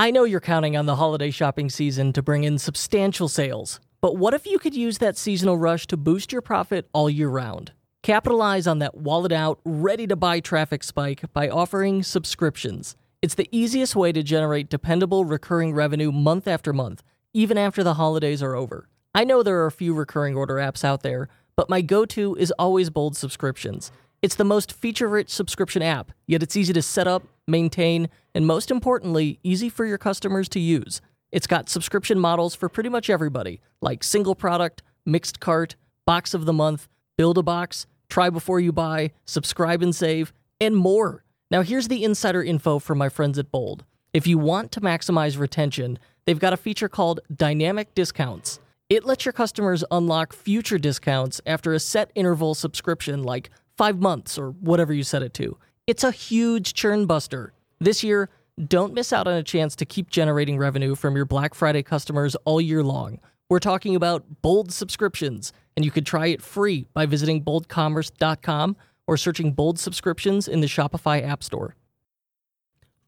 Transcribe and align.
I 0.00 0.10
know 0.10 0.24
you're 0.24 0.40
counting 0.40 0.78
on 0.78 0.86
the 0.86 0.96
holiday 0.96 1.30
shopping 1.30 1.68
season 1.68 2.14
to 2.14 2.22
bring 2.22 2.44
in 2.44 2.56
substantial 2.56 3.28
sales, 3.28 3.80
but 4.00 4.16
what 4.16 4.32
if 4.32 4.46
you 4.46 4.58
could 4.58 4.74
use 4.74 4.96
that 4.96 5.18
seasonal 5.18 5.58
rush 5.58 5.86
to 5.88 5.98
boost 5.98 6.32
your 6.32 6.40
profit 6.40 6.88
all 6.94 7.10
year 7.10 7.28
round? 7.28 7.72
Capitalize 8.02 8.66
on 8.66 8.78
that 8.78 8.96
wallet 8.96 9.30
out, 9.30 9.60
ready 9.62 10.06
to 10.06 10.16
buy 10.16 10.40
traffic 10.40 10.82
spike 10.82 11.30
by 11.34 11.50
offering 11.50 12.02
subscriptions. 12.02 12.96
It's 13.20 13.34
the 13.34 13.50
easiest 13.52 13.94
way 13.94 14.10
to 14.12 14.22
generate 14.22 14.70
dependable 14.70 15.26
recurring 15.26 15.74
revenue 15.74 16.10
month 16.10 16.48
after 16.48 16.72
month, 16.72 17.02
even 17.34 17.58
after 17.58 17.84
the 17.84 17.94
holidays 18.00 18.42
are 18.42 18.54
over. 18.54 18.88
I 19.14 19.24
know 19.24 19.42
there 19.42 19.58
are 19.58 19.66
a 19.66 19.70
few 19.70 19.92
recurring 19.92 20.34
order 20.34 20.54
apps 20.54 20.82
out 20.82 21.02
there, 21.02 21.28
but 21.56 21.68
my 21.68 21.82
go 21.82 22.06
to 22.06 22.34
is 22.36 22.50
always 22.52 22.88
Bold 22.88 23.18
Subscriptions. 23.18 23.92
It's 24.22 24.34
the 24.34 24.44
most 24.44 24.70
feature 24.70 25.08
rich 25.08 25.30
subscription 25.30 25.80
app, 25.80 26.12
yet 26.26 26.42
it's 26.42 26.54
easy 26.54 26.74
to 26.74 26.82
set 26.82 27.08
up, 27.08 27.22
maintain, 27.48 28.10
and 28.34 28.46
most 28.46 28.70
importantly, 28.70 29.38
easy 29.42 29.70
for 29.70 29.86
your 29.86 29.96
customers 29.96 30.46
to 30.50 30.60
use. 30.60 31.00
It's 31.32 31.46
got 31.46 31.70
subscription 31.70 32.18
models 32.18 32.54
for 32.54 32.68
pretty 32.68 32.90
much 32.90 33.08
everybody, 33.08 33.62
like 33.80 34.04
single 34.04 34.34
product, 34.34 34.82
mixed 35.06 35.40
cart, 35.40 35.74
box 36.04 36.34
of 36.34 36.44
the 36.44 36.52
month, 36.52 36.86
build 37.16 37.38
a 37.38 37.42
box, 37.42 37.86
try 38.10 38.28
before 38.28 38.60
you 38.60 38.72
buy, 38.72 39.12
subscribe 39.24 39.82
and 39.82 39.96
save, 39.96 40.34
and 40.60 40.76
more. 40.76 41.24
Now, 41.50 41.62
here's 41.62 41.88
the 41.88 42.04
insider 42.04 42.42
info 42.42 42.78
from 42.78 42.98
my 42.98 43.08
friends 43.08 43.38
at 43.38 43.50
Bold. 43.50 43.86
If 44.12 44.26
you 44.26 44.36
want 44.36 44.70
to 44.72 44.82
maximize 44.82 45.38
retention, 45.38 45.98
they've 46.26 46.38
got 46.38 46.52
a 46.52 46.58
feature 46.58 46.90
called 46.90 47.20
Dynamic 47.34 47.94
Discounts. 47.94 48.60
It 48.90 49.06
lets 49.06 49.24
your 49.24 49.32
customers 49.32 49.82
unlock 49.90 50.34
future 50.34 50.76
discounts 50.76 51.40
after 51.46 51.72
a 51.72 51.80
set 51.80 52.10
interval 52.14 52.54
subscription, 52.54 53.22
like 53.22 53.48
five 53.80 53.98
months 53.98 54.36
or 54.36 54.50
whatever 54.50 54.92
you 54.92 55.02
set 55.02 55.22
it 55.22 55.32
to. 55.32 55.56
It's 55.86 56.04
a 56.04 56.10
huge 56.10 56.74
churn 56.74 57.06
buster. 57.06 57.54
This 57.78 58.04
year, 58.04 58.28
don't 58.62 58.92
miss 58.92 59.10
out 59.10 59.26
on 59.26 59.32
a 59.32 59.42
chance 59.42 59.74
to 59.76 59.86
keep 59.86 60.10
generating 60.10 60.58
revenue 60.58 60.94
from 60.94 61.16
your 61.16 61.24
Black 61.24 61.54
Friday 61.54 61.82
customers 61.82 62.36
all 62.44 62.60
year 62.60 62.82
long. 62.82 63.20
We're 63.48 63.58
talking 63.58 63.96
about 63.96 64.42
Bold 64.42 64.70
subscriptions, 64.70 65.54
and 65.76 65.84
you 65.86 65.90
can 65.90 66.04
try 66.04 66.26
it 66.26 66.42
free 66.42 66.88
by 66.92 67.06
visiting 67.06 67.42
boldcommerce.com 67.42 68.76
or 69.06 69.16
searching 69.16 69.52
Bold 69.52 69.78
subscriptions 69.78 70.46
in 70.46 70.60
the 70.60 70.66
Shopify 70.66 71.26
App 71.26 71.42
Store. 71.42 71.74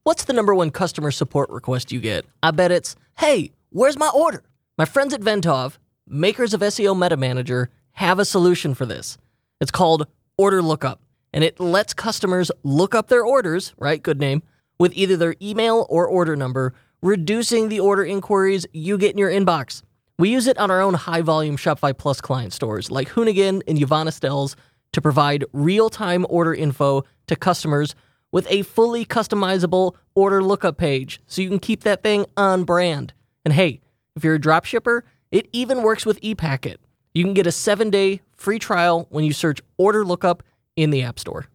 What's 0.05 0.25
the 0.25 0.33
number 0.33 0.55
one 0.55 0.71
customer 0.71 1.11
support 1.11 1.51
request 1.51 1.93
you 1.93 2.01
get? 2.01 2.25
I 2.43 2.51
bet 2.51 2.73
it's, 2.73 2.97
hey, 3.19 3.53
where's 3.69 3.99
my 3.99 4.09
order? 4.09 4.43
My 4.79 4.87
friends 4.87 5.13
at 5.13 5.21
Venntov, 5.21 5.77
makers 6.07 6.55
of 6.55 6.63
SEO 6.63 6.99
Meta 6.99 7.19
Manager, 7.19 7.69
have 7.93 8.19
a 8.19 8.25
solution 8.25 8.73
for 8.73 8.87
this. 8.87 9.19
It's 9.61 9.71
called 9.71 10.07
Order 10.43 10.61
Lookup, 10.61 11.01
and 11.33 11.45
it 11.45 11.61
lets 11.61 11.95
customers 11.95 12.51
look 12.65 12.97
up 12.97 13.07
their 13.07 13.25
orders, 13.25 13.75
right? 13.79 14.03
Good 14.03 14.19
name, 14.19 14.43
with 14.77 14.93
either 14.97 15.17
their 15.17 15.37
email 15.41 15.87
or 15.89 16.05
order 16.05 16.35
number, 16.35 16.75
reducing 17.01 17.69
the 17.69 17.79
order 17.79 18.05
inquiries 18.05 18.67
you 18.73 18.99
get 18.99 19.13
in 19.13 19.19
your 19.19 19.31
inbox. 19.31 19.85
We 20.19 20.31
use 20.31 20.49
it 20.49 20.59
on 20.59 20.69
our 20.69 20.81
own 20.81 20.95
high 20.95 21.21
volume 21.21 21.57
Shopify 21.57 21.97
Plus 21.97 22.21
client 22.21 22.53
stores 22.53 22.91
like 22.91 23.11
Hoonigan 23.11 23.63
and 23.69 23.81
Yvonne 23.81 24.09
Estelle's 24.09 24.57
to 24.93 25.01
provide 25.01 25.45
real 25.53 25.89
time 25.89 26.27
order 26.29 26.53
info 26.53 27.05
to 27.29 27.37
customers 27.37 27.95
with 28.33 28.49
a 28.51 28.63
fully 28.63 29.05
customizable 29.05 29.95
order 30.17 30.43
lookup 30.43 30.77
page 30.77 31.21
so 31.29 31.41
you 31.41 31.49
can 31.51 31.61
keep 31.61 31.85
that 31.85 32.03
thing 32.03 32.27
on 32.37 32.65
brand. 32.65 33.13
And 33.45 33.55
hey, 33.55 33.81
if 34.17 34.25
you're 34.25 34.35
a 34.35 34.41
dropshipper, 34.41 35.03
it 35.31 35.47
even 35.53 35.85
works 35.85 36.05
with 36.05 36.21
ePacket. 36.21 36.79
You 37.15 37.23
can 37.23 37.33
get 37.33 37.47
a 37.47 37.53
seven 37.53 37.91
day 37.91 38.23
free 38.43 38.59
trial 38.59 39.07
when 39.11 39.25
you 39.25 39.33
search 39.33 39.63
order 39.79 40.05
lookup 40.05 40.43
in 40.75 40.91
the 40.91 41.03
App 41.03 41.21
Store. 41.21 41.47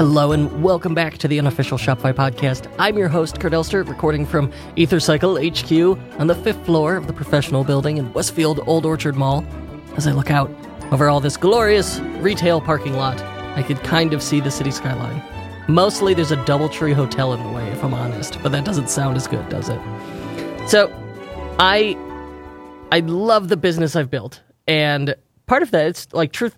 Hello 0.00 0.32
and 0.32 0.62
welcome 0.62 0.94
back 0.94 1.18
to 1.18 1.28
the 1.28 1.38
unofficial 1.38 1.76
Shopify 1.76 2.14
podcast. 2.14 2.74
I'm 2.78 2.96
your 2.96 3.08
host, 3.08 3.38
Kurt 3.38 3.52
Elster, 3.52 3.86
recording 3.86 4.24
from 4.24 4.50
EtherCycle 4.78 5.36
HQ 5.36 6.18
on 6.18 6.26
the 6.26 6.34
fifth 6.34 6.64
floor 6.64 6.96
of 6.96 7.06
the 7.06 7.12
professional 7.12 7.64
building 7.64 7.98
in 7.98 8.10
Westfield 8.14 8.60
Old 8.66 8.86
Orchard 8.86 9.14
Mall. 9.14 9.44
As 9.98 10.06
I 10.06 10.12
look 10.12 10.30
out 10.30 10.50
over 10.90 11.10
all 11.10 11.20
this 11.20 11.36
glorious 11.36 12.00
retail 12.20 12.62
parking 12.62 12.94
lot, 12.94 13.20
I 13.58 13.62
could 13.62 13.84
kind 13.84 14.14
of 14.14 14.22
see 14.22 14.40
the 14.40 14.50
city 14.50 14.70
skyline. 14.70 15.22
Mostly 15.68 16.14
there's 16.14 16.32
a 16.32 16.36
Doubletree 16.36 16.94
Hotel 16.94 17.34
in 17.34 17.42
the 17.42 17.50
way, 17.50 17.68
if 17.68 17.84
I'm 17.84 17.92
honest, 17.92 18.42
but 18.42 18.52
that 18.52 18.64
doesn't 18.64 18.88
sound 18.88 19.18
as 19.18 19.26
good, 19.26 19.46
does 19.50 19.68
it? 19.68 19.78
So, 20.66 20.90
I 21.58 21.94
I 22.90 23.00
love 23.00 23.48
the 23.48 23.58
business 23.58 23.94
I've 23.96 24.10
built, 24.10 24.40
and 24.66 25.14
part 25.44 25.62
of 25.62 25.72
that 25.72 25.88
it's 25.88 26.08
like 26.14 26.32
truth 26.32 26.56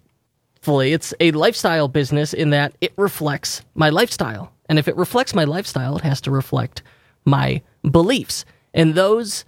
Fully, 0.62 0.92
it's 0.92 1.12
a 1.18 1.32
lifestyle 1.32 1.88
business 1.88 2.32
in 2.32 2.50
that 2.50 2.76
it 2.80 2.92
reflects 2.96 3.62
my 3.74 3.90
lifestyle. 3.90 4.52
And 4.68 4.78
if 4.78 4.86
it 4.86 4.96
reflects 4.96 5.34
my 5.34 5.42
lifestyle, 5.42 5.96
it 5.96 6.04
has 6.04 6.20
to 6.22 6.30
reflect 6.30 6.82
my 7.24 7.62
beliefs. 7.90 8.44
And 8.72 8.94
those 8.94 9.44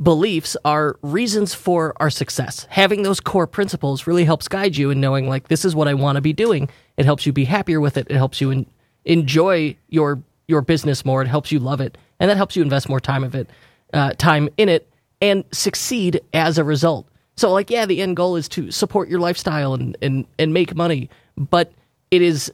beliefs 0.00 0.58
are 0.66 0.98
reasons 1.02 1.54
for 1.54 1.94
our 1.96 2.10
success. 2.10 2.66
Having 2.68 3.02
those 3.02 3.18
core 3.18 3.46
principles 3.46 4.06
really 4.06 4.24
helps 4.24 4.46
guide 4.46 4.76
you 4.76 4.90
in 4.90 5.00
knowing, 5.00 5.26
like, 5.26 5.48
this 5.48 5.64
is 5.64 5.74
what 5.74 5.88
I 5.88 5.94
want 5.94 6.16
to 6.16 6.22
be 6.22 6.34
doing. 6.34 6.68
It 6.98 7.06
helps 7.06 7.24
you 7.24 7.32
be 7.32 7.46
happier 7.46 7.80
with 7.80 7.96
it. 7.96 8.06
It 8.10 8.16
helps 8.16 8.40
you 8.40 8.66
enjoy 9.04 9.76
your 9.88 10.22
your 10.48 10.62
business 10.62 11.04
more. 11.04 11.20
It 11.22 11.28
helps 11.28 11.50
you 11.50 11.58
love 11.58 11.80
it, 11.80 11.98
and 12.20 12.30
that 12.30 12.36
helps 12.36 12.56
you 12.56 12.62
invest 12.62 12.88
more 12.88 13.00
time 13.00 13.24
of 13.24 13.34
it, 13.34 13.50
uh, 13.92 14.12
time 14.12 14.48
in 14.56 14.68
it, 14.68 14.88
and 15.20 15.44
succeed 15.52 16.20
as 16.32 16.56
a 16.58 16.64
result. 16.64 17.06
So 17.38 17.52
like 17.52 17.70
yeah, 17.70 17.86
the 17.86 18.02
end 18.02 18.16
goal 18.16 18.34
is 18.34 18.48
to 18.48 18.72
support 18.72 19.08
your 19.08 19.20
lifestyle 19.20 19.72
and 19.72 19.96
and 20.02 20.26
and 20.40 20.52
make 20.52 20.74
money, 20.74 21.08
but 21.36 21.72
it 22.10 22.20
is 22.20 22.52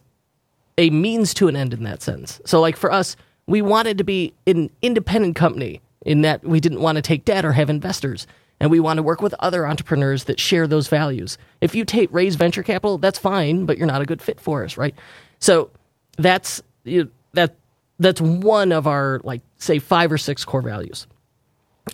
a 0.76 0.90
means 0.90 1.32
to 1.34 1.48
an 1.48 1.56
end 1.56 1.72
in 1.72 1.84
that 1.84 2.02
sense. 2.02 2.38
So 2.44 2.60
like 2.60 2.76
for 2.76 2.92
us, 2.92 3.16
we 3.46 3.62
wanted 3.62 3.96
to 3.96 4.04
be 4.04 4.34
an 4.46 4.68
independent 4.82 5.36
company 5.36 5.80
in 6.04 6.20
that 6.20 6.44
we 6.44 6.60
didn't 6.60 6.80
want 6.80 6.96
to 6.96 7.02
take 7.02 7.24
debt 7.24 7.46
or 7.46 7.52
have 7.52 7.70
investors. 7.70 8.26
And 8.60 8.70
we 8.70 8.78
want 8.78 8.98
to 8.98 9.02
work 9.02 9.22
with 9.22 9.34
other 9.38 9.66
entrepreneurs 9.66 10.24
that 10.24 10.38
share 10.38 10.66
those 10.66 10.88
values. 10.88 11.38
If 11.62 11.74
you 11.74 11.86
take 11.86 12.12
raise 12.12 12.36
venture 12.36 12.62
capital, 12.62 12.98
that's 12.98 13.18
fine, 13.18 13.64
but 13.64 13.78
you're 13.78 13.86
not 13.86 14.02
a 14.02 14.06
good 14.06 14.20
fit 14.20 14.38
for 14.38 14.64
us, 14.64 14.76
right? 14.76 14.94
So 15.38 15.70
that's 16.18 16.62
you 16.84 17.04
know, 17.04 17.10
that 17.32 17.56
that's 17.98 18.20
one 18.20 18.70
of 18.70 18.86
our 18.86 19.22
like 19.24 19.40
say 19.56 19.78
five 19.78 20.12
or 20.12 20.18
six 20.18 20.44
core 20.44 20.60
values. 20.60 21.06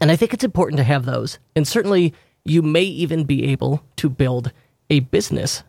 And 0.00 0.10
I 0.10 0.16
think 0.16 0.34
it's 0.34 0.44
important 0.44 0.78
to 0.78 0.84
have 0.84 1.04
those. 1.04 1.38
And 1.54 1.66
certainly 1.66 2.14
you 2.44 2.62
may 2.62 2.82
even 2.82 3.24
be 3.24 3.44
able 3.44 3.82
to 3.96 4.08
build 4.08 4.52
a 4.88 5.00
business 5.00 5.62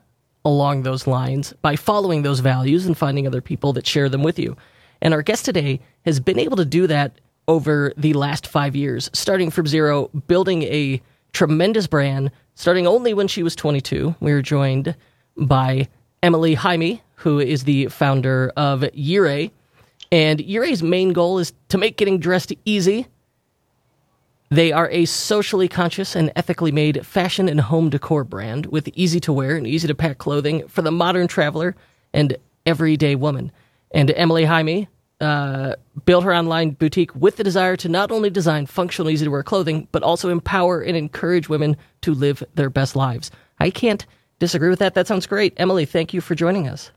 along 0.44 0.84
those 0.84 1.06
lines 1.08 1.54
by 1.62 1.76
following 1.76 2.24
those 2.24 2.40
values 2.40 2.86
and 2.86 2.98
finding 2.98 3.28
other 3.28 3.42
people 3.42 3.74
that 3.74 3.86
share 3.86 4.10
them 4.10 4.24
with 4.24 4.40
you. 4.40 4.58
And 5.02 5.14
our 5.14 5.22
guest 5.22 5.46
today 5.46 5.80
has 6.06 6.20
been 6.20 6.40
able 6.40 6.58
to 6.58 6.66
do 6.66 6.88
that 6.88 7.20
over 7.48 7.94
the 7.98 8.14
last 8.14 8.48
five 8.48 8.76
years, 8.76 9.10
starting 9.14 9.52
from 9.52 9.68
zero, 9.68 10.08
building 10.28 10.64
a 10.64 11.02
tremendous 11.34 11.88
brand, 11.88 12.32
starting 12.56 12.88
only 12.88 13.14
when 13.14 13.28
she 13.28 13.44
was 13.44 13.56
22. 13.56 14.16
We 14.20 14.34
were 14.34 14.42
joined 14.42 14.96
by 15.38 15.88
Emily 16.24 16.54
Jaime, 16.54 17.02
who 17.16 17.40
is 17.40 17.64
the 17.64 17.88
founder 17.88 18.52
of 18.56 18.82
Yireh. 18.82 19.52
And 20.12 20.40
Yireh's 20.40 20.84
main 20.84 21.14
goal 21.14 21.40
is 21.40 21.54
to 21.70 21.78
make 21.78 21.98
getting 21.98 22.20
dressed 22.20 22.54
easy 22.66 23.08
they 24.52 24.74
are 24.74 24.90
a 24.90 25.06
socially 25.06 25.70
conscious 25.70 26.14
and 26.14 26.30
ethically 26.36 26.74
made 26.74 27.08
fashion 27.08 27.48
and 27.48 27.62
home 27.62 27.90
decor 27.90 28.26
brand 28.26 28.66
with 28.66 28.90
easy 28.90 29.22
to 29.22 29.32
wear 29.32 29.56
and 29.56 29.66
easy 29.66 29.88
to 29.88 29.96
pack 29.96 30.18
clothing 30.18 30.68
for 30.68 30.82
the 30.82 30.92
modern 30.92 31.28
traveler 31.28 31.74
and 32.14 32.36
everyday 32.66 33.16
woman. 33.16 33.50
And 33.92 34.12
Emily 34.12 34.44
Jaime 34.44 34.90
uh, 35.22 35.76
built 36.06 36.26
her 36.26 36.36
online 36.36 36.72
boutique 36.72 37.16
with 37.16 37.38
the 37.38 37.46
desire 37.46 37.78
to 37.78 37.88
not 37.88 38.12
only 38.12 38.30
design 38.30 38.66
functional, 38.66 39.10
easy 39.10 39.24
to 39.24 39.32
wear 39.32 39.42
clothing, 39.42 39.88
but 39.94 40.04
also 40.04 40.28
empower 40.28 40.82
and 40.82 40.98
encourage 40.98 41.48
women 41.48 41.78
to 42.02 42.14
live 42.14 42.44
their 42.56 42.70
best 42.70 42.94
lives. 42.94 43.32
I 43.60 43.70
can't 43.70 44.06
disagree 44.40 44.70
with 44.70 44.80
that. 44.80 44.96
That 44.96 45.08
sounds 45.08 45.28
great. 45.28 45.54
Emily, 45.56 45.86
thank 45.86 46.14
you 46.14 46.20
for 46.20 46.36
joining 46.36 46.68
us. 46.68 46.92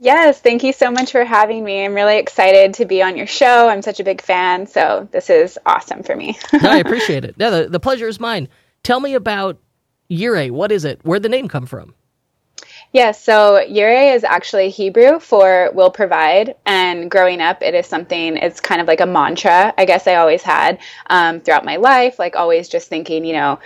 Yes, 0.00 0.40
thank 0.40 0.64
you 0.64 0.72
so 0.72 0.90
much 0.90 1.12
for 1.12 1.24
having 1.24 1.64
me. 1.64 1.84
I'm 1.84 1.94
really 1.94 2.18
excited 2.18 2.74
to 2.74 2.84
be 2.84 3.02
on 3.02 3.16
your 3.16 3.26
show. 3.26 3.68
I'm 3.68 3.82
such 3.82 4.00
a 4.00 4.04
big 4.04 4.20
fan, 4.20 4.66
so 4.66 5.08
this 5.12 5.30
is 5.30 5.58
awesome 5.64 6.02
for 6.02 6.16
me. 6.16 6.36
no, 6.52 6.70
I 6.70 6.78
appreciate 6.78 7.24
it. 7.24 7.36
Yeah, 7.38 7.50
the, 7.50 7.68
the 7.68 7.80
pleasure 7.80 8.08
is 8.08 8.18
mine. 8.18 8.48
Tell 8.82 9.00
me 9.00 9.14
about 9.14 9.58
Yireh. 10.10 10.50
What 10.50 10.72
is 10.72 10.84
it? 10.84 11.00
Where'd 11.04 11.22
the 11.22 11.28
name 11.28 11.48
come 11.48 11.66
from? 11.66 11.94
Yes, 12.92 13.20
so 13.22 13.64
Yireh 13.68 14.14
is 14.14 14.22
actually 14.22 14.70
Hebrew 14.70 15.18
for 15.18 15.70
will 15.74 15.90
provide. 15.90 16.54
And 16.64 17.10
growing 17.10 17.40
up, 17.40 17.60
it 17.60 17.74
is 17.74 17.86
something, 17.86 18.36
it's 18.36 18.60
kind 18.60 18.80
of 18.80 18.86
like 18.86 19.00
a 19.00 19.06
mantra, 19.06 19.74
I 19.76 19.84
guess 19.84 20.06
I 20.06 20.14
always 20.14 20.42
had 20.42 20.78
um, 21.08 21.40
throughout 21.40 21.64
my 21.64 21.74
life, 21.76 22.20
like 22.20 22.36
always 22.36 22.68
just 22.68 22.88
thinking, 22.88 23.24
you 23.24 23.32
know, 23.32 23.58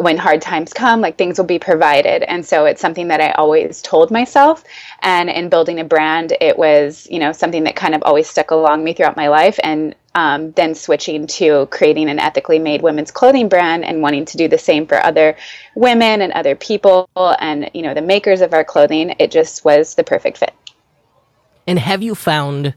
when 0.00 0.16
hard 0.16 0.40
times 0.40 0.72
come, 0.72 1.00
like 1.00 1.16
things 1.16 1.38
will 1.38 1.46
be 1.46 1.58
provided. 1.58 2.22
And 2.22 2.44
so 2.44 2.64
it's 2.64 2.80
something 2.80 3.08
that 3.08 3.20
I 3.20 3.32
always 3.32 3.82
told 3.82 4.10
myself. 4.10 4.64
And 5.00 5.28
in 5.28 5.48
building 5.48 5.78
a 5.78 5.84
brand, 5.84 6.34
it 6.40 6.58
was, 6.58 7.06
you 7.10 7.18
know, 7.18 7.32
something 7.32 7.64
that 7.64 7.76
kind 7.76 7.94
of 7.94 8.02
always 8.02 8.28
stuck 8.28 8.50
along 8.50 8.82
me 8.82 8.94
throughout 8.94 9.16
my 9.16 9.28
life. 9.28 9.58
And 9.62 9.94
um, 10.14 10.52
then 10.52 10.74
switching 10.74 11.26
to 11.28 11.66
creating 11.66 12.08
an 12.08 12.18
ethically 12.18 12.58
made 12.58 12.82
women's 12.82 13.10
clothing 13.10 13.48
brand 13.48 13.84
and 13.84 14.02
wanting 14.02 14.24
to 14.24 14.36
do 14.36 14.48
the 14.48 14.58
same 14.58 14.86
for 14.86 15.04
other 15.04 15.36
women 15.76 16.20
and 16.20 16.32
other 16.32 16.56
people 16.56 17.08
and, 17.16 17.70
you 17.74 17.82
know, 17.82 17.94
the 17.94 18.02
makers 18.02 18.40
of 18.40 18.52
our 18.52 18.64
clothing, 18.64 19.14
it 19.18 19.30
just 19.30 19.64
was 19.64 19.94
the 19.94 20.02
perfect 20.02 20.38
fit. 20.38 20.54
And 21.66 21.78
have 21.78 22.02
you 22.02 22.14
found 22.14 22.74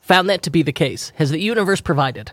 found 0.00 0.30
that 0.30 0.42
to 0.42 0.50
be 0.50 0.62
the 0.62 0.72
case? 0.72 1.12
Has 1.16 1.30
the 1.30 1.40
universe 1.40 1.80
provided? 1.80 2.30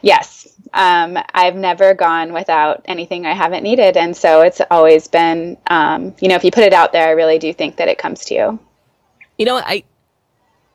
Yes. 0.00 0.51
Um, 0.74 1.18
I've 1.34 1.54
never 1.54 1.94
gone 1.94 2.32
without 2.32 2.82
anything 2.86 3.26
I 3.26 3.34
haven't 3.34 3.62
needed. 3.62 3.96
And 3.96 4.16
so 4.16 4.40
it's 4.40 4.60
always 4.70 5.06
been, 5.06 5.56
um, 5.66 6.14
you 6.20 6.28
know, 6.28 6.34
if 6.34 6.44
you 6.44 6.50
put 6.50 6.64
it 6.64 6.72
out 6.72 6.92
there, 6.92 7.08
I 7.08 7.10
really 7.10 7.38
do 7.38 7.52
think 7.52 7.76
that 7.76 7.88
it 7.88 7.98
comes 7.98 8.24
to 8.26 8.34
you. 8.34 8.58
You 9.38 9.46
know, 9.46 9.56
I, 9.56 9.84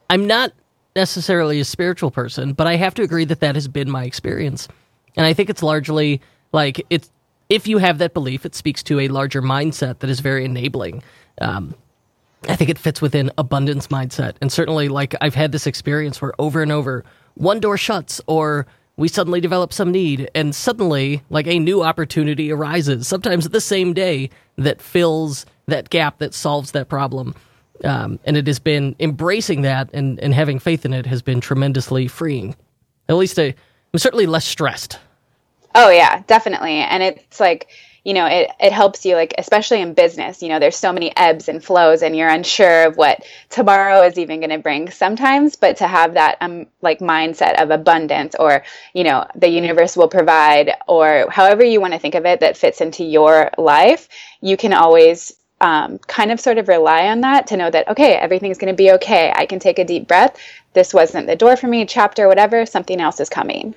I'm 0.09 0.27
not 0.27 0.51
necessarily 0.95 1.59
a 1.59 1.65
spiritual 1.65 2.11
person, 2.11 2.53
but 2.53 2.67
I 2.67 2.75
have 2.75 2.93
to 2.95 3.01
agree 3.01 3.25
that 3.25 3.39
that 3.39 3.55
has 3.55 3.67
been 3.67 3.89
my 3.89 4.03
experience. 4.03 4.67
And 5.15 5.25
I 5.25 5.33
think 5.33 5.49
it's 5.49 5.63
largely 5.63 6.21
like 6.51 6.85
it's, 6.89 7.09
if 7.49 7.67
you 7.67 7.77
have 7.77 7.97
that 7.99 8.13
belief, 8.13 8.45
it 8.45 8.55
speaks 8.55 8.83
to 8.83 8.99
a 8.99 9.07
larger 9.07 9.41
mindset 9.41 9.99
that 9.99 10.09
is 10.09 10.19
very 10.19 10.43
enabling. 10.45 11.01
Um, 11.39 11.75
I 12.47 12.55
think 12.55 12.69
it 12.69 12.77
fits 12.77 13.01
within 13.01 13.31
abundance 13.37 13.87
mindset. 13.87 14.35
And 14.41 14.51
certainly, 14.51 14.89
like, 14.89 15.15
I've 15.21 15.33
had 15.33 15.51
this 15.51 15.65
experience 15.65 16.21
where 16.21 16.33
over 16.39 16.61
and 16.61 16.71
over, 16.71 17.03
one 17.35 17.59
door 17.59 17.77
shuts 17.77 18.21
or 18.27 18.67
we 18.97 19.07
suddenly 19.07 19.39
develop 19.39 19.71
some 19.71 19.91
need 19.91 20.29
and 20.35 20.53
suddenly 20.53 21.21
like 21.29 21.47
a 21.47 21.59
new 21.59 21.83
opportunity 21.83 22.51
arises 22.51 23.07
sometimes 23.07 23.45
at 23.45 23.51
the 23.51 23.61
same 23.61 23.93
day 23.93 24.29
that 24.57 24.81
fills 24.81 25.45
that 25.67 25.89
gap 25.89 26.17
that 26.17 26.33
solves 26.33 26.71
that 26.71 26.89
problem. 26.89 27.35
Um, 27.83 28.19
and 28.25 28.35
it 28.35 28.47
has 28.47 28.57
been 28.57 28.95
embracing 28.99 29.61
that 29.61 29.89
and, 29.93 30.19
and 30.19 30.33
having 30.33 30.57
faith 30.57 30.83
in 30.83 30.93
it 30.93 31.05
has 31.05 31.21
been 31.21 31.39
tremendously 31.39 32.07
freeing. 32.07 32.55
At 33.07 33.15
least 33.15 33.37
I, 33.37 33.53
i'm 33.93 33.99
certainly 33.99 34.25
less 34.25 34.45
stressed. 34.45 34.97
Oh 35.75 35.89
yeah 35.91 36.23
definitely. 36.25 36.77
And 36.79 37.03
it's 37.03 37.39
like 37.39 37.69
you 38.07 38.13
know 38.13 38.25
it, 38.25 38.49
it 38.61 38.71
helps 38.71 39.05
you 39.05 39.15
like 39.15 39.33
especially 39.37 39.81
in 39.81 39.93
business 39.93 40.41
you 40.41 40.47
know 40.47 40.59
there's 40.59 40.77
so 40.77 40.93
many 40.93 41.15
ebbs 41.17 41.49
and 41.49 41.61
flows 41.61 42.01
and 42.01 42.15
you're 42.15 42.29
unsure 42.29 42.85
of 42.85 42.95
what 42.95 43.21
tomorrow 43.49 44.01
is 44.01 44.17
even 44.17 44.39
going 44.39 44.49
to 44.49 44.57
bring 44.57 44.89
sometimes 44.89 45.57
but 45.57 45.75
to 45.75 45.85
have 45.85 46.13
that 46.13 46.37
um 46.39 46.65
like 46.81 46.99
mindset 46.99 47.61
of 47.61 47.69
abundance 47.69 48.33
or 48.39 48.63
you 48.93 49.03
know 49.03 49.27
the 49.35 49.49
universe 49.49 49.97
will 49.97 50.07
provide 50.07 50.71
or 50.87 51.27
however 51.29 51.65
you 51.65 51.81
want 51.81 51.91
to 51.91 51.99
think 51.99 52.15
of 52.15 52.25
it 52.25 52.39
that 52.39 52.55
fits 52.55 52.79
into 52.79 53.03
your 53.03 53.51
life 53.57 54.07
you 54.39 54.55
can 54.55 54.71
always 54.71 55.33
um, 55.59 55.97
kind 55.97 56.31
of 56.31 56.39
sort 56.39 56.59
of 56.59 56.67
rely 56.67 57.07
on 57.07 57.21
that 57.21 57.47
to 57.47 57.57
know 57.57 57.69
that 57.71 57.87
okay 57.89 58.13
everything's 58.15 58.59
going 58.59 58.71
to 58.71 58.77
be 58.77 58.91
okay. 58.91 59.33
I 59.35 59.47
can 59.47 59.57
take 59.57 59.79
a 59.79 59.83
deep 59.83 60.07
breath. 60.07 60.37
This 60.73 60.93
wasn't 60.93 61.25
the 61.25 61.35
door 61.35 61.57
for 61.57 61.65
me 61.65 61.83
chapter 61.87 62.27
whatever 62.27 62.63
something 62.67 63.01
else 63.01 63.19
is 63.19 63.27
coming. 63.27 63.73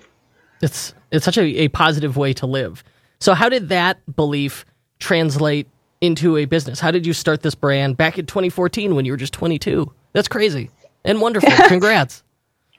It's 0.60 0.92
it's 1.10 1.24
such 1.24 1.38
a, 1.38 1.62
a 1.62 1.68
positive 1.68 2.18
way 2.18 2.34
to 2.34 2.46
live 2.46 2.84
so, 3.20 3.34
how 3.34 3.48
did 3.48 3.68
that 3.68 3.98
belief 4.16 4.64
translate 4.98 5.68
into 6.00 6.36
a 6.36 6.46
business? 6.46 6.80
How 6.80 6.90
did 6.90 7.06
you 7.06 7.12
start 7.12 7.42
this 7.42 7.54
brand 7.54 7.96
back 7.96 8.18
in 8.18 8.26
2014 8.26 8.94
when 8.94 9.04
you 9.04 9.12
were 9.12 9.18
just 9.18 9.34
22? 9.34 9.92
That's 10.12 10.28
crazy 10.28 10.70
and 11.04 11.20
wonderful. 11.20 11.50
Congrats. 11.68 12.22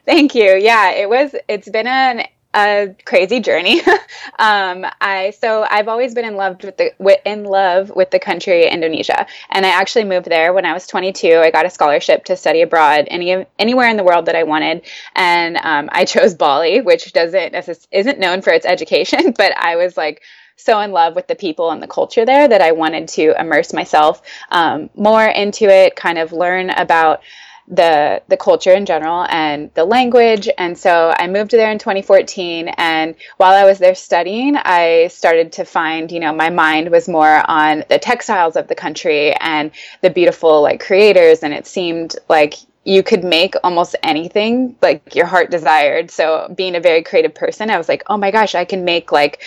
Thank 0.04 0.34
you. 0.34 0.56
Yeah, 0.56 0.90
it 0.90 1.08
was. 1.08 1.34
It's 1.48 1.68
been 1.68 1.86
an 1.86 2.24
a 2.54 2.94
crazy 3.04 3.40
journey. 3.40 3.80
um, 4.38 4.86
I 5.00 5.32
so 5.38 5.64
I've 5.68 5.88
always 5.88 6.14
been 6.14 6.24
in 6.24 6.36
love 6.36 6.62
with 6.62 6.76
the 6.76 6.92
with, 6.98 7.20
in 7.24 7.44
love 7.44 7.90
with 7.94 8.10
the 8.10 8.18
country 8.18 8.66
Indonesia, 8.66 9.26
and 9.50 9.64
I 9.64 9.70
actually 9.70 10.04
moved 10.04 10.26
there 10.26 10.52
when 10.52 10.64
I 10.64 10.72
was 10.72 10.86
22. 10.86 11.38
I 11.38 11.50
got 11.50 11.66
a 11.66 11.70
scholarship 11.70 12.24
to 12.26 12.36
study 12.36 12.62
abroad 12.62 13.06
any 13.08 13.46
anywhere 13.58 13.88
in 13.88 13.96
the 13.96 14.04
world 14.04 14.26
that 14.26 14.36
I 14.36 14.42
wanted, 14.42 14.82
and 15.14 15.56
um, 15.58 15.88
I 15.92 16.04
chose 16.12 16.34
Bali, 16.34 16.80
which 16.80 17.12
doesn't 17.12 17.54
isn't 17.90 18.18
known 18.18 18.42
for 18.42 18.52
its 18.52 18.66
education, 18.66 19.32
but 19.36 19.56
I 19.56 19.76
was 19.76 19.96
like 19.96 20.22
so 20.56 20.80
in 20.80 20.92
love 20.92 21.16
with 21.16 21.26
the 21.26 21.34
people 21.34 21.70
and 21.70 21.82
the 21.82 21.88
culture 21.88 22.24
there 22.24 22.46
that 22.46 22.60
I 22.60 22.72
wanted 22.72 23.08
to 23.08 23.34
immerse 23.38 23.72
myself 23.72 24.22
um, 24.50 24.90
more 24.94 25.24
into 25.24 25.64
it, 25.64 25.96
kind 25.96 26.18
of 26.18 26.32
learn 26.32 26.70
about 26.70 27.22
the 27.68 28.22
the 28.28 28.36
culture 28.36 28.72
in 28.72 28.86
general 28.86 29.26
and 29.28 29.70
the 29.74 29.84
language. 29.84 30.48
And 30.58 30.76
so 30.76 31.14
I 31.16 31.28
moved 31.28 31.52
there 31.52 31.70
in 31.70 31.78
2014 31.78 32.68
and 32.76 33.14
while 33.36 33.52
I 33.52 33.64
was 33.64 33.78
there 33.78 33.94
studying 33.94 34.56
I 34.56 35.08
started 35.08 35.52
to 35.52 35.64
find 35.64 36.10
you 36.10 36.20
know 36.20 36.32
my 36.32 36.50
mind 36.50 36.90
was 36.90 37.08
more 37.08 37.42
on 37.48 37.84
the 37.88 37.98
textiles 37.98 38.56
of 38.56 38.68
the 38.68 38.74
country 38.74 39.32
and 39.34 39.70
the 40.00 40.10
beautiful 40.10 40.62
like 40.62 40.84
creators. 40.84 41.42
And 41.42 41.54
it 41.54 41.66
seemed 41.66 42.16
like 42.28 42.54
you 42.84 43.04
could 43.04 43.22
make 43.22 43.54
almost 43.62 43.94
anything 44.02 44.76
like 44.82 45.14
your 45.14 45.26
heart 45.26 45.50
desired. 45.50 46.10
So 46.10 46.52
being 46.56 46.74
a 46.74 46.80
very 46.80 47.02
creative 47.02 47.34
person 47.34 47.70
I 47.70 47.78
was 47.78 47.88
like 47.88 48.02
oh 48.08 48.16
my 48.16 48.30
gosh 48.30 48.54
I 48.54 48.64
can 48.64 48.84
make 48.84 49.12
like 49.12 49.40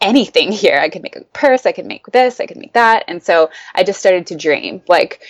anything 0.00 0.50
here. 0.50 0.78
I 0.78 0.88
could 0.88 1.02
make 1.02 1.16
a 1.16 1.24
purse. 1.32 1.66
I 1.66 1.72
could 1.72 1.86
make 1.86 2.06
this. 2.06 2.40
I 2.40 2.46
could 2.46 2.56
make 2.56 2.72
that. 2.72 3.04
And 3.06 3.22
so 3.22 3.50
I 3.74 3.82
just 3.82 4.00
started 4.00 4.26
to 4.28 4.36
dream. 4.36 4.82
Like 4.88 5.20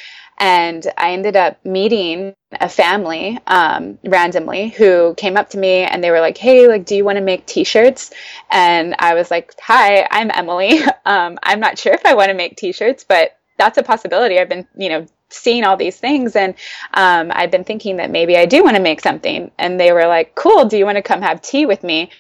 and 0.40 0.90
I 0.96 1.12
ended 1.12 1.36
up 1.36 1.64
meeting 1.66 2.34
a 2.58 2.68
family 2.68 3.38
um, 3.46 3.98
randomly 4.04 4.70
who 4.70 5.14
came 5.14 5.36
up 5.36 5.50
to 5.50 5.58
me 5.58 5.82
and 5.82 6.02
they 6.02 6.10
were 6.10 6.20
like, 6.20 6.38
"Hey, 6.38 6.66
like, 6.66 6.86
do 6.86 6.96
you 6.96 7.04
want 7.04 7.18
to 7.18 7.22
make 7.24 7.46
T-shirts?" 7.46 8.10
And 8.50 8.96
I 8.98 9.14
was 9.14 9.30
like, 9.30 9.54
"Hi, 9.60 10.08
I'm 10.10 10.30
Emily. 10.34 10.80
Um, 11.06 11.38
I'm 11.42 11.58
not 11.58 11.76
sure 11.76 11.92
if 11.92 12.06
I 12.06 12.14
want 12.14 12.28
to 12.28 12.34
make 12.34 12.56
T-shirts, 12.56 13.04
but 13.08 13.36
that's 13.58 13.78
a 13.78 13.82
possibility. 13.82 14.38
I've 14.38 14.48
been, 14.48 14.68
you 14.76 14.88
know, 14.88 15.06
seeing 15.28 15.64
all 15.64 15.76
these 15.76 15.96
things, 15.96 16.36
and 16.36 16.54
um, 16.94 17.32
I've 17.34 17.50
been 17.50 17.64
thinking 17.64 17.96
that 17.96 18.10
maybe 18.10 18.36
I 18.36 18.46
do 18.46 18.62
want 18.62 18.76
to 18.76 18.82
make 18.82 19.00
something." 19.00 19.50
And 19.58 19.80
they 19.80 19.92
were 19.92 20.06
like, 20.06 20.34
"Cool. 20.34 20.66
Do 20.66 20.78
you 20.78 20.84
want 20.84 20.96
to 20.96 21.02
come 21.02 21.22
have 21.22 21.42
tea 21.42 21.66
with 21.66 21.82
me?" 21.82 22.10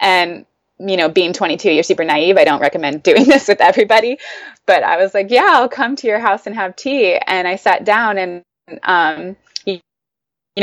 And 0.00 0.44
you 0.78 0.96
know, 0.96 1.08
being 1.08 1.32
22, 1.32 1.72
you're 1.72 1.82
super 1.82 2.04
naive. 2.04 2.36
I 2.36 2.44
don't 2.44 2.60
recommend 2.60 3.02
doing 3.02 3.24
this 3.24 3.48
with 3.48 3.60
everybody. 3.60 4.18
But 4.66 4.82
I 4.82 4.96
was 4.96 5.14
like, 5.14 5.30
yeah, 5.30 5.50
I'll 5.54 5.68
come 5.68 5.96
to 5.96 6.06
your 6.06 6.18
house 6.18 6.46
and 6.46 6.54
have 6.54 6.76
tea. 6.76 7.16
And 7.26 7.48
I 7.48 7.56
sat 7.56 7.84
down 7.84 8.18
and, 8.18 8.42
um, 8.82 9.36
you, 9.64 9.80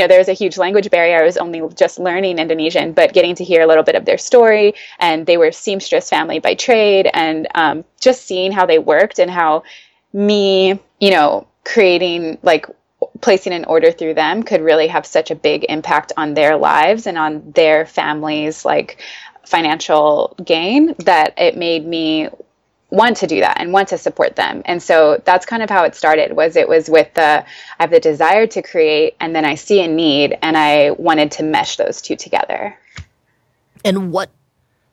know, 0.02 0.08
there 0.08 0.20
was 0.20 0.28
a 0.28 0.34
huge 0.34 0.58
language 0.58 0.90
barrier. 0.90 1.22
I 1.22 1.26
was 1.26 1.38
only 1.38 1.62
just 1.74 2.00
learning 2.00 2.38
Indonesian, 2.38 2.92
but 2.92 3.14
getting 3.14 3.34
to 3.36 3.46
hear 3.46 3.62
a 3.62 3.68
little 3.68 3.84
bit 3.84 3.96
of 3.96 4.04
their 4.04 4.18
story. 4.18 4.74
And 5.00 5.26
they 5.26 5.38
were 5.38 5.54
seamstress 5.54 6.10
family 6.10 6.40
by 6.40 6.54
trade. 6.56 7.10
And 7.14 7.48
um, 7.56 7.86
just 8.02 8.26
seeing 8.26 8.52
how 8.52 8.66
they 8.66 8.78
worked 8.78 9.20
and 9.20 9.32
how 9.32 9.64
me, 10.12 10.80
you 11.00 11.12
know, 11.12 11.48
creating 11.64 12.38
like 12.44 12.68
placing 13.22 13.54
an 13.54 13.66
order 13.66 13.92
through 13.92 14.14
them 14.14 14.44
could 14.44 14.62
really 14.62 14.88
have 14.88 15.06
such 15.06 15.32
a 15.32 15.36
big 15.36 15.66
impact 15.70 16.12
on 16.18 16.34
their 16.34 16.58
lives 16.58 17.08
and 17.08 17.18
on 17.18 17.52
their 17.52 17.86
families 17.86 18.66
like 18.66 19.02
financial 19.48 20.36
gain 20.44 20.96
that 21.00 21.34
it 21.38 21.58
made 21.58 21.86
me 21.86 22.30
want 22.92 23.18
to 23.18 23.28
do 23.28 23.40
that 23.40 23.60
and 23.60 23.74
want 23.74 23.90
to 23.90 23.98
support 23.98 24.36
them. 24.36 24.62
And 24.66 24.82
so 24.82 25.22
that's 25.26 25.46
kind 25.46 25.64
of 25.64 25.70
how 25.70 25.84
it 25.84 25.96
started 25.96 26.36
was 26.36 26.56
it 26.56 26.68
was 26.68 26.90
with 26.90 27.14
the 27.14 27.44
i 27.44 27.46
have 27.80 27.92
the 27.92 28.00
desire 28.00 28.48
to 28.48 28.62
create 28.62 29.16
and 29.20 29.36
then 29.36 29.44
i 29.44 29.56
see 29.56 29.82
a 29.84 29.88
need 29.88 30.38
and 30.42 30.56
i 30.56 30.92
wanted 30.92 31.32
to 31.32 31.44
mesh 31.44 31.78
those 31.78 32.02
two 32.02 32.16
together. 32.16 32.78
And 33.84 34.12
what 34.12 34.30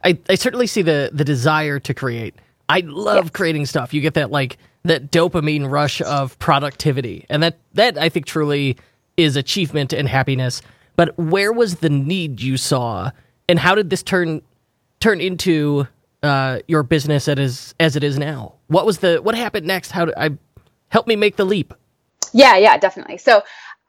i, 0.04 0.18
I 0.28 0.34
certainly 0.34 0.66
see 0.66 0.82
the 0.82 1.10
the 1.12 1.24
desire 1.24 1.78
to 1.80 1.94
create. 1.94 2.34
I 2.68 2.80
love 2.80 3.26
yes. 3.26 3.30
creating 3.32 3.66
stuff. 3.66 3.92
You 3.92 4.00
get 4.00 4.14
that 4.14 4.30
like 4.30 4.58
that 4.84 5.12
dopamine 5.12 5.70
rush 5.70 6.00
of 6.02 6.38
productivity. 6.38 7.26
And 7.28 7.42
that 7.42 7.58
that 7.74 7.98
i 7.98 8.08
think 8.08 8.26
truly 8.26 8.76
is 9.16 9.36
achievement 9.36 9.92
and 9.92 10.08
happiness. 10.08 10.62
But 10.96 11.16
where 11.18 11.52
was 11.52 11.76
the 11.76 11.90
need 11.90 12.40
you 12.40 12.56
saw 12.56 13.10
and 13.48 13.58
how 13.58 13.74
did 13.74 13.90
this 13.90 14.02
turn 14.02 14.42
turn 15.00 15.20
into 15.20 15.86
uh, 16.22 16.60
your 16.68 16.82
business 16.82 17.28
as 17.28 17.74
as 17.80 17.96
it 17.96 18.04
is 18.04 18.18
now? 18.18 18.54
What 18.68 18.86
was 18.86 18.98
the 18.98 19.20
what 19.22 19.34
happened 19.34 19.66
next? 19.66 19.90
How 19.90 20.04
did 20.06 20.14
I 20.16 20.30
help 20.88 21.06
me 21.06 21.16
make 21.16 21.36
the 21.36 21.44
leap? 21.44 21.74
Yeah, 22.32 22.56
yeah, 22.56 22.78
definitely. 22.78 23.18
So 23.18 23.42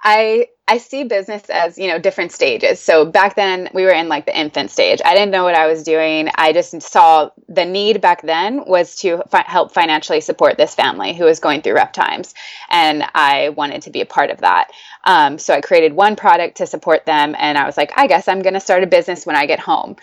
I 0.03 0.47
I 0.67 0.77
see 0.77 1.03
business 1.03 1.43
as 1.49 1.77
you 1.77 1.87
know 1.87 1.99
different 1.99 2.31
stages. 2.31 2.79
So 2.79 3.05
back 3.05 3.35
then 3.35 3.69
we 3.73 3.83
were 3.83 3.91
in 3.91 4.07
like 4.09 4.25
the 4.25 4.37
infant 4.37 4.71
stage. 4.71 5.01
I 5.03 5.13
didn't 5.13 5.31
know 5.31 5.43
what 5.43 5.55
I 5.55 5.67
was 5.67 5.83
doing. 5.83 6.29
I 6.35 6.53
just 6.53 6.81
saw 6.81 7.29
the 7.49 7.65
need 7.65 8.01
back 8.01 8.21
then 8.21 8.65
was 8.65 8.95
to 8.97 9.23
fi- 9.29 9.43
help 9.43 9.73
financially 9.73 10.21
support 10.21 10.57
this 10.57 10.75
family 10.75 11.13
who 11.13 11.25
was 11.25 11.39
going 11.39 11.61
through 11.61 11.73
rough 11.73 11.91
times, 11.93 12.33
and 12.69 13.03
I 13.13 13.49
wanted 13.49 13.83
to 13.83 13.91
be 13.91 14.01
a 14.01 14.05
part 14.05 14.29
of 14.29 14.39
that. 14.41 14.71
Um, 15.05 15.37
so 15.37 15.53
I 15.53 15.61
created 15.61 15.93
one 15.93 16.15
product 16.15 16.57
to 16.57 16.67
support 16.67 17.05
them, 17.05 17.35
and 17.37 17.57
I 17.57 17.65
was 17.65 17.77
like, 17.77 17.91
I 17.97 18.07
guess 18.07 18.27
I'm 18.27 18.41
going 18.41 18.53
to 18.53 18.59
start 18.59 18.83
a 18.83 18.87
business 18.87 19.25
when 19.25 19.35
I 19.35 19.45
get 19.45 19.59
home. 19.59 19.95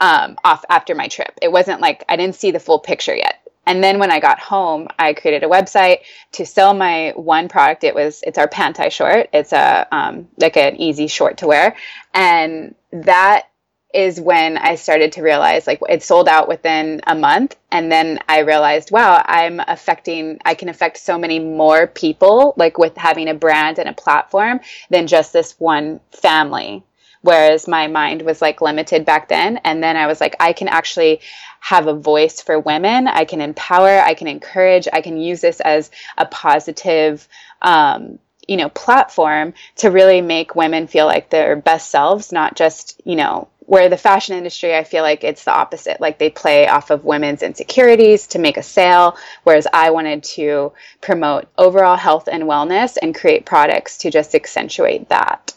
Um, 0.00 0.36
off 0.44 0.64
after 0.70 0.94
my 0.94 1.08
trip. 1.08 1.36
It 1.42 1.50
wasn't 1.50 1.80
like 1.80 2.04
I 2.08 2.14
didn't 2.14 2.36
see 2.36 2.52
the 2.52 2.60
full 2.60 2.78
picture 2.78 3.16
yet. 3.16 3.37
And 3.68 3.84
then 3.84 3.98
when 3.98 4.10
I 4.10 4.18
got 4.18 4.40
home, 4.40 4.88
I 4.98 5.12
created 5.12 5.44
a 5.44 5.48
website 5.48 5.98
to 6.32 6.46
sell 6.46 6.72
my 6.72 7.12
one 7.14 7.48
product. 7.48 7.84
It 7.84 7.94
was 7.94 8.24
it's 8.26 8.38
our 8.38 8.48
pantai 8.48 8.90
short. 8.90 9.28
It's 9.34 9.52
a 9.52 9.86
um, 9.92 10.26
like 10.38 10.56
an 10.56 10.76
easy 10.76 11.06
short 11.06 11.36
to 11.38 11.46
wear, 11.46 11.76
and 12.14 12.74
that 12.92 13.48
is 13.92 14.20
when 14.20 14.56
I 14.56 14.74
started 14.74 15.12
to 15.12 15.22
realize 15.22 15.66
like 15.66 15.80
it 15.88 16.02
sold 16.02 16.28
out 16.28 16.48
within 16.48 17.02
a 17.06 17.14
month. 17.14 17.56
And 17.70 17.92
then 17.92 18.18
I 18.26 18.40
realized, 18.40 18.90
wow, 18.90 19.22
I'm 19.24 19.60
affecting, 19.60 20.38
I 20.44 20.54
can 20.54 20.68
affect 20.68 20.98
so 20.98 21.18
many 21.18 21.38
more 21.38 21.86
people, 21.86 22.54
like 22.56 22.78
with 22.78 22.96
having 22.96 23.28
a 23.28 23.34
brand 23.34 23.78
and 23.78 23.88
a 23.88 23.94
platform 23.94 24.60
than 24.90 25.06
just 25.06 25.32
this 25.32 25.52
one 25.58 26.00
family. 26.10 26.84
Whereas 27.22 27.66
my 27.66 27.86
mind 27.88 28.22
was 28.22 28.40
like 28.40 28.60
limited 28.60 29.04
back 29.04 29.28
then. 29.28 29.58
And 29.64 29.82
then 29.82 29.96
I 29.96 30.06
was 30.06 30.20
like, 30.20 30.36
I 30.38 30.52
can 30.52 30.68
actually 30.68 31.20
have 31.60 31.86
a 31.86 31.94
voice 31.94 32.40
for 32.40 32.58
women. 32.58 33.08
I 33.08 33.24
can 33.24 33.40
empower, 33.40 34.00
I 34.00 34.14
can 34.14 34.26
encourage, 34.26 34.88
I 34.92 35.00
can 35.00 35.18
use 35.18 35.40
this 35.40 35.60
as 35.60 35.90
a 36.16 36.26
positive, 36.26 37.28
um, 37.62 38.18
you 38.46 38.56
know, 38.56 38.68
platform 38.70 39.54
to 39.76 39.90
really 39.90 40.20
make 40.20 40.54
women 40.54 40.86
feel 40.86 41.06
like 41.06 41.30
their 41.30 41.56
best 41.56 41.90
selves, 41.90 42.32
not 42.32 42.56
just, 42.56 43.00
you 43.04 43.16
know, 43.16 43.48
where 43.68 43.90
the 43.90 43.98
fashion 43.98 44.34
industry 44.34 44.74
i 44.74 44.82
feel 44.82 45.02
like 45.02 45.22
it's 45.22 45.44
the 45.44 45.52
opposite 45.52 46.00
like 46.00 46.18
they 46.18 46.30
play 46.30 46.66
off 46.66 46.88
of 46.88 47.04
women's 47.04 47.42
insecurities 47.42 48.26
to 48.26 48.38
make 48.38 48.56
a 48.56 48.62
sale 48.62 49.14
whereas 49.44 49.66
i 49.74 49.90
wanted 49.90 50.24
to 50.24 50.72
promote 51.02 51.46
overall 51.58 51.96
health 51.96 52.28
and 52.32 52.44
wellness 52.44 52.96
and 53.02 53.14
create 53.14 53.44
products 53.44 53.98
to 53.98 54.10
just 54.10 54.34
accentuate 54.34 55.06
that 55.10 55.52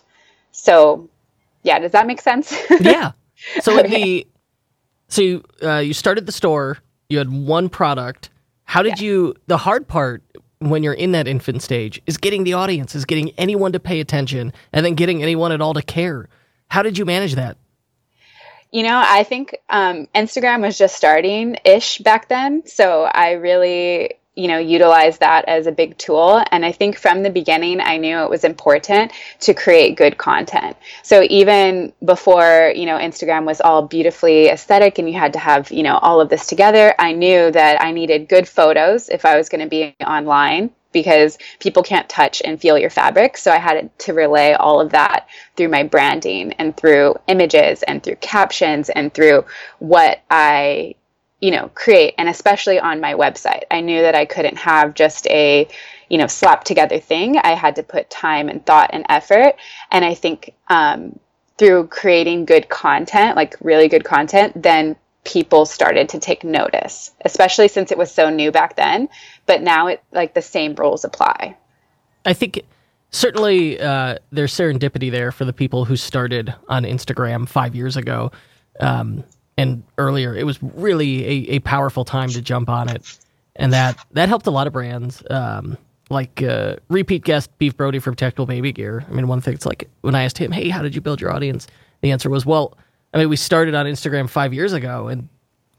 so 0.52 1.10
yeah 1.64 1.80
does 1.80 1.94
that 1.94 2.06
make 2.06 2.20
sense 2.20 2.54
yeah 2.82 3.14
so 3.62 3.80
okay. 3.80 3.90
the 3.90 4.28
so 5.12 5.22
you, 5.22 5.44
uh, 5.62 5.78
you 5.78 5.94
started 5.94 6.26
the 6.26 6.32
store 6.32 6.78
you 7.10 7.18
had 7.18 7.32
one 7.32 7.70
product 7.70 8.30
how 8.64 8.82
did 8.82 9.00
yeah. 9.00 9.06
you 9.06 9.36
the 9.48 9.58
hard 9.58 9.88
part 9.88 10.24
when 10.60 10.84
you're 10.84 10.94
in 10.94 11.12
that 11.12 11.28
infant 11.28 11.62
stage 11.62 12.02
is 12.08 12.18
getting 12.18 12.44
the 12.44 12.54
audience 12.54 12.96
is 12.96 13.06
getting 13.06 13.32
anyone 13.38 13.72
to 13.72 13.80
pay 13.80 14.00
attention 14.00 14.52
and 14.74 14.86
then 14.86 14.96
getting 14.96 15.22
anyone 15.22 15.52
at 15.52 15.62
all 15.62 15.74
to 15.74 15.82
care 15.82 16.28
how 16.70 16.82
did 16.82 16.98
you 16.98 17.06
manage 17.06 17.36
that 17.36 17.58
you 18.72 18.84
know, 18.84 19.04
I 19.06 19.24
think 19.24 19.58
um, 19.70 20.08
Instagram 20.16 20.62
was 20.62 20.78
just 20.78 20.96
starting 20.96 21.58
ish 21.66 21.98
back 21.98 22.30
then. 22.30 22.66
So 22.66 23.04
I 23.04 23.32
really, 23.32 24.14
you 24.36 24.48
know, 24.48 24.58
utilize 24.58 25.18
that 25.18 25.46
as 25.46 25.68
a 25.68 25.72
big 25.72 25.98
tool. 25.98 26.42
And 26.52 26.66
I 26.66 26.72
think 26.72 26.98
from 26.98 27.22
the 27.22 27.30
beginning, 27.30 27.82
I 27.82 27.98
knew 27.98 28.20
it 28.20 28.30
was 28.30 28.44
important 28.44 29.12
to 29.42 29.54
create 29.54 29.98
good 29.98 30.18
content. 30.18 30.78
So 31.04 31.24
even 31.30 31.92
before, 32.04 32.72
you 32.76 32.86
know, 32.86 32.98
Instagram 32.98 33.46
was 33.46 33.60
all 33.60 33.82
beautifully 33.82 34.48
aesthetic 34.48 35.00
and 35.00 35.10
you 35.10 35.20
had 35.20 35.34
to 35.34 35.40
have, 35.40 35.72
you 35.72 35.84
know, 35.84 35.98
all 35.98 36.22
of 36.22 36.30
this 36.30 36.48
together, 36.48 36.96
I 36.98 37.12
knew 37.12 37.52
that 37.52 37.82
I 37.82 37.92
needed 37.92 38.30
good 38.30 38.48
photos 38.48 39.10
if 39.10 39.26
I 39.26 39.36
was 39.36 39.50
going 39.50 39.62
to 39.62 39.70
be 39.70 39.96
online 40.06 40.72
because 40.94 41.38
people 41.60 41.84
can't 41.84 42.10
touch 42.10 42.42
and 42.44 42.60
feel 42.60 42.78
your 42.78 42.90
fabric. 42.90 43.38
So 43.38 43.52
I 43.52 43.58
had 43.58 43.98
to 44.00 44.14
relay 44.14 44.54
all 44.54 44.82
of 44.82 44.92
that 44.92 45.28
through 45.56 45.70
my 45.70 45.84
branding 45.84 46.54
and 46.54 46.76
through 46.76 47.16
images 47.28 47.84
and 47.84 48.04
through 48.04 48.18
captions 48.18 48.90
and 48.90 49.14
through 49.14 49.46
what 49.80 50.22
I, 50.30 50.96
you 51.42 51.52
know, 51.52 51.70
create. 51.74 52.14
And 52.18 52.30
especially 52.30 52.80
on 52.80 53.02
my 53.02 53.14
website, 53.14 53.64
I 53.70 53.82
knew 53.82 54.02
that 54.02 54.16
I 54.16 54.26
couldn't 54.26 54.58
have 54.58 54.94
just 54.94 55.28
a, 55.28 55.68
you 56.10 56.18
know, 56.18 56.28
slap 56.28 56.64
together 56.64 57.00
thing. 57.00 57.38
I 57.38 57.56
had 57.56 57.76
to 57.76 57.84
put 57.84 58.10
time 58.10 58.48
and 58.48 58.66
thought 58.66 58.92
and 58.94 59.06
effort. 59.10 59.56
And 59.92 60.06
I 60.06 60.14
think, 60.14 60.54
um, 60.70 61.20
through 61.58 61.88
creating 61.88 62.46
good 62.46 62.70
content, 62.70 63.36
like 63.36 63.56
really 63.62 63.88
good 63.88 64.04
content, 64.04 64.64
then 64.64 64.96
people 65.24 65.66
started 65.66 66.10
to 66.10 66.20
take 66.20 66.44
notice, 66.44 67.12
especially 67.24 67.68
since 67.68 67.92
it 67.92 67.98
was 67.98 68.12
so 68.12 68.30
new 68.30 68.52
back 68.52 68.76
then. 68.76 69.10
But 69.46 69.62
now 69.62 69.88
it 69.88 70.02
like 70.12 70.34
the 70.34 70.42
same 70.42 70.74
rules 70.76 71.04
apply. 71.04 71.56
I 72.26 72.34
think 72.34 72.62
certainly 73.12 73.80
uh, 73.80 74.18
there's 74.32 74.54
serendipity 74.54 75.12
there 75.12 75.32
for 75.32 75.46
the 75.46 75.54
people 75.54 75.86
who 75.86 75.96
started 75.96 76.54
on 76.68 76.84
Instagram 76.84 77.48
five 77.48 77.76
years 77.76 77.98
ago 77.98 78.32
um, 78.80 79.24
and 79.62 79.84
earlier. 79.98 80.36
It 80.36 80.46
was 80.46 80.62
really 80.62 81.26
a, 81.26 81.56
a, 81.56 81.60
powerful 81.60 82.06
time 82.06 82.30
to 82.30 82.42
jump 82.42 82.70
on 82.70 82.90
it, 82.90 83.20
and 83.56 83.74
that 83.74 83.98
that 84.12 84.30
helped 84.30 84.48
a 84.48 84.52
lot 84.52 84.68
of 84.68 84.74
brands. 84.74 85.24
Um, 85.30 85.78
like 86.10 86.42
uh, 86.44 86.76
repeat 86.90 87.24
guest 87.24 87.58
Beef 87.58 87.76
Brody 87.78 88.00
from 88.00 88.16
Tactical 88.16 88.46
Baby 88.46 88.74
Gear. 88.74 89.06
I 89.08 89.14
mean, 89.14 89.28
one 89.28 89.40
thing 89.40 89.54
it's 89.54 89.66
like 89.66 89.90
when 90.02 90.16
I 90.16 90.24
asked 90.24 90.38
him, 90.38 90.52
"Hey, 90.52 90.70
how 90.70 90.82
did 90.82 90.96
you 90.96 91.02
build 91.02 91.22
your 91.22 91.34
audience?" 91.34 91.68
The 92.02 92.12
answer 92.12 92.30
was, 92.30 92.46
"Well." 92.46 92.78
I 93.14 93.18
mean, 93.18 93.28
we 93.28 93.36
started 93.36 93.76
on 93.76 93.88
Instagram 93.88 94.30
five 94.30 94.54
years 94.54 94.72
ago, 94.72 95.10
and 95.10 95.28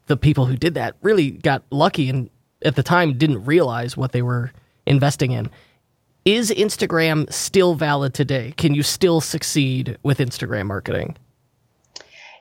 the 0.05 0.15
people 0.15 0.45
who 0.45 0.55
did 0.55 0.75
that 0.75 0.95
really 1.01 1.31
got 1.31 1.63
lucky 1.71 2.07
and 2.07 2.29
at 2.63 2.75
the 2.75 2.83
time 2.83 3.17
didn't 3.17 3.45
realize 3.45 3.97
what 3.97 4.11
they 4.11 4.21
were 4.21 4.51
investing 4.85 5.31
in. 5.31 5.49
Is 6.25 6.51
Instagram 6.51 7.31
still 7.31 7.75
valid 7.75 8.13
today? 8.13 8.53
Can 8.55 8.73
you 8.73 8.83
still 8.83 9.19
succeed 9.19 9.97
with 10.03 10.19
Instagram 10.19 10.67
marketing? 10.67 11.17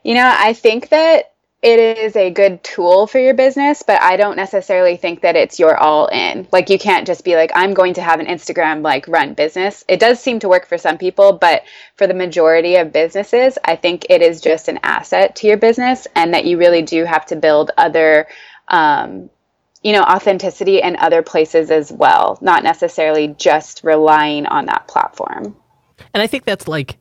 You 0.05 0.15
know, 0.15 0.35
I 0.37 0.53
think 0.53 0.91
that 0.91 1.32
it 1.63 1.99
is 1.99 2.17
a 2.17 2.31
good 2.31 2.65
tool 2.65 3.07
for 3.07 3.21
your 3.21 3.35
business, 3.35 3.85
but 3.87 4.03
I 4.03 4.17
don't 4.17 4.37
necessarily 4.37 4.97
think 4.97 5.21
that 5.21 5.37
it's 5.37 5.61
your 5.61 5.77
all 5.77 6.09
in. 6.09 6.49
Like 6.51 6.69
you 6.69 6.79
can't 6.79 7.07
just 7.07 7.25
be 7.25 7.37
like 7.37 7.53
I'm 7.55 7.73
going 7.73 7.95
to 7.95 8.03
have 8.03 8.19
an 8.19 8.27
Instagram 8.27 8.83
like 8.83 9.07
run 9.07 9.35
business. 9.35 9.85
It 9.89 10.01
does 10.01 10.19
seem 10.19 10.41
to 10.41 10.49
work 10.49 10.67
for 10.67 10.77
some 10.77 10.99
people, 10.99 11.35
but 11.35 11.63
for 11.95 12.09
the 12.09 12.15
majority 12.15 12.77
of 12.77 12.93
businesses, 12.93 13.59
I 13.65 13.77
think 13.77 14.07
it 14.11 14.23
is 14.23 14.41
just 14.41 14.67
an 14.67 14.81
asset 14.83 15.37
to 15.37 15.47
your 15.47 15.57
business 15.57 16.09
and 16.17 16.35
that 16.35 16.47
you 16.47 16.59
really 16.59 16.83
do 16.83 17.05
have 17.05 17.27
to 17.27 17.37
build 17.37 17.71
other 17.79 18.27
um, 18.67 19.31
you 19.85 19.93
know, 19.93 20.03
authenticity 20.03 20.81
in 20.81 20.97
other 20.97 21.23
places 21.23 21.71
as 21.71 21.93
well, 21.93 22.39
not 22.41 22.63
necessarily 22.63 23.35
just 23.39 23.83
relying 23.83 24.47
on 24.47 24.67
that 24.67 24.87
platform. 24.87 25.57
And 26.15 26.23
I 26.23 26.27
think 26.27 26.45
that's 26.45 26.69
like 26.69 26.99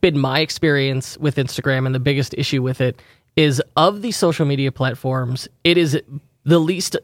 been 0.00 0.18
my 0.18 0.40
experience 0.40 1.16
with 1.18 1.36
Instagram 1.36 1.86
and 1.86 1.94
the 1.94 2.00
biggest 2.00 2.34
issue 2.34 2.62
with 2.62 2.80
it 2.80 3.00
is 3.36 3.62
of 3.76 4.02
the 4.02 4.12
social 4.12 4.46
media 4.46 4.72
platforms, 4.72 5.48
it 5.64 5.76
is 5.76 6.00
the 6.44 6.58
least 6.58 6.96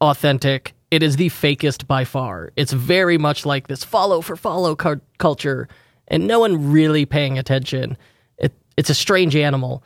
authentic. 0.00 0.74
It 0.90 1.02
is 1.02 1.16
the 1.16 1.28
fakest 1.28 1.86
by 1.86 2.04
far. 2.04 2.52
It's 2.56 2.72
very 2.72 3.18
much 3.18 3.44
like 3.44 3.68
this 3.68 3.84
follow 3.84 4.20
for 4.20 4.36
follow 4.36 4.74
cu- 4.74 5.00
culture, 5.18 5.68
and 6.08 6.26
no 6.26 6.40
one 6.40 6.72
really 6.72 7.04
paying 7.04 7.38
attention. 7.38 7.96
It, 8.38 8.52
it's 8.76 8.90
a 8.90 8.94
strange 8.94 9.36
animal. 9.36 9.82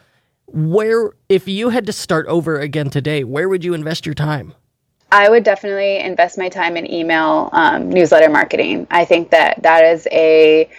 Where, 0.47 1.11
if 1.29 1.49
you 1.49 1.71
had 1.71 1.87
to 1.87 1.93
start 1.93 2.27
over 2.27 2.59
again 2.59 2.91
today, 2.91 3.25
where 3.25 3.49
would 3.49 3.65
you 3.65 3.75
invest 3.75 4.07
your 4.07 4.15
time? 4.15 4.55
I 5.11 5.29
would 5.29 5.45
definitely 5.45 5.99
invest 5.99 6.39
my 6.39 6.49
time 6.49 6.77
in 6.77 6.91
email 6.91 7.51
um, 7.53 7.91
newsletter 7.91 8.31
marketing. 8.31 8.87
I 8.91 9.05
think 9.05 9.31
that 9.31 9.63
that 9.63 9.85
is 9.85 10.07
a 10.11 10.71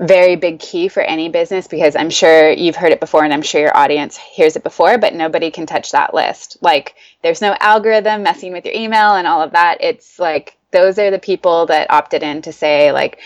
very 0.00 0.36
big 0.36 0.60
key 0.60 0.88
for 0.88 1.00
any 1.00 1.28
business 1.28 1.66
because 1.66 1.96
I'm 1.96 2.10
sure 2.10 2.50
you've 2.50 2.76
heard 2.76 2.92
it 2.92 3.00
before 3.00 3.24
and 3.24 3.32
I'm 3.32 3.42
sure 3.42 3.60
your 3.60 3.76
audience 3.76 4.16
hears 4.16 4.56
it 4.56 4.62
before, 4.62 4.98
but 4.98 5.14
nobody 5.14 5.50
can 5.50 5.66
touch 5.66 5.92
that 5.92 6.14
list. 6.14 6.58
Like 6.60 6.94
there's 7.22 7.40
no 7.40 7.56
algorithm 7.58 8.22
messing 8.22 8.52
with 8.52 8.64
your 8.64 8.74
email 8.74 9.14
and 9.14 9.26
all 9.26 9.42
of 9.42 9.52
that. 9.52 9.78
It's 9.80 10.18
like 10.18 10.56
those 10.70 10.98
are 10.98 11.10
the 11.10 11.18
people 11.18 11.66
that 11.66 11.90
opted 11.90 12.22
in 12.22 12.42
to 12.42 12.52
say 12.52 12.92
like 12.92 13.18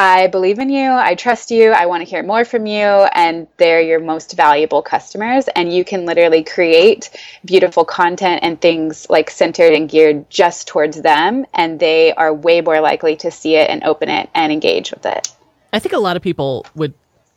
I 0.00 0.28
believe 0.28 0.60
in 0.60 0.70
you, 0.70 0.92
I 0.92 1.16
trust 1.16 1.50
you, 1.50 1.72
I 1.72 1.86
want 1.86 2.04
to 2.04 2.08
hear 2.08 2.22
more 2.22 2.44
from 2.44 2.66
you, 2.66 2.84
and 2.84 3.48
they're 3.56 3.80
your 3.80 3.98
most 3.98 4.36
valuable 4.36 4.80
customers. 4.80 5.48
And 5.48 5.72
you 5.72 5.84
can 5.84 6.06
literally 6.06 6.44
create 6.44 7.10
beautiful 7.44 7.84
content 7.84 8.44
and 8.44 8.60
things 8.60 9.10
like 9.10 9.28
centered 9.28 9.72
and 9.72 9.88
geared 9.88 10.30
just 10.30 10.68
towards 10.68 11.02
them, 11.02 11.46
and 11.52 11.80
they 11.80 12.12
are 12.12 12.32
way 12.32 12.60
more 12.60 12.80
likely 12.80 13.16
to 13.16 13.32
see 13.32 13.56
it 13.56 13.70
and 13.70 13.82
open 13.82 14.08
it 14.08 14.30
and 14.36 14.52
engage 14.52 14.92
with 14.92 15.04
it. 15.04 15.32
I 15.72 15.78
think 15.78 15.92
a 15.92 15.98
lot 15.98 16.16
of 16.16 16.22
people 16.22 16.66
would 16.74 16.94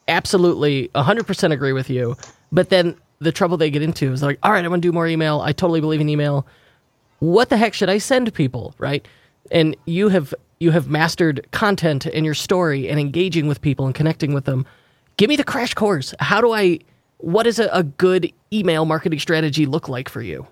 absolutely 0.07 0.89
100% 0.95 1.51
agree 1.51 1.73
with 1.73 1.89
you, 1.89 2.15
but 2.51 2.69
then 2.69 2.95
the 3.19 3.31
trouble 3.31 3.57
they 3.57 3.69
get 3.69 3.81
into 3.81 4.11
is 4.11 4.23
like, 4.23 4.39
all 4.43 4.51
right, 4.51 4.63
I'm 4.63 4.69
going 4.69 4.81
to 4.81 4.88
do 4.88 4.91
more 4.91 5.07
email. 5.07 5.41
I 5.41 5.51
totally 5.51 5.79
believe 5.79 6.01
in 6.01 6.09
email. 6.09 6.45
What 7.19 7.50
the 7.50 7.57
heck 7.57 7.73
should 7.73 7.89
I 7.89 8.00
send 8.00 8.33
people, 8.33 8.73
right? 8.79 9.07
And 9.51 9.75
you 9.85 10.09
have 10.09 10.33
you 10.59 10.71
have 10.71 10.89
mastered 10.89 11.47
content 11.51 12.05
and 12.05 12.23
your 12.23 12.35
story 12.35 12.88
and 12.88 13.00
engaging 13.00 13.47
with 13.47 13.61
people 13.61 13.85
and 13.85 13.95
connecting 13.95 14.33
with 14.33 14.45
them. 14.45 14.65
Give 15.17 15.27
me 15.27 15.35
the 15.35 15.43
crash 15.43 15.73
course. 15.73 16.13
How 16.19 16.41
do 16.41 16.51
I 16.51 16.79
what 17.17 17.43
does 17.43 17.59
a, 17.59 17.67
a 17.71 17.83
good 17.83 18.31
email 18.51 18.85
marketing 18.85 19.19
strategy 19.19 19.65
look 19.65 19.88
like 19.88 20.09
for 20.09 20.21
you? 20.21 20.47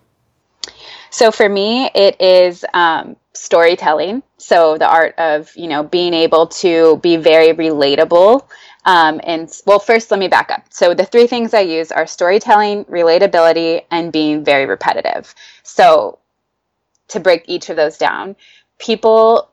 So 1.09 1.31
for 1.31 1.49
me, 1.49 1.89
it 1.95 2.19
is 2.21 2.63
um, 2.73 3.15
storytelling. 3.39 4.21
So 4.37 4.77
the 4.77 4.87
art 4.87 5.15
of 5.17 5.55
you 5.55 5.67
know 5.67 5.83
being 5.83 6.13
able 6.13 6.47
to 6.47 6.97
be 6.97 7.17
very 7.17 7.53
relatable. 7.53 8.45
Um, 8.85 9.19
and 9.23 9.51
well, 9.65 9.79
first 9.79 10.09
let 10.11 10.19
me 10.19 10.27
back 10.27 10.51
up. 10.51 10.65
So 10.69 10.93
the 10.93 11.05
three 11.05 11.27
things 11.27 11.53
I 11.53 11.61
use 11.61 11.91
are 11.91 12.07
storytelling, 12.07 12.85
relatability, 12.85 13.83
and 13.91 14.11
being 14.11 14.43
very 14.43 14.65
repetitive. 14.65 15.33
So 15.63 16.19
to 17.09 17.19
break 17.19 17.43
each 17.47 17.69
of 17.69 17.75
those 17.75 17.97
down, 17.97 18.35
people 18.77 19.48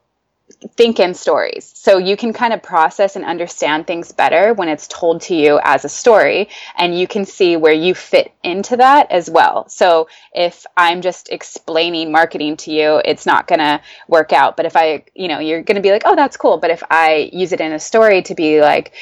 think 0.75 0.99
in 0.99 1.13
stories. 1.13 1.71
So 1.75 1.97
you 1.97 2.15
can 2.15 2.33
kind 2.33 2.53
of 2.53 2.63
process 2.63 3.15
and 3.15 3.25
understand 3.25 3.85
things 3.85 4.11
better 4.11 4.53
when 4.53 4.69
it's 4.69 4.87
told 4.87 5.21
to 5.23 5.35
you 5.35 5.59
as 5.63 5.83
a 5.83 5.89
story 5.89 6.49
and 6.77 6.97
you 6.97 7.07
can 7.07 7.25
see 7.25 7.57
where 7.57 7.73
you 7.73 7.93
fit 7.93 8.31
into 8.43 8.77
that 8.77 9.11
as 9.11 9.29
well. 9.29 9.67
So 9.69 10.07
if 10.33 10.65
I'm 10.75 11.01
just 11.01 11.29
explaining 11.29 12.11
marketing 12.11 12.57
to 12.57 12.71
you, 12.71 13.01
it's 13.03 13.25
not 13.25 13.47
going 13.47 13.59
to 13.59 13.81
work 14.07 14.31
out. 14.31 14.55
But 14.55 14.65
if 14.65 14.75
I, 14.75 15.03
you 15.15 15.27
know, 15.27 15.39
you're 15.39 15.63
going 15.63 15.75
to 15.75 15.81
be 15.81 15.91
like, 15.91 16.03
"Oh, 16.05 16.15
that's 16.15 16.37
cool." 16.37 16.57
But 16.57 16.71
if 16.71 16.83
I 16.89 17.29
use 17.33 17.51
it 17.51 17.61
in 17.61 17.73
a 17.73 17.79
story 17.79 18.21
to 18.23 18.35
be 18.35 18.61
like, 18.61 18.93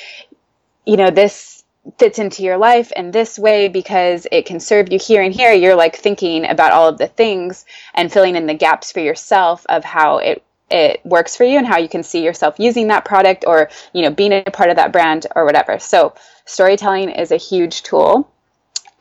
you 0.86 0.98
know, 0.98 1.10
this 1.10 1.64
fits 2.00 2.18
into 2.20 2.44
your 2.44 2.58
life 2.58 2.92
in 2.94 3.12
this 3.12 3.38
way 3.38 3.68
because 3.68 4.26
it 4.32 4.46
can 4.46 4.60
serve 4.60 4.92
you 4.92 4.98
here 5.00 5.22
and 5.22 5.34
here 5.34 5.54
you're 5.54 5.76
like 5.76 5.96
thinking 5.96 6.44
about 6.46 6.72
all 6.72 6.88
of 6.88 6.98
the 6.98 7.08
things 7.08 7.64
and 7.94 8.12
filling 8.12 8.36
in 8.36 8.48
the 8.48 8.56
gaps 8.56 8.92
for 8.92 9.02
yourself 9.02 9.66
of 9.70 9.84
how 9.84 10.18
it 10.18 10.44
it 10.70 11.06
works 11.06 11.36
for 11.36 11.44
you 11.44 11.58
and 11.58 11.68
how 11.68 11.78
you 11.78 11.90
can 11.90 12.04
see 12.04 12.24
yourself 12.24 12.56
using 12.58 12.88
that 12.88 13.06
product 13.06 13.46
or 13.48 13.70
you 13.94 14.02
know 14.02 14.10
being 14.10 14.34
a 14.34 14.44
part 14.44 14.70
of 14.70 14.78
that 14.78 14.92
brand 14.92 15.28
or 15.36 15.46
whatever. 15.46 15.80
So 15.80 16.14
storytelling 16.46 17.10
is 17.10 17.32
a 17.32 17.38
huge 17.38 17.84
tool 17.84 18.30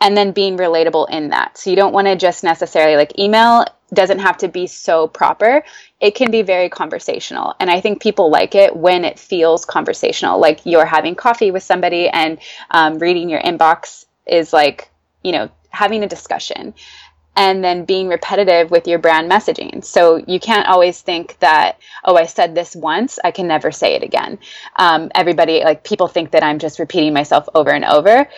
and 0.00 0.16
then 0.16 0.32
being 0.32 0.58
relatable 0.58 1.08
in 1.10 1.30
that. 1.30 1.56
So 1.56 1.70
you 1.70 1.76
don't 1.76 1.94
want 1.94 2.06
to 2.06 2.16
just 2.16 2.44
necessarily 2.44 2.96
like 2.96 3.18
email 3.18 3.64
doesn't 3.92 4.18
have 4.18 4.36
to 4.38 4.48
be 4.48 4.66
so 4.66 5.06
proper. 5.06 5.62
It 6.00 6.14
can 6.14 6.30
be 6.30 6.42
very 6.42 6.68
conversational 6.68 7.54
and 7.60 7.70
i 7.70 7.80
think 7.80 8.02
people 8.02 8.30
like 8.30 8.54
it 8.54 8.76
when 8.76 9.04
it 9.04 9.18
feels 9.18 9.64
conversational. 9.64 10.38
Like 10.38 10.60
you're 10.64 10.86
having 10.86 11.14
coffee 11.14 11.50
with 11.50 11.62
somebody 11.62 12.08
and 12.08 12.38
um, 12.70 12.98
reading 12.98 13.28
your 13.30 13.40
inbox 13.40 14.04
is 14.26 14.52
like 14.52 14.90
you 15.22 15.32
know 15.32 15.50
having 15.70 16.04
a 16.04 16.08
discussion 16.08 16.74
and 17.36 17.64
then 17.64 17.84
being 17.84 18.08
repetitive 18.08 18.70
with 18.70 18.86
your 18.86 18.98
brand 18.98 19.30
messaging. 19.30 19.84
So 19.84 20.22
you 20.26 20.38
can't 20.38 20.68
always 20.68 21.00
think 21.00 21.38
that, 21.40 21.78
oh, 22.04 22.16
I 22.16 22.26
said 22.26 22.54
this 22.54 22.76
once, 22.76 23.18
I 23.24 23.30
can 23.30 23.48
never 23.48 23.72
say 23.72 23.94
it 23.94 24.02
again. 24.02 24.38
Um, 24.76 25.10
everybody, 25.14 25.64
like 25.64 25.84
people 25.84 26.06
think 26.06 26.30
that 26.30 26.44
I'm 26.44 26.58
just 26.58 26.78
repeating 26.78 27.12
myself 27.12 27.48
over 27.54 27.70
and 27.70 27.84
over. 27.84 28.28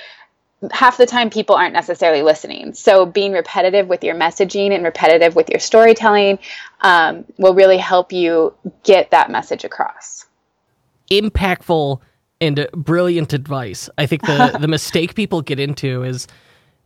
Half 0.70 0.96
the 0.96 1.04
time, 1.04 1.28
people 1.28 1.54
aren't 1.54 1.74
necessarily 1.74 2.22
listening. 2.22 2.72
So 2.72 3.04
being 3.04 3.32
repetitive 3.32 3.88
with 3.88 4.02
your 4.02 4.14
messaging 4.14 4.74
and 4.74 4.82
repetitive 4.82 5.36
with 5.36 5.50
your 5.50 5.60
storytelling 5.60 6.38
um, 6.80 7.26
will 7.36 7.54
really 7.54 7.76
help 7.76 8.12
you 8.12 8.54
get 8.82 9.10
that 9.10 9.30
message 9.30 9.64
across. 9.64 10.24
Impactful 11.10 12.00
and 12.40 12.66
brilliant 12.72 13.34
advice. 13.34 13.90
I 13.98 14.06
think 14.06 14.22
the 14.22 14.56
the 14.60 14.68
mistake 14.68 15.14
people 15.14 15.42
get 15.42 15.60
into 15.60 16.02
is 16.02 16.26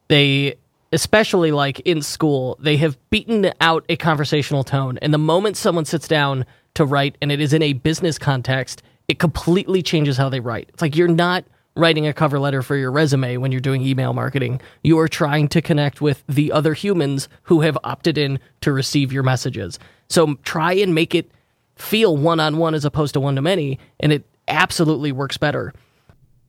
they 0.09 0.57
especially 0.92 1.52
like 1.52 1.80
in 1.80 2.02
school, 2.02 2.56
they 2.61 2.76
have 2.78 2.99
beaten 3.11 3.52
out 3.61 3.85
a 3.88 3.97
conversational 3.97 4.64
tone. 4.64 4.99
And 4.99 5.14
the 5.14 5.18
moment 5.18 5.56
someone 5.56 5.85
sits 5.85 6.09
down 6.09 6.44
to 6.75 6.85
write 6.85 7.16
and 7.20 7.30
it 7.30 7.40
is 7.40 7.52
in 7.52 7.62
a 7.62 7.73
business 7.73 8.18
context, 8.18 8.82
it 9.09 9.18
completely 9.18 9.82
changes 9.82 10.16
how 10.16 10.28
they 10.28 10.40
write. 10.40 10.68
It's 10.70 10.82
like 10.82 10.97
you're 10.97 11.09
not 11.09 11.44
writing 11.76 12.06
a 12.06 12.12
cover 12.12 12.38
letter 12.38 12.62
for 12.62 12.76
your 12.76 12.90
resume 12.90 13.37
when 13.37 13.52
you're 13.52 13.61
doing 13.61 13.82
email 13.82 14.12
marketing. 14.12 14.61
You 14.82 14.99
are 14.99 15.09
trying 15.09 15.49
to 15.49 15.62
connect 15.62 16.00
with 16.00 16.23
the 16.28 16.52
other 16.52 16.75
humans 16.75 17.28
who 17.44 17.61
have 17.61 17.78
opted 17.85 18.18
in 18.18 18.40
to 18.62 18.73
receive 18.73 19.12
your 19.12 19.23
messages. 19.23 19.78
So 20.09 20.35
try 20.42 20.73
and 20.75 20.94
make 20.94 21.14
it 21.14 21.30
feel 21.76 22.16
one 22.16 22.40
on 22.40 22.59
one 22.59 22.75
as 22.75 22.85
opposed 22.85 23.14
to 23.14 23.20
one 23.20 23.37
to 23.37 23.42
many, 23.42 23.78
and 24.00 24.12
it 24.12 24.25
absolutely 24.49 25.12
works 25.12 25.38
better. 25.38 25.73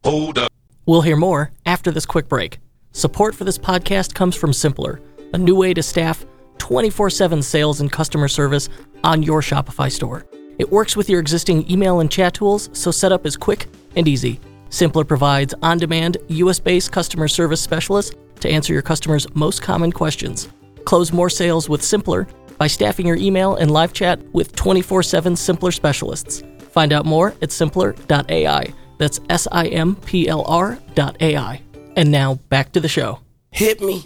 Hold 0.03 0.37
up. 0.37 0.51
We'll 0.85 1.01
hear 1.01 1.15
more 1.15 1.51
after 1.65 1.91
this 1.91 2.05
quick 2.05 2.27
break. 2.27 2.59
Support 2.93 3.35
for 3.35 3.45
this 3.45 3.57
podcast 3.57 4.13
comes 4.13 4.35
from 4.35 4.51
Simplr, 4.51 4.99
a 5.33 5.37
new 5.37 5.55
way 5.55 5.73
to 5.73 5.81
staff 5.81 6.25
24 6.57 7.09
7 7.09 7.41
sales 7.41 7.79
and 7.79 7.89
customer 7.89 8.27
service 8.27 8.67
on 9.03 9.23
your 9.23 9.41
Shopify 9.41 9.89
store. 9.89 10.25
It 10.59 10.69
works 10.69 10.97
with 10.97 11.09
your 11.09 11.21
existing 11.21 11.69
email 11.71 12.01
and 12.01 12.11
chat 12.11 12.33
tools, 12.33 12.69
so 12.73 12.91
setup 12.91 13.25
is 13.25 13.37
quick 13.37 13.67
and 13.95 14.07
easy. 14.09 14.41
Simplr 14.69 15.07
provides 15.07 15.53
on 15.63 15.77
demand, 15.77 16.17
US 16.27 16.59
based 16.59 16.91
customer 16.91 17.29
service 17.29 17.61
specialists 17.61 18.13
to 18.41 18.49
answer 18.49 18.73
your 18.73 18.81
customers' 18.81 19.33
most 19.35 19.61
common 19.61 19.93
questions. 19.93 20.49
Close 20.83 21.13
more 21.13 21.29
sales 21.29 21.69
with 21.69 21.81
Simplr 21.81 22.27
by 22.57 22.67
staffing 22.67 23.07
your 23.07 23.15
email 23.15 23.55
and 23.55 23.71
live 23.71 23.93
chat 23.93 24.21
with 24.33 24.53
24 24.55 25.01
7 25.01 25.33
Simplr 25.35 25.73
specialists. 25.73 26.43
Find 26.71 26.91
out 26.91 27.05
more 27.05 27.29
at 27.41 27.49
simplr.ai. 27.49 28.73
That's 28.97 29.21
S 29.29 29.47
I 29.49 29.67
M 29.67 29.95
P 29.95 30.27
L 30.27 30.43
R.ai. 30.45 31.61
And 31.95 32.11
now 32.11 32.35
back 32.49 32.71
to 32.73 32.79
the 32.79 32.87
show. 32.87 33.19
Hit 33.51 33.81
me. 33.81 34.05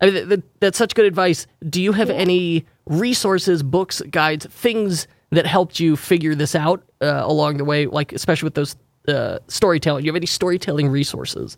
I 0.00 0.06
mean, 0.06 0.14
th- 0.14 0.28
th- 0.28 0.40
that's 0.60 0.78
such 0.78 0.94
good 0.94 1.06
advice. 1.06 1.46
Do 1.68 1.82
you 1.82 1.92
have 1.92 2.08
yeah. 2.08 2.14
any 2.14 2.66
resources, 2.86 3.62
books, 3.62 4.00
guides, 4.10 4.46
things 4.46 5.08
that 5.30 5.46
helped 5.46 5.80
you 5.80 5.96
figure 5.96 6.34
this 6.34 6.54
out 6.54 6.82
uh, 7.00 7.22
along 7.24 7.56
the 7.56 7.64
way, 7.64 7.86
like 7.86 8.12
especially 8.12 8.46
with 8.46 8.54
those 8.54 8.76
uh, 9.08 9.38
storytelling? 9.48 10.02
Do 10.02 10.06
you 10.06 10.12
have 10.12 10.16
any 10.16 10.26
storytelling 10.26 10.88
resources? 10.88 11.56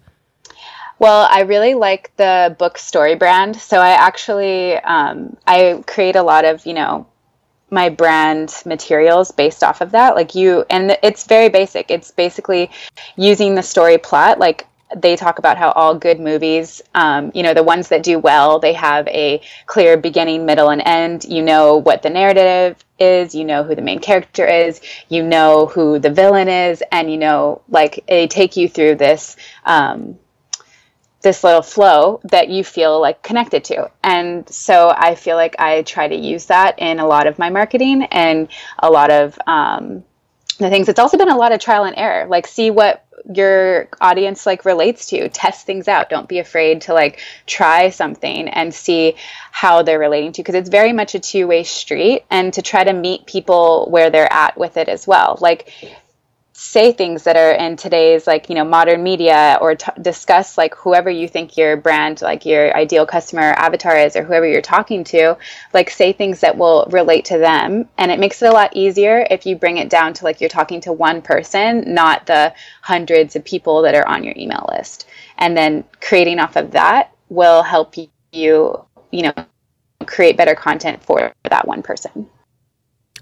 Well, 0.98 1.28
I 1.30 1.40
really 1.40 1.74
like 1.74 2.14
the 2.16 2.54
book 2.58 2.76
Story 2.78 3.14
Brand. 3.14 3.56
So 3.56 3.78
I 3.78 3.90
actually 3.90 4.76
um, 4.76 5.36
I 5.46 5.82
create 5.86 6.16
a 6.16 6.22
lot 6.22 6.44
of 6.44 6.64
you 6.66 6.74
know 6.74 7.06
my 7.70 7.88
brand 7.88 8.54
materials 8.66 9.30
based 9.30 9.62
off 9.62 9.80
of 9.80 9.92
that. 9.92 10.14
Like 10.14 10.34
you, 10.34 10.64
and 10.70 10.98
it's 11.02 11.26
very 11.26 11.48
basic. 11.48 11.90
It's 11.90 12.10
basically 12.10 12.70
using 13.16 13.54
the 13.54 13.62
story 13.62 13.98
plot, 13.98 14.38
like 14.38 14.66
they 14.96 15.16
talk 15.16 15.38
about 15.38 15.56
how 15.56 15.70
all 15.72 15.94
good 15.94 16.18
movies, 16.18 16.82
um, 16.94 17.30
you 17.34 17.42
know, 17.42 17.54
the 17.54 17.62
ones 17.62 17.88
that 17.88 18.02
do 18.02 18.18
well, 18.18 18.58
they 18.58 18.72
have 18.72 19.06
a 19.08 19.40
clear 19.66 19.96
beginning, 19.96 20.46
middle, 20.46 20.70
and 20.70 20.82
end. 20.84 21.24
You 21.24 21.42
know 21.42 21.76
what 21.76 22.02
the 22.02 22.10
narrative 22.10 22.76
is, 22.98 23.34
you 23.34 23.44
know 23.44 23.62
who 23.62 23.74
the 23.74 23.82
main 23.82 24.00
character 24.00 24.46
is, 24.46 24.80
you 25.08 25.22
know 25.22 25.66
who 25.66 25.98
the 25.98 26.10
villain 26.10 26.48
is, 26.48 26.82
and 26.90 27.10
you 27.10 27.18
know, 27.18 27.62
like, 27.68 28.04
they 28.08 28.26
take 28.26 28.56
you 28.56 28.68
through 28.68 28.96
this. 28.96 29.36
Um, 29.64 30.18
this 31.22 31.44
little 31.44 31.60
flow 31.60 32.18
that 32.24 32.48
you 32.48 32.64
feel 32.64 32.98
like 32.98 33.22
connected 33.22 33.62
to. 33.64 33.90
And 34.02 34.48
so 34.48 34.88
I 34.88 35.14
feel 35.14 35.36
like 35.36 35.54
I 35.58 35.82
try 35.82 36.08
to 36.08 36.16
use 36.16 36.46
that 36.46 36.78
in 36.78 36.98
a 36.98 37.06
lot 37.06 37.26
of 37.26 37.38
my 37.38 37.50
marketing 37.50 38.04
and 38.04 38.48
a 38.78 38.90
lot 38.90 39.10
of 39.10 39.38
um, 39.46 40.02
the 40.58 40.70
things. 40.70 40.88
It's 40.88 40.98
also 40.98 41.18
been 41.18 41.28
a 41.28 41.36
lot 41.36 41.52
of 41.52 41.60
trial 41.60 41.84
and 41.84 41.94
error. 41.98 42.26
Like, 42.26 42.46
see 42.46 42.70
what 42.70 43.04
your 43.32 43.88
audience 44.00 44.46
like 44.46 44.64
relates 44.64 45.06
to 45.06 45.28
test 45.28 45.66
things 45.66 45.88
out 45.88 46.08
don't 46.08 46.28
be 46.28 46.38
afraid 46.38 46.80
to 46.82 46.94
like 46.94 47.20
try 47.46 47.90
something 47.90 48.48
and 48.48 48.72
see 48.74 49.14
how 49.52 49.82
they're 49.82 49.98
relating 49.98 50.32
to 50.32 50.38
you. 50.38 50.44
because 50.44 50.54
it's 50.54 50.68
very 50.68 50.92
much 50.92 51.14
a 51.14 51.20
two-way 51.20 51.62
street 51.62 52.24
and 52.30 52.52
to 52.54 52.62
try 52.62 52.84
to 52.84 52.92
meet 52.92 53.26
people 53.26 53.86
where 53.90 54.10
they're 54.10 54.32
at 54.32 54.56
with 54.56 54.76
it 54.76 54.88
as 54.88 55.06
well 55.06 55.36
like 55.40 55.72
say 56.60 56.92
things 56.92 57.22
that 57.22 57.38
are 57.38 57.52
in 57.52 57.74
today's 57.74 58.26
like 58.26 58.50
you 58.50 58.54
know 58.54 58.64
modern 58.64 59.02
media 59.02 59.56
or 59.62 59.74
t- 59.74 59.90
discuss 60.02 60.58
like 60.58 60.74
whoever 60.74 61.08
you 61.08 61.26
think 61.26 61.56
your 61.56 61.74
brand 61.74 62.20
like 62.20 62.44
your 62.44 62.76
ideal 62.76 63.06
customer 63.06 63.54
avatar 63.56 63.96
is 63.96 64.14
or 64.14 64.22
whoever 64.22 64.46
you're 64.46 64.60
talking 64.60 65.02
to 65.02 65.34
like 65.72 65.88
say 65.88 66.12
things 66.12 66.40
that 66.40 66.58
will 66.58 66.86
relate 66.90 67.24
to 67.24 67.38
them. 67.38 67.88
And 67.96 68.12
it 68.12 68.20
makes 68.20 68.42
it 68.42 68.50
a 68.50 68.52
lot 68.52 68.76
easier 68.76 69.26
if 69.30 69.46
you 69.46 69.56
bring 69.56 69.78
it 69.78 69.88
down 69.88 70.12
to 70.12 70.24
like 70.24 70.38
you're 70.42 70.50
talking 70.50 70.82
to 70.82 70.92
one 70.92 71.22
person 71.22 71.94
not 71.94 72.26
the 72.26 72.52
hundreds 72.82 73.36
of 73.36 73.44
people 73.44 73.80
that 73.82 73.94
are 73.94 74.06
on 74.06 74.22
your 74.22 74.34
email 74.36 74.68
list. 74.70 75.06
And 75.38 75.56
then 75.56 75.84
creating 76.02 76.40
off 76.40 76.56
of 76.56 76.72
that 76.72 77.10
will 77.30 77.62
help 77.62 77.94
you 77.96 78.84
you 79.10 79.22
know 79.22 79.32
create 80.04 80.36
better 80.36 80.54
content 80.54 81.02
for 81.02 81.32
that 81.48 81.66
one 81.66 81.82
person 81.82 82.28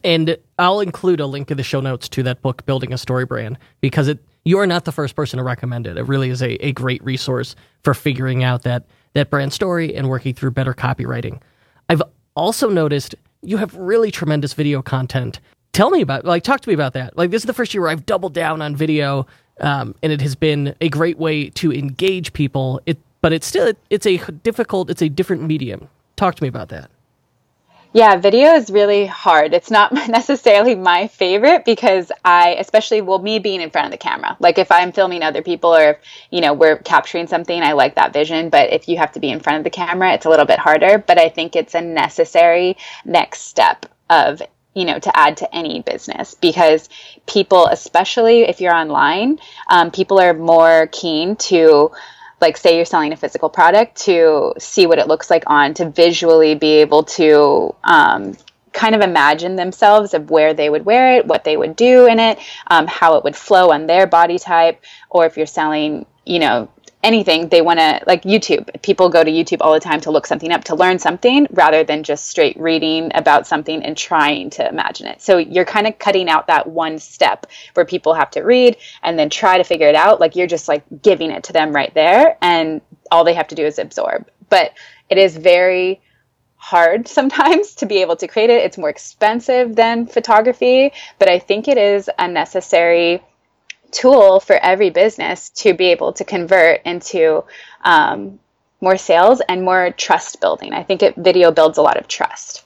and 0.04 0.36
I'll 0.58 0.80
include 0.80 1.20
a 1.20 1.26
link 1.26 1.50
in 1.50 1.56
the 1.56 1.62
show 1.62 1.80
notes 1.80 2.08
to 2.10 2.22
that 2.24 2.42
book, 2.42 2.64
Building 2.66 2.92
a 2.92 2.98
Story 2.98 3.24
Brand, 3.24 3.58
because 3.80 4.08
it 4.08 4.18
you 4.44 4.58
are 4.58 4.66
not 4.66 4.86
the 4.86 4.92
first 4.92 5.14
person 5.14 5.36
to 5.36 5.42
recommend 5.42 5.86
it. 5.86 5.98
It 5.98 6.04
really 6.04 6.30
is 6.30 6.42
a, 6.42 6.52
a 6.64 6.72
great 6.72 7.04
resource 7.04 7.54
for 7.82 7.92
figuring 7.92 8.42
out 8.44 8.62
that 8.62 8.84
that 9.12 9.30
brand 9.30 9.52
story 9.52 9.94
and 9.94 10.08
working 10.08 10.32
through 10.32 10.52
better 10.52 10.74
copywriting. 10.74 11.40
I've 11.88 12.02
also 12.34 12.70
noticed 12.70 13.14
you 13.42 13.56
have 13.58 13.74
really 13.74 14.10
tremendous 14.10 14.54
video 14.54 14.80
content. 14.80 15.40
Tell 15.72 15.90
me 15.90 16.00
about 16.00 16.24
like 16.24 16.44
talk 16.44 16.60
to 16.62 16.68
me 16.68 16.74
about 16.74 16.94
that. 16.94 17.16
Like 17.16 17.30
this 17.30 17.42
is 17.42 17.46
the 17.46 17.52
first 17.52 17.74
year 17.74 17.82
where 17.82 17.90
I've 17.90 18.06
doubled 18.06 18.34
down 18.34 18.62
on 18.62 18.74
video, 18.74 19.26
um, 19.60 19.94
and 20.02 20.12
it 20.12 20.20
has 20.20 20.34
been 20.34 20.74
a 20.80 20.88
great 20.88 21.18
way 21.18 21.50
to 21.50 21.72
engage 21.72 22.32
people. 22.32 22.80
It 22.86 22.98
but 23.20 23.32
it's 23.32 23.46
still 23.46 23.72
it's 23.90 24.06
a 24.06 24.16
difficult 24.16 24.90
it's 24.90 25.02
a 25.02 25.08
different 25.08 25.42
medium. 25.42 25.88
Talk 26.16 26.36
to 26.36 26.42
me 26.42 26.48
about 26.48 26.68
that. 26.70 26.90
Yeah, 27.92 28.16
video 28.16 28.54
is 28.54 28.70
really 28.70 29.06
hard. 29.06 29.54
It's 29.54 29.70
not 29.70 29.92
necessarily 30.08 30.74
my 30.74 31.08
favorite 31.08 31.64
because 31.64 32.12
I, 32.24 32.56
especially, 32.58 33.00
well, 33.00 33.18
me 33.18 33.38
being 33.38 33.60
in 33.60 33.70
front 33.70 33.86
of 33.86 33.92
the 33.92 33.98
camera. 33.98 34.36
Like 34.40 34.58
if 34.58 34.70
I'm 34.70 34.92
filming 34.92 35.22
other 35.22 35.42
people 35.42 35.74
or 35.74 35.90
if, 35.92 35.98
you 36.30 36.40
know, 36.40 36.52
we're 36.52 36.76
capturing 36.76 37.26
something, 37.26 37.62
I 37.62 37.72
like 37.72 37.94
that 37.94 38.12
vision. 38.12 38.50
But 38.50 38.72
if 38.72 38.88
you 38.88 38.98
have 38.98 39.12
to 39.12 39.20
be 39.20 39.30
in 39.30 39.40
front 39.40 39.58
of 39.58 39.64
the 39.64 39.70
camera, 39.70 40.12
it's 40.12 40.26
a 40.26 40.30
little 40.30 40.44
bit 40.46 40.58
harder. 40.58 40.98
But 40.98 41.18
I 41.18 41.30
think 41.30 41.56
it's 41.56 41.74
a 41.74 41.80
necessary 41.80 42.76
next 43.04 43.42
step 43.42 43.86
of 44.10 44.42
you 44.74 44.84
know 44.84 44.98
to 44.98 45.16
add 45.16 45.38
to 45.38 45.54
any 45.54 45.80
business 45.82 46.34
because 46.34 46.88
people 47.26 47.66
especially 47.66 48.42
if 48.42 48.60
you're 48.60 48.74
online 48.74 49.38
um, 49.68 49.90
people 49.90 50.20
are 50.20 50.34
more 50.34 50.88
keen 50.92 51.36
to 51.36 51.90
like 52.40 52.56
say 52.56 52.76
you're 52.76 52.84
selling 52.84 53.12
a 53.12 53.16
physical 53.16 53.48
product 53.48 53.96
to 53.96 54.54
see 54.58 54.86
what 54.86 54.98
it 54.98 55.08
looks 55.08 55.30
like 55.30 55.44
on 55.46 55.74
to 55.74 55.90
visually 55.90 56.54
be 56.54 56.76
able 56.76 57.02
to 57.02 57.74
um, 57.84 58.36
kind 58.72 58.94
of 58.94 59.00
imagine 59.00 59.56
themselves 59.56 60.14
of 60.14 60.30
where 60.30 60.54
they 60.54 60.70
would 60.70 60.84
wear 60.84 61.16
it 61.16 61.26
what 61.26 61.44
they 61.44 61.56
would 61.56 61.74
do 61.74 62.06
in 62.06 62.18
it 62.20 62.38
um, 62.68 62.86
how 62.86 63.16
it 63.16 63.24
would 63.24 63.36
flow 63.36 63.70
on 63.72 63.86
their 63.86 64.06
body 64.06 64.38
type 64.38 64.82
or 65.10 65.26
if 65.26 65.36
you're 65.36 65.46
selling 65.46 66.06
you 66.24 66.38
know 66.38 66.68
anything 67.08 67.48
they 67.48 67.62
want 67.62 67.78
to 67.78 68.00
like 68.06 68.22
youtube 68.22 68.64
people 68.82 69.08
go 69.08 69.22
to 69.24 69.30
youtube 69.30 69.58
all 69.60 69.72
the 69.72 69.80
time 69.80 70.00
to 70.00 70.10
look 70.10 70.26
something 70.26 70.52
up 70.52 70.64
to 70.64 70.74
learn 70.74 70.98
something 70.98 71.46
rather 71.50 71.82
than 71.84 72.02
just 72.02 72.28
straight 72.28 72.58
reading 72.60 73.10
about 73.14 73.46
something 73.46 73.82
and 73.82 73.96
trying 73.96 74.50
to 74.50 74.68
imagine 74.68 75.06
it. 75.06 75.20
So 75.20 75.38
you're 75.38 75.64
kind 75.64 75.86
of 75.86 75.98
cutting 75.98 76.28
out 76.28 76.46
that 76.46 76.66
one 76.66 76.98
step 76.98 77.46
where 77.74 77.86
people 77.86 78.14
have 78.14 78.30
to 78.32 78.42
read 78.42 78.76
and 79.02 79.18
then 79.18 79.30
try 79.30 79.58
to 79.58 79.64
figure 79.64 79.88
it 79.88 79.94
out. 79.94 80.20
Like 80.20 80.36
you're 80.36 80.46
just 80.46 80.68
like 80.68 80.84
giving 81.02 81.30
it 81.30 81.44
to 81.44 81.52
them 81.52 81.74
right 81.74 81.92
there 81.94 82.36
and 82.40 82.80
all 83.10 83.24
they 83.24 83.34
have 83.34 83.48
to 83.48 83.54
do 83.54 83.64
is 83.64 83.78
absorb. 83.78 84.28
But 84.48 84.72
it 85.08 85.18
is 85.18 85.36
very 85.36 86.00
hard 86.56 87.08
sometimes 87.18 87.74
to 87.76 87.86
be 87.86 88.02
able 88.02 88.16
to 88.16 88.28
create 88.28 88.50
it. 88.50 88.64
It's 88.64 88.78
more 88.78 88.90
expensive 88.90 89.74
than 89.74 90.06
photography 90.06 90.92
but 91.18 91.28
i 91.28 91.38
think 91.38 91.68
it 91.68 91.78
is 91.78 92.10
a 92.18 92.28
necessary 92.28 93.22
tool 93.90 94.40
for 94.40 94.56
every 94.56 94.90
business 94.90 95.50
to 95.50 95.74
be 95.74 95.86
able 95.86 96.12
to 96.14 96.24
convert 96.24 96.82
into 96.84 97.44
um, 97.84 98.38
more 98.80 98.96
sales 98.96 99.40
and 99.48 99.62
more 99.62 99.90
trust 99.92 100.40
building. 100.40 100.72
I 100.72 100.82
think 100.82 101.02
it, 101.02 101.16
video 101.16 101.50
builds 101.50 101.78
a 101.78 101.82
lot 101.82 101.96
of 101.96 102.08
trust. 102.08 102.64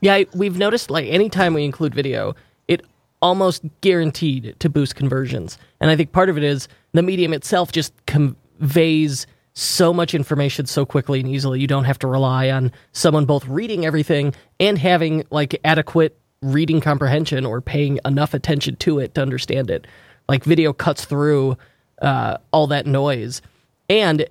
Yeah, 0.00 0.24
we've 0.34 0.58
noticed 0.58 0.90
like 0.90 1.06
anytime 1.06 1.54
we 1.54 1.64
include 1.64 1.94
video, 1.94 2.34
it 2.68 2.82
almost 3.22 3.62
guaranteed 3.80 4.56
to 4.58 4.68
boost 4.68 4.96
conversions. 4.96 5.56
And 5.80 5.90
I 5.90 5.96
think 5.96 6.12
part 6.12 6.28
of 6.28 6.36
it 6.36 6.44
is 6.44 6.68
the 6.92 7.02
medium 7.02 7.32
itself 7.32 7.72
just 7.72 7.94
conveys 8.06 9.26
so 9.54 9.92
much 9.92 10.14
information 10.14 10.66
so 10.66 10.84
quickly 10.84 11.20
and 11.20 11.28
easily. 11.28 11.60
You 11.60 11.66
don't 11.66 11.84
have 11.84 11.98
to 12.00 12.06
rely 12.06 12.50
on 12.50 12.72
someone 12.92 13.24
both 13.24 13.46
reading 13.46 13.86
everything 13.86 14.34
and 14.60 14.76
having 14.76 15.24
like 15.30 15.58
adequate 15.64 16.18
reading 16.42 16.80
comprehension 16.80 17.46
or 17.46 17.60
paying 17.60 17.98
enough 18.04 18.34
attention 18.34 18.76
to 18.76 18.98
it 18.98 19.14
to 19.14 19.22
understand 19.22 19.70
it 19.70 19.86
like 20.28 20.44
video 20.44 20.72
cuts 20.72 21.04
through 21.04 21.56
uh, 22.02 22.38
all 22.52 22.66
that 22.68 22.86
noise. 22.86 23.42
And 23.88 24.26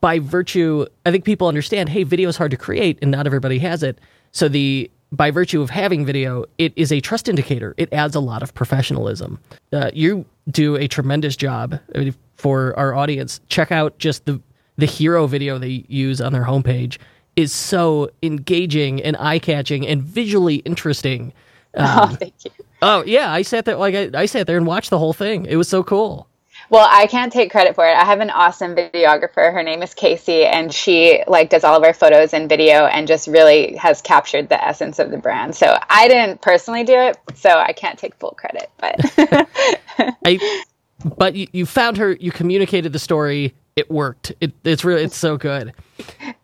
by 0.00 0.18
virtue 0.18 0.84
i 1.06 1.10
think 1.10 1.24
people 1.24 1.46
understand 1.46 1.88
hey 1.88 2.02
video 2.02 2.28
is 2.28 2.36
hard 2.36 2.50
to 2.50 2.56
create 2.56 2.98
and 3.00 3.10
not 3.10 3.26
everybody 3.26 3.58
has 3.58 3.82
it. 3.82 3.98
So 4.32 4.48
the 4.48 4.90
by 5.10 5.30
virtue 5.30 5.62
of 5.62 5.70
having 5.70 6.04
video 6.04 6.44
it 6.58 6.72
is 6.76 6.92
a 6.92 7.00
trust 7.00 7.28
indicator. 7.28 7.74
It 7.76 7.92
adds 7.92 8.14
a 8.14 8.20
lot 8.20 8.42
of 8.42 8.54
professionalism. 8.54 9.38
Uh, 9.72 9.90
you 9.94 10.24
do 10.50 10.76
a 10.76 10.88
tremendous 10.88 11.36
job 11.36 11.78
for 12.36 12.78
our 12.78 12.94
audience. 12.94 13.40
Check 13.48 13.72
out 13.72 13.98
just 13.98 14.24
the 14.26 14.40
the 14.76 14.86
hero 14.86 15.26
video 15.26 15.58
they 15.58 15.84
use 15.88 16.20
on 16.20 16.32
their 16.32 16.44
homepage. 16.44 16.98
Is 17.36 17.52
so 17.52 18.10
engaging 18.22 19.00
and 19.02 19.16
eye-catching 19.16 19.86
and 19.86 20.02
visually 20.02 20.56
interesting. 20.56 21.32
Um, 21.74 21.86
oh, 21.86 22.16
thank 22.16 22.32
you. 22.44 22.50
Oh 22.80 23.02
yeah, 23.04 23.32
I 23.32 23.42
sat 23.42 23.64
there 23.64 23.76
like 23.76 23.94
I, 23.94 24.10
I 24.14 24.26
sat 24.26 24.46
there 24.46 24.56
and 24.56 24.66
watched 24.66 24.90
the 24.90 24.98
whole 24.98 25.12
thing. 25.12 25.46
It 25.46 25.56
was 25.56 25.68
so 25.68 25.82
cool. 25.82 26.28
Well, 26.70 26.86
I 26.90 27.06
can't 27.06 27.32
take 27.32 27.50
credit 27.50 27.74
for 27.74 27.86
it. 27.86 27.94
I 27.94 28.04
have 28.04 28.20
an 28.20 28.30
awesome 28.30 28.74
videographer. 28.74 29.52
Her 29.52 29.62
name 29.62 29.82
is 29.82 29.94
Casey, 29.94 30.44
and 30.44 30.72
she 30.72 31.22
like 31.26 31.48
does 31.48 31.64
all 31.64 31.76
of 31.76 31.82
our 31.82 31.94
photos 31.94 32.34
and 32.34 32.48
video, 32.48 32.86
and 32.86 33.08
just 33.08 33.26
really 33.26 33.74
has 33.76 34.02
captured 34.02 34.48
the 34.48 34.62
essence 34.62 34.98
of 34.98 35.10
the 35.10 35.16
brand. 35.16 35.54
So 35.54 35.78
I 35.88 36.08
didn't 36.08 36.42
personally 36.42 36.84
do 36.84 36.94
it, 36.94 37.16
so 37.34 37.50
I 37.50 37.72
can't 37.72 37.98
take 37.98 38.14
full 38.16 38.32
credit. 38.32 38.70
But 38.76 38.96
I, 40.24 40.64
but 41.16 41.34
you, 41.34 41.46
you 41.52 41.66
found 41.66 41.96
her. 41.96 42.12
You 42.12 42.30
communicated 42.30 42.92
the 42.92 42.98
story. 42.98 43.54
It 43.76 43.90
worked. 43.90 44.32
It, 44.40 44.52
it's 44.64 44.84
really 44.84 45.04
it's 45.04 45.16
so 45.16 45.36
good. 45.36 45.72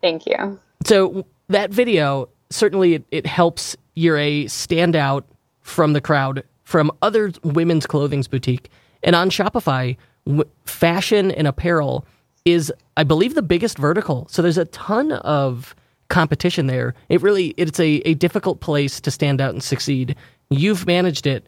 Thank 0.01 0.25
you. 0.25 0.59
So 0.85 1.25
that 1.49 1.71
video 1.71 2.29
certainly 2.49 2.95
it, 2.95 3.05
it 3.11 3.25
helps 3.25 3.75
Yireh 3.97 4.49
stand 4.49 4.95
out 4.95 5.25
from 5.65 5.93
the 5.93 6.01
crowd 6.01 6.43
from 6.63 6.91
other 7.01 7.31
women's 7.43 7.87
clothing 7.87 8.23
boutique. 8.29 8.69
And 9.03 9.15
on 9.15 9.29
Shopify, 9.29 9.97
w- 10.25 10.49
fashion 10.65 11.31
and 11.31 11.47
apparel 11.47 12.05
is, 12.45 12.71
I 12.95 13.03
believe, 13.03 13.33
the 13.33 13.41
biggest 13.41 13.77
vertical. 13.77 14.27
So 14.29 14.41
there's 14.41 14.59
a 14.59 14.65
ton 14.65 15.11
of 15.11 15.75
competition 16.09 16.67
there. 16.67 16.93
It 17.09 17.21
really 17.23 17.55
it's 17.57 17.79
a, 17.79 18.01
a 18.05 18.13
difficult 18.13 18.59
place 18.59 19.01
to 19.01 19.11
stand 19.11 19.41
out 19.41 19.51
and 19.51 19.63
succeed. 19.63 20.15
You've 20.51 20.85
managed 20.85 21.25
it. 21.25 21.47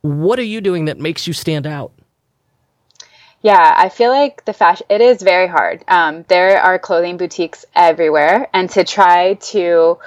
What 0.00 0.38
are 0.38 0.44
you 0.44 0.62
doing 0.62 0.86
that 0.86 0.98
makes 0.98 1.26
you 1.26 1.34
stand 1.34 1.66
out? 1.66 1.92
Yeah, 3.42 3.74
I 3.76 3.90
feel 3.90 4.10
like 4.10 4.46
the 4.46 4.54
fashion 4.54 4.86
it 4.88 5.02
is 5.02 5.22
very 5.22 5.46
hard. 5.46 5.84
Um, 5.88 6.24
there 6.28 6.58
are 6.60 6.78
clothing 6.78 7.18
boutiques 7.18 7.66
everywhere, 7.74 8.48
and 8.52 8.70
to 8.70 8.82
try 8.82 9.34
to 9.34 9.98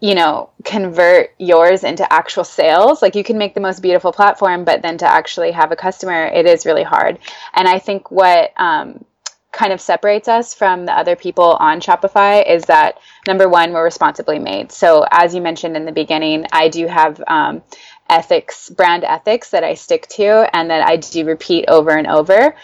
you 0.00 0.14
know, 0.14 0.50
convert 0.64 1.34
yours 1.38 1.82
into 1.82 2.10
actual 2.12 2.44
sales. 2.44 3.02
Like 3.02 3.16
you 3.16 3.24
can 3.24 3.38
make 3.38 3.54
the 3.54 3.60
most 3.60 3.82
beautiful 3.82 4.12
platform, 4.12 4.64
but 4.64 4.80
then 4.82 4.98
to 4.98 5.06
actually 5.06 5.50
have 5.52 5.72
a 5.72 5.76
customer, 5.76 6.26
it 6.26 6.46
is 6.46 6.66
really 6.66 6.84
hard. 6.84 7.18
And 7.54 7.66
I 7.66 7.80
think 7.80 8.10
what 8.10 8.52
um, 8.56 9.04
kind 9.50 9.72
of 9.72 9.80
separates 9.80 10.28
us 10.28 10.54
from 10.54 10.86
the 10.86 10.92
other 10.92 11.16
people 11.16 11.56
on 11.58 11.80
Shopify 11.80 12.48
is 12.48 12.64
that 12.64 12.98
number 13.26 13.48
one, 13.48 13.72
we're 13.72 13.82
responsibly 13.82 14.38
made. 14.38 14.70
So 14.70 15.04
as 15.10 15.34
you 15.34 15.40
mentioned 15.40 15.76
in 15.76 15.84
the 15.84 15.92
beginning, 15.92 16.46
I 16.52 16.68
do 16.68 16.86
have 16.86 17.20
um, 17.26 17.62
ethics, 18.08 18.70
brand 18.70 19.02
ethics 19.04 19.50
that 19.50 19.64
I 19.64 19.74
stick 19.74 20.06
to 20.10 20.48
and 20.56 20.70
that 20.70 20.86
I 20.86 20.96
do 20.96 21.24
repeat 21.24 21.64
over 21.68 21.90
and 21.90 22.06
over. 22.06 22.54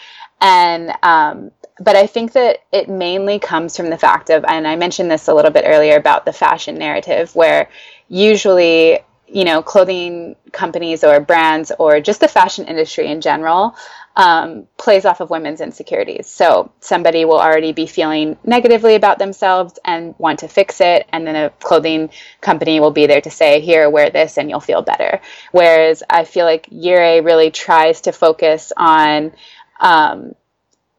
And 0.44 0.92
um, 1.02 1.52
but 1.80 1.96
I 1.96 2.06
think 2.06 2.32
that 2.32 2.58
it 2.70 2.88
mainly 2.88 3.38
comes 3.38 3.76
from 3.76 3.88
the 3.88 3.96
fact 3.96 4.28
of, 4.28 4.44
and 4.46 4.68
I 4.68 4.76
mentioned 4.76 5.10
this 5.10 5.26
a 5.26 5.34
little 5.34 5.50
bit 5.50 5.64
earlier 5.66 5.96
about 5.96 6.26
the 6.26 6.34
fashion 6.34 6.76
narrative, 6.76 7.34
where 7.34 7.70
usually, 8.08 9.00
you 9.26 9.44
know, 9.44 9.62
clothing 9.62 10.36
companies 10.52 11.02
or 11.02 11.18
brands 11.18 11.72
or 11.78 11.98
just 12.00 12.20
the 12.20 12.28
fashion 12.28 12.66
industry 12.66 13.06
in 13.06 13.22
general 13.22 13.74
um, 14.16 14.68
plays 14.76 15.06
off 15.06 15.20
of 15.20 15.30
women's 15.30 15.62
insecurities. 15.62 16.26
So 16.26 16.70
somebody 16.80 17.24
will 17.24 17.40
already 17.40 17.72
be 17.72 17.86
feeling 17.86 18.36
negatively 18.44 18.96
about 18.96 19.18
themselves 19.18 19.78
and 19.82 20.14
want 20.18 20.40
to 20.40 20.48
fix 20.48 20.82
it, 20.82 21.06
and 21.10 21.26
then 21.26 21.36
a 21.36 21.50
clothing 21.50 22.10
company 22.42 22.80
will 22.80 22.92
be 22.92 23.06
there 23.06 23.22
to 23.22 23.30
say, 23.30 23.60
"Here, 23.60 23.88
wear 23.88 24.10
this, 24.10 24.36
and 24.36 24.50
you'll 24.50 24.60
feel 24.60 24.82
better." 24.82 25.22
Whereas 25.52 26.02
I 26.08 26.24
feel 26.24 26.44
like 26.44 26.66
Yireh 26.66 27.24
really 27.24 27.50
tries 27.50 28.02
to 28.02 28.12
focus 28.12 28.74
on 28.76 29.32
um, 29.80 30.34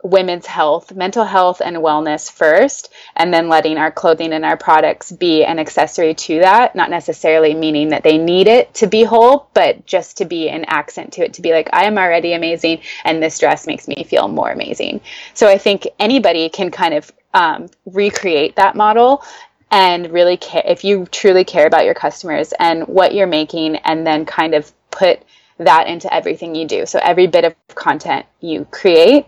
women's 0.03 0.45
health, 0.45 0.93
mental 0.93 1.23
health, 1.23 1.63
and 1.65 1.77
wellness 1.77 2.31
first, 2.31 2.93
and 3.15 3.33
then 3.33 3.49
letting 3.49 3.77
our 3.77 3.91
clothing 3.91 4.33
and 4.33 4.45
our 4.45 4.55
products 4.55 5.11
be 5.11 5.43
an 5.43 5.57
accessory 5.57 6.13
to 6.13 6.39
that, 6.39 6.75
not 6.75 6.91
necessarily 6.91 7.55
meaning 7.55 7.89
that 7.89 8.03
they 8.03 8.17
need 8.17 8.47
it 8.47 8.71
to 8.75 8.85
be 8.85 9.03
whole, 9.03 9.49
but 9.55 9.83
just 9.87 10.17
to 10.17 10.25
be 10.25 10.47
an 10.47 10.63
accent 10.67 11.11
to 11.13 11.23
it, 11.23 11.33
to 11.33 11.41
be 11.41 11.53
like, 11.53 11.69
I 11.73 11.85
am 11.85 11.97
already 11.97 12.33
amazing, 12.33 12.81
and 13.03 13.21
this 13.21 13.39
dress 13.39 13.65
makes 13.65 13.87
me 13.87 14.03
feel 14.03 14.27
more 14.27 14.51
amazing. 14.51 15.01
So 15.33 15.47
I 15.47 15.57
think 15.57 15.87
anybody 15.99 16.49
can 16.49 16.69
kind 16.69 16.93
of 16.93 17.11
um, 17.33 17.67
recreate 17.87 18.57
that 18.57 18.75
model 18.75 19.23
and 19.71 20.11
really 20.11 20.37
care 20.37 20.63
if 20.67 20.83
you 20.83 21.07
truly 21.07 21.43
care 21.43 21.65
about 21.65 21.83
your 21.83 21.95
customers 21.95 22.53
and 22.59 22.87
what 22.87 23.15
you're 23.15 23.25
making, 23.25 23.77
and 23.77 24.05
then 24.05 24.23
kind 24.23 24.53
of 24.53 24.71
put 24.91 25.23
that 25.57 25.87
into 25.87 26.13
everything 26.13 26.55
you 26.55 26.67
do. 26.67 26.85
So 26.85 26.99
every 27.01 27.27
bit 27.27 27.45
of 27.45 27.55
content 27.75 28.25
you 28.41 28.65
create 28.71 29.25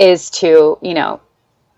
is 0.00 0.30
to 0.30 0.78
you 0.82 0.94
know 0.94 1.20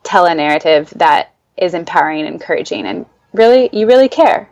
tell 0.04 0.24
a 0.24 0.34
narrative 0.34 0.90
that 0.96 1.34
is 1.58 1.74
empowering 1.74 2.20
and 2.20 2.28
encouraging 2.28 2.86
and 2.86 3.04
really 3.34 3.68
you 3.72 3.86
really 3.86 4.08
care 4.08 4.48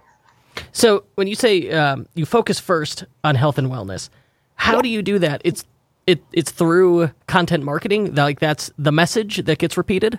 so 0.72 1.04
when 1.14 1.26
you 1.26 1.34
say 1.34 1.70
um, 1.70 2.06
you 2.14 2.26
focus 2.26 2.60
first 2.60 3.04
on 3.24 3.36
health 3.36 3.56
and 3.56 3.68
wellness 3.68 4.10
how 4.56 4.76
yeah. 4.76 4.82
do 4.82 4.88
you 4.88 5.00
do 5.00 5.18
that 5.18 5.40
it's 5.44 5.64
it, 6.06 6.22
it's 6.32 6.50
through 6.50 7.10
content 7.26 7.62
marketing 7.62 8.14
like 8.14 8.40
that's 8.40 8.70
the 8.76 8.92
message 8.92 9.44
that 9.44 9.58
gets 9.58 9.76
repeated 9.76 10.18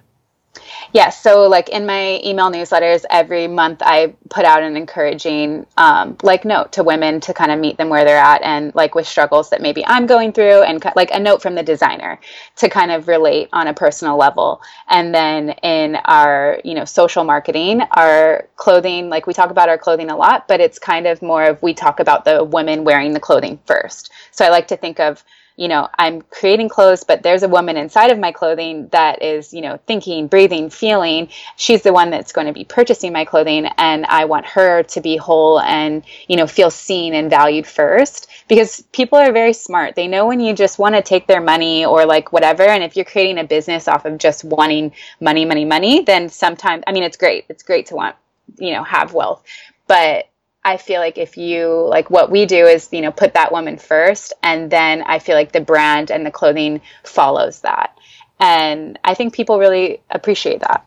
Yes. 0.94 1.22
So, 1.22 1.48
like 1.48 1.70
in 1.70 1.86
my 1.86 2.20
email 2.24 2.52
newsletters, 2.52 3.06
every 3.10 3.48
month 3.48 3.82
I 3.82 4.14
put 4.30 4.44
out 4.44 4.62
an 4.64 4.76
encouraging, 4.76 5.66
um, 5.78 6.18
like, 6.22 6.44
note 6.44 6.74
to 6.74 6.84
women 6.84 7.22
to 7.22 7.34
kind 7.34 7.52
of 7.52 7.60
meet 7.60 7.78
them 7.78 7.90
where 7.90 8.04
they're 8.04 8.18
at 8.18 8.42
and 8.42 8.76
like 8.76 8.94
with 8.94 9.08
struggles 9.08 9.50
that 9.52 9.62
maybe 9.62 9.86
I'm 9.86 10.06
going 10.06 10.34
through, 10.34 10.64
and 10.64 10.84
like 10.96 11.12
a 11.12 11.20
note 11.20 11.42
from 11.42 11.56
the 11.56 11.64
designer 11.64 12.20
to 12.58 12.70
kind 12.70 12.92
of 12.92 13.08
relate 13.08 13.50
on 13.54 13.68
a 13.68 13.74
personal 13.74 14.18
level. 14.18 14.62
And 14.90 15.16
then 15.16 15.52
in 15.64 15.96
our, 16.06 16.60
you 16.66 16.74
know, 16.74 16.86
social 16.86 17.24
marketing, 17.24 17.82
our 17.92 18.48
clothing, 18.58 19.10
like 19.10 19.28
we 19.28 19.34
talk 19.34 19.52
about 19.52 19.70
our 19.70 19.78
clothing 19.78 20.10
a 20.10 20.18
lot, 20.18 20.48
but 20.48 20.60
it's 20.60 20.80
kind 20.80 21.08
of 21.08 21.22
more 21.22 21.46
of 21.46 21.62
we 21.64 21.74
talk 21.74 22.00
about 22.00 22.26
the 22.26 22.44
women 22.44 22.84
wearing 22.84 23.14
the 23.14 23.20
clothing 23.20 23.60
first. 23.66 24.12
So, 24.32 24.46
I 24.46 24.50
like 24.50 24.68
to 24.70 24.78
think 24.78 25.00
of 25.00 25.24
you 25.56 25.68
know, 25.68 25.88
I'm 25.98 26.22
creating 26.22 26.70
clothes, 26.70 27.04
but 27.04 27.24
there's 27.24 27.44
a 27.44 27.48
woman 27.48 27.78
inside 27.78 28.12
of 28.12 28.18
my 28.18 28.32
clothing 28.32 28.88
that 28.90 29.22
is, 29.22 29.54
you 29.54 29.62
know, 29.62 29.80
thinking, 29.86 30.28
breathing, 30.28 30.70
feeling. 30.70 31.30
She's 31.56 31.84
the 31.84 31.94
one 31.94 32.10
that's 32.10 32.32
going 32.32 32.48
to 32.48 32.54
be 32.54 32.64
purchasing 32.64 33.14
my 33.14 33.26
clothing. 33.26 33.68
And 33.78 34.06
I 34.06 34.26
want 34.26 34.46
her 34.48 34.84
to 34.84 35.02
be 35.02 35.18
whole 35.18 35.60
and, 35.60 36.04
you 36.28 36.38
know, 36.38 36.48
feel 36.48 36.72
seen 36.72 37.14
and 37.14 37.30
valued 37.30 37.68
first 37.68 38.28
because 38.48 38.82
people 38.92 39.18
are 39.20 39.32
very 39.32 39.54
smart. 39.54 39.96
They 39.96 40.08
know 40.08 40.26
when 40.26 40.40
you 40.40 40.54
just 40.54 40.80
want 40.80 40.96
to 40.96 41.02
take 41.02 41.28
their 41.28 41.42
money 41.42 41.86
or 41.86 42.06
like 42.06 42.32
whatever. 42.32 42.64
And 42.64 42.84
if 42.84 42.96
you're 42.96 43.06
creating 43.06 43.38
a 43.38 43.44
business 43.44 43.88
off 43.88 44.06
of 44.06 44.18
just 44.18 44.44
wanting 44.44 44.94
money, 45.20 45.46
money, 45.46 45.66
money, 45.66 46.04
then 46.04 46.30
sometimes, 46.30 46.84
I 46.88 46.92
mean, 46.92 47.04
it's 47.04 47.18
great. 47.18 47.46
It's 47.50 47.64
great 47.64 47.88
to 47.88 47.96
want, 47.96 48.16
you 48.58 48.74
know, 48.74 48.84
have 48.84 49.14
wealth. 49.14 49.44
But 49.88 50.28
I 50.64 50.78
feel 50.78 51.00
like 51.00 51.18
if 51.18 51.38
you 51.38 51.88
like 51.88 52.10
what 52.10 52.30
we 52.30 52.46
do 52.46 52.66
is, 52.66 52.90
you 52.92 53.02
know, 53.02 53.12
put 53.12 53.34
that 53.34 53.52
woman 53.52 53.78
first 53.78 54.34
and 54.44 54.72
then 54.72 55.02
I 55.02 55.20
feel 55.20 55.36
like 55.36 55.52
the 55.52 55.62
brand 55.62 56.12
and 56.12 56.26
the 56.26 56.32
clothing 56.32 56.82
follows 57.04 57.62
that. 57.62 57.98
And 58.40 59.00
I 59.04 59.14
think 59.14 59.34
people 59.34 59.60
really 59.60 60.02
appreciate 60.10 60.62
that. 60.62 60.86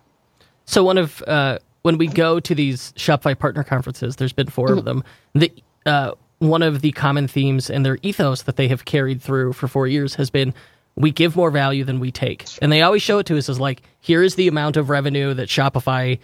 So 0.65 0.85
one 0.85 0.99
of 0.99 1.23
uh, 1.27 1.59
when 1.83 1.99
we 1.99 2.07
go 2.07 2.41
to 2.41 2.55
these 2.55 2.93
Shopify 2.93 3.39
partner 3.39 3.65
conferences, 3.65 4.17
there's 4.17 4.33
been 4.33 4.49
4 4.49 4.69
mm-hmm. 4.69 4.79
of 4.79 4.85
them. 4.85 5.05
The 5.35 5.53
uh, 5.87 6.13
one 6.39 6.63
of 6.63 6.81
the 6.81 6.93
common 6.93 7.29
themes 7.29 7.71
and 7.71 7.85
their 7.85 7.99
ethos 8.03 8.43
that 8.43 8.57
they 8.57 8.69
have 8.69 8.85
carried 8.85 9.23
through 9.23 9.53
for 9.55 9.69
four 9.69 9.87
years 9.87 10.15
has 10.17 10.31
been 10.31 10.55
we 10.97 11.11
give 11.11 11.35
more 11.37 11.51
value 11.51 11.85
than 11.85 12.01
we 12.01 12.11
take. 12.13 12.47
And 12.63 12.71
they 12.71 12.83
always 12.83 13.03
show 13.03 13.19
it 13.19 13.27
to 13.27 13.37
us 13.37 13.49
as 13.49 13.59
like, 13.59 13.83
here 14.01 14.23
is 14.23 14.37
the 14.37 14.49
amount 14.49 14.77
of 14.77 14.91
revenue 14.91 15.35
that 15.35 15.49
Shopify, 15.49 16.19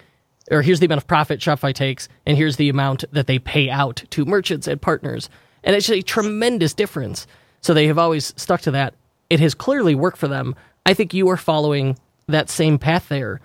or 0.49 0.61
here's 0.61 0.79
the 0.79 0.85
amount 0.85 1.01
of 1.01 1.07
profit 1.07 1.39
Shopify 1.39 1.73
takes, 1.73 2.09
and 2.25 2.37
here's 2.37 2.55
the 2.55 2.69
amount 2.69 3.03
that 3.11 3.27
they 3.27 3.39
pay 3.39 3.69
out 3.69 4.03
to 4.09 4.25
merchants 4.25 4.67
and 4.67 4.81
partners. 4.81 5.29
And 5.63 5.75
it's 5.75 5.89
a 5.89 6.01
tremendous 6.01 6.73
difference. 6.73 7.27
So 7.61 7.73
they 7.73 7.87
have 7.87 7.99
always 7.99 8.33
stuck 8.37 8.61
to 8.61 8.71
that. 8.71 8.95
It 9.29 9.39
has 9.39 9.53
clearly 9.53 9.93
worked 9.93 10.17
for 10.17 10.27
them. 10.27 10.55
I 10.85 10.93
think 10.93 11.13
you 11.13 11.29
are 11.29 11.37
following 11.37 11.97
that 12.27 12.49
same 12.49 12.79
path 12.79 13.07
there. 13.09 13.39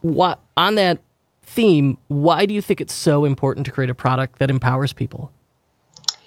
What 0.00 0.40
on 0.56 0.76
that 0.76 1.00
theme, 1.42 1.98
why 2.08 2.46
do 2.46 2.54
you 2.54 2.62
think 2.62 2.80
it's 2.80 2.94
so 2.94 3.24
important 3.24 3.66
to 3.66 3.72
create 3.72 3.90
a 3.90 3.94
product 3.94 4.38
that 4.38 4.50
empowers 4.50 4.92
people? 4.92 5.32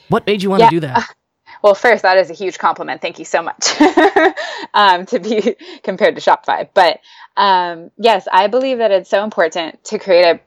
What 0.10 0.28
made 0.28 0.44
you 0.44 0.50
want 0.50 0.62
yeah. 0.62 0.70
to 0.70 0.76
do 0.76 0.80
that? 0.82 1.16
Well, 1.62 1.76
first, 1.76 2.02
that 2.02 2.18
is 2.18 2.30
a 2.30 2.34
huge 2.34 2.58
compliment. 2.58 3.02
Thank 3.02 3.20
you 3.20 3.26
so 3.26 3.44
much 3.44 3.80
um, 4.74 5.06
to 5.08 5.20
be 5.20 5.56
compared 5.84 6.16
to 6.16 6.22
Shopify. 6.22 6.68
But 6.74 7.00
um, 7.38 7.92
yes, 7.98 8.28
I 8.32 8.48
believe 8.48 8.80
that 8.80 8.92
it's 8.92 9.10
so 9.10 9.24
important 9.24 9.84
to 9.86 10.00
create 10.00 10.26
a 10.26 10.40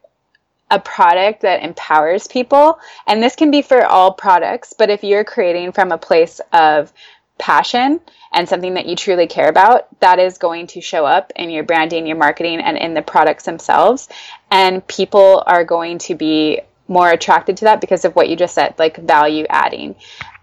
a 0.71 0.79
product 0.81 1.43
that 1.43 1.63
empowers 1.63 2.27
people. 2.27 2.79
And 3.07 3.23
this 3.23 3.37
can 3.37 3.51
be 3.51 3.63
for 3.63 3.85
all 3.85 4.13
products, 4.13 4.75
but 4.77 4.91
if 4.91 5.05
you're 5.05 5.25
creating 5.25 5.73
from 5.73 5.93
a 5.93 5.99
place 5.99 6.41
of 6.53 6.93
passion 7.39 8.01
and 8.33 8.49
something 8.49 8.75
that 8.75 8.87
you 8.87 8.97
truly 8.97 9.27
care 9.27 9.49
about, 9.49 9.89
that 10.01 10.19
is 10.19 10.39
going 10.39 10.67
to 10.69 10.81
show 10.81 11.05
up 11.05 11.33
in 11.37 11.51
your 11.51 11.65
branding, 11.65 12.07
your 12.07 12.17
marketing, 12.17 12.61
and 12.61 12.77
in 12.77 12.95
the 12.95 13.03
products 13.03 13.45
themselves. 13.45 14.09
And 14.51 14.87
people 14.87 15.43
are 15.47 15.65
going 15.65 15.99
to 15.99 16.15
be 16.15 16.61
more 16.89 17.11
attracted 17.11 17.59
to 17.59 17.65
that 17.67 17.81
because 17.81 18.05
of 18.05 18.15
what 18.17 18.29
you 18.29 18.37
just 18.37 18.55
said, 18.55 18.75
like 18.79 18.97
value 18.97 19.47
adding. 19.49 19.97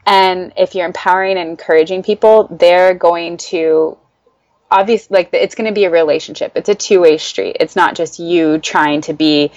And 0.06 0.54
if 0.58 0.76
you're 0.76 0.86
empowering 0.86 1.38
and 1.38 1.50
encouraging 1.50 2.04
people, 2.04 2.48
they're 2.50 2.94
going 2.94 3.38
to 3.38 3.98
obviously 4.72 5.16
like 5.16 5.30
it's 5.34 5.56
going 5.56 5.68
to 5.68 5.74
be 5.74 5.86
a 5.86 5.92
relationship. 5.92 6.54
It's 6.56 6.70
a 6.70 6.76
two-way 6.76 7.18
street. 7.18 7.58
It's 7.60 7.76
not 7.76 7.96
just 7.96 8.20
you 8.20 8.58
trying 8.58 9.02
to 9.02 9.14
be 9.14 9.52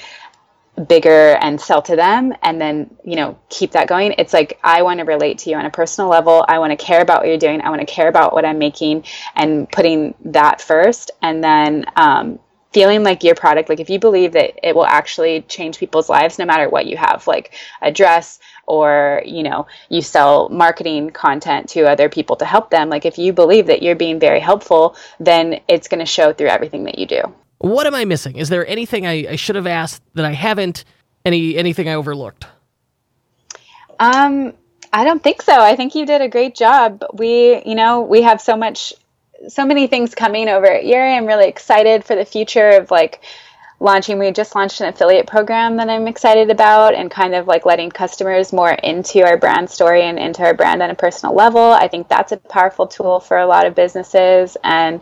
bigger 0.89 1.37
and 1.41 1.61
sell 1.61 1.81
to 1.81 1.95
them 1.95 2.35
and 2.43 2.61
then 2.61 2.97
you 3.05 3.15
know 3.15 3.39
keep 3.49 3.71
that 3.71 3.87
going 3.87 4.13
it's 4.19 4.33
like 4.33 4.59
i 4.65 4.83
want 4.83 4.99
to 4.99 5.05
relate 5.05 5.39
to 5.39 5.49
you 5.49 5.55
on 5.55 5.65
a 5.65 5.71
personal 5.71 6.11
level 6.11 6.45
i 6.49 6.59
want 6.59 6.77
to 6.77 6.85
care 6.85 7.01
about 7.01 7.21
what 7.21 7.29
you're 7.29 7.39
doing 7.39 7.61
i 7.61 7.71
want 7.71 7.81
to 7.81 7.87
care 7.87 8.09
about 8.09 8.33
what 8.33 8.45
i'm 8.45 8.59
making 8.59 9.05
and 9.37 9.71
putting 9.71 10.15
that 10.25 10.61
first 10.61 11.13
and 11.23 11.45
then 11.45 11.85
um, 11.95 12.41
feeling 12.75 13.03
like 13.03 13.25
your 13.25 13.35
product 13.35 13.69
like 13.71 13.81
if 13.81 13.89
you 13.89 13.99
believe 13.99 14.33
that 14.33 14.53
it 14.63 14.75
will 14.75 14.85
actually 14.85 15.41
change 15.43 15.79
people's 15.79 16.09
lives 16.09 16.39
no 16.39 16.45
matter 16.45 16.69
what 16.69 16.87
you 16.87 16.97
have 16.97 17.27
like 17.27 17.55
a 17.81 17.91
dress 17.91 18.39
or 18.67 19.23
you 19.25 19.43
know 19.43 19.67
you 19.89 20.03
sell 20.03 20.49
marketing 20.51 21.09
content 21.11 21.69
to 21.71 21.89
other 21.89 22.09
people 22.11 22.37
to 22.37 22.45
help 22.45 22.69
them 22.71 22.91
like 22.91 23.07
if 23.07 23.17
you 23.17 23.33
believe 23.33 23.67
that 23.69 23.83
you're 23.83 23.95
being 23.95 24.19
very 24.19 24.41
helpful 24.41 24.97
then 25.19 25.61
it's 25.69 25.89
going 25.89 26.01
to 26.01 26.07
show 26.07 26.33
through 26.33 26.49
everything 26.49 26.85
that 26.85 26.99
you 26.99 27.07
do 27.07 27.23
what 27.65 27.87
am 27.87 27.95
I 27.95 28.05
missing? 28.05 28.37
Is 28.37 28.51
there 28.51 28.67
anything 28.67 29.07
I, 29.07 29.27
I 29.31 29.37
should 29.37 29.57
have 29.57 29.67
asked 29.67 30.03
that 30.15 30.27
I 30.27 30.33
haven't? 30.33 30.85
Any 31.25 31.57
anything 31.57 31.89
I 31.89 31.95
overlooked? 31.95 32.47
Um, 33.99 34.53
I 34.93 35.05
don't 35.05 35.23
think 35.23 35.41
so. 35.41 35.59
I 35.59 35.75
think 35.75 35.95
you 35.95 36.05
did 36.05 36.21
a 36.21 36.29
great 36.29 36.55
job. 36.55 37.03
We, 37.15 37.63
you 37.65 37.75
know, 37.75 38.03
we 38.03 38.21
have 38.21 38.41
so 38.43 38.57
much, 38.57 38.93
so 39.49 39.67
many 39.67 39.87
things 39.87 40.15
coming 40.15 40.49
over 40.49 40.67
at 40.67 40.85
Yireh. 40.85 41.17
I'm 41.17 41.27
really 41.27 41.49
excited 41.49 42.05
for 42.05 42.17
the 42.17 42.25
future 42.25 42.71
of 42.71 42.91
like 42.91 43.23
launching. 43.81 44.19
We 44.19 44.31
just 44.31 44.55
launched 44.55 44.81
an 44.81 44.89
affiliate 44.89 45.27
program 45.27 45.77
that 45.77 45.91
i'm 45.91 46.07
excited 46.07 46.51
about 46.51 46.95
and 46.95 47.11
kind 47.11 47.35
of 47.35 47.47
like 47.47 47.67
letting 47.67 47.91
customers 47.91 48.53
more 48.53 48.71
into 48.71 49.23
our 49.23 49.37
brand 49.37 49.69
story 49.69 50.03
and 50.03 50.19
into 50.19 50.43
our 50.43 50.55
brand 50.55 50.83
on 50.83 50.91
a 50.91 50.95
personal 50.95 51.35
level. 51.35 51.61
I 51.61 51.89
think 51.89 52.09
that's 52.09 52.33
a 52.33 52.37
powerful 52.37 52.87
tool 52.87 53.21
for 53.21 53.39
a 53.39 53.47
lot 53.47 53.67
of 53.67 53.75
businesses 53.75 54.57
and 54.63 55.01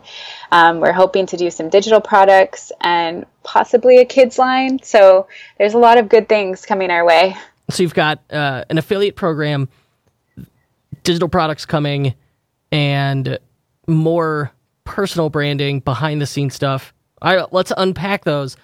um, 0.51 0.79
we're 0.79 0.91
hoping 0.91 1.25
to 1.27 1.37
do 1.37 1.49
some 1.49 1.69
digital 1.69 2.01
products 2.01 2.71
and 2.81 3.25
possibly 3.43 3.99
a 3.99 4.05
kids 4.05 4.37
line. 4.37 4.81
So 4.83 5.27
there's 5.57 5.73
a 5.73 5.79
lot 5.79 5.97
of 5.97 6.09
good 6.09 6.27
things 6.27 6.65
coming 6.65 6.91
our 6.91 7.05
way. 7.05 7.35
So 7.69 7.83
you've 7.83 7.93
got 7.93 8.19
uh, 8.31 8.65
an 8.69 8.77
affiliate 8.77 9.15
program 9.15 9.69
digital 11.03 11.29
products 11.29 11.65
coming 11.65 12.15
and 12.71 13.37
more 13.87 14.51
personal 14.83 15.29
branding 15.29 15.79
behind 15.79 16.21
the 16.21 16.25
scenes 16.25 16.53
stuff 16.53 16.93
all 17.23 17.35
right, 17.35 17.53
let's 17.53 17.71
unpack 17.77 18.25
those. 18.25 18.57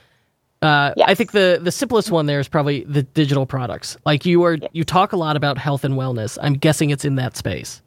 Uh, 0.61 0.93
yes. 0.97 1.09
I 1.09 1.15
think 1.15 1.31
the 1.31 1.59
the 1.61 1.71
simplest 1.71 2.11
one 2.11 2.25
there 2.25 2.41
is 2.41 2.49
probably 2.49 2.83
the 2.83 3.03
digital 3.03 3.45
products. 3.45 3.97
Like 4.05 4.25
you 4.25 4.43
are, 4.43 4.55
yes. 4.55 4.69
you 4.73 4.83
talk 4.83 5.13
a 5.13 5.17
lot 5.17 5.37
about 5.37 5.57
health 5.57 5.85
and 5.85 5.95
wellness. 5.95 6.37
I'm 6.41 6.55
guessing 6.55 6.89
it's 6.89 7.05
in 7.05 7.15
that 7.15 7.37
space. 7.37 7.81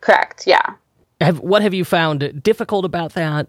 Correct. 0.00 0.46
Yeah. 0.46 0.74
Have, 1.20 1.40
what 1.40 1.62
have 1.62 1.74
you 1.74 1.84
found 1.84 2.42
difficult 2.42 2.84
about 2.84 3.14
that? 3.14 3.48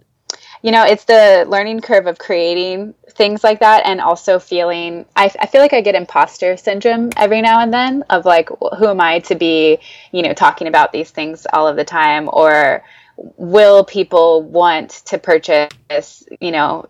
You 0.63 0.71
know, 0.71 0.83
it's 0.83 1.05
the 1.05 1.45
learning 1.47 1.81
curve 1.81 2.07
of 2.07 2.17
creating 2.17 2.95
things 3.11 3.43
like 3.43 3.59
that, 3.59 3.85
and 3.85 4.01
also 4.01 4.39
feeling. 4.39 5.05
I, 5.15 5.31
I 5.39 5.45
feel 5.45 5.61
like 5.61 5.73
I 5.73 5.81
get 5.81 5.93
imposter 5.93 6.57
syndrome 6.57 7.11
every 7.17 7.41
now 7.41 7.59
and 7.59 7.71
then 7.71 8.03
of 8.09 8.25
like, 8.25 8.49
who 8.79 8.87
am 8.87 9.01
I 9.01 9.19
to 9.19 9.35
be, 9.35 9.77
you 10.11 10.23
know, 10.23 10.33
talking 10.33 10.67
about 10.67 10.91
these 10.91 11.11
things 11.11 11.45
all 11.53 11.67
of 11.67 11.75
the 11.75 11.83
time, 11.83 12.29
or 12.33 12.83
will 13.17 13.83
people 13.83 14.41
want 14.43 14.89
to 15.05 15.17
purchase, 15.17 16.23
you 16.39 16.51
know, 16.51 16.89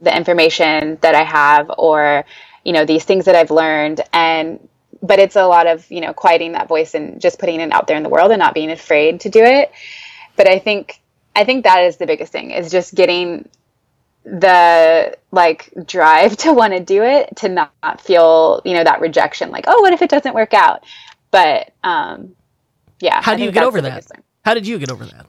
the 0.00 0.14
information 0.14 0.98
that 1.00 1.14
I 1.14 1.24
have 1.24 1.70
or, 1.78 2.24
you 2.64 2.72
know, 2.72 2.84
these 2.84 3.04
things 3.04 3.26
that 3.26 3.34
I've 3.34 3.50
learned 3.50 4.00
and 4.12 4.68
but 5.02 5.18
it's 5.18 5.36
a 5.36 5.46
lot 5.46 5.66
of, 5.66 5.90
you 5.90 6.00
know, 6.00 6.14
quieting 6.14 6.52
that 6.52 6.66
voice 6.66 6.94
and 6.94 7.20
just 7.20 7.38
putting 7.38 7.60
it 7.60 7.72
out 7.72 7.86
there 7.86 7.96
in 7.96 8.02
the 8.02 8.08
world 8.08 8.30
and 8.30 8.38
not 8.38 8.54
being 8.54 8.70
afraid 8.70 9.20
to 9.20 9.28
do 9.28 9.44
it. 9.44 9.70
But 10.34 10.48
I 10.48 10.58
think 10.58 11.00
I 11.36 11.44
think 11.44 11.64
that 11.64 11.84
is 11.84 11.98
the 11.98 12.06
biggest 12.06 12.32
thing 12.32 12.50
is 12.52 12.70
just 12.70 12.94
getting 12.94 13.48
the 14.24 15.16
like 15.30 15.70
drive 15.84 16.36
to 16.38 16.52
want 16.52 16.72
to 16.72 16.80
do 16.80 17.02
it 17.02 17.36
to 17.36 17.48
not 17.48 18.00
feel, 18.00 18.62
you 18.64 18.74
know, 18.74 18.84
that 18.84 19.00
rejection 19.00 19.50
like, 19.50 19.64
oh, 19.68 19.80
what 19.82 19.92
if 19.92 20.00
it 20.00 20.10
doesn't 20.10 20.34
work 20.34 20.54
out? 20.54 20.84
But 21.30 21.72
um 21.84 22.34
yeah. 23.00 23.20
How 23.22 23.34
do 23.36 23.42
you 23.42 23.52
get 23.52 23.64
over 23.64 23.82
that? 23.82 24.06
How 24.44 24.54
did 24.54 24.66
you 24.66 24.78
get 24.78 24.90
over 24.90 25.04
that? 25.04 25.26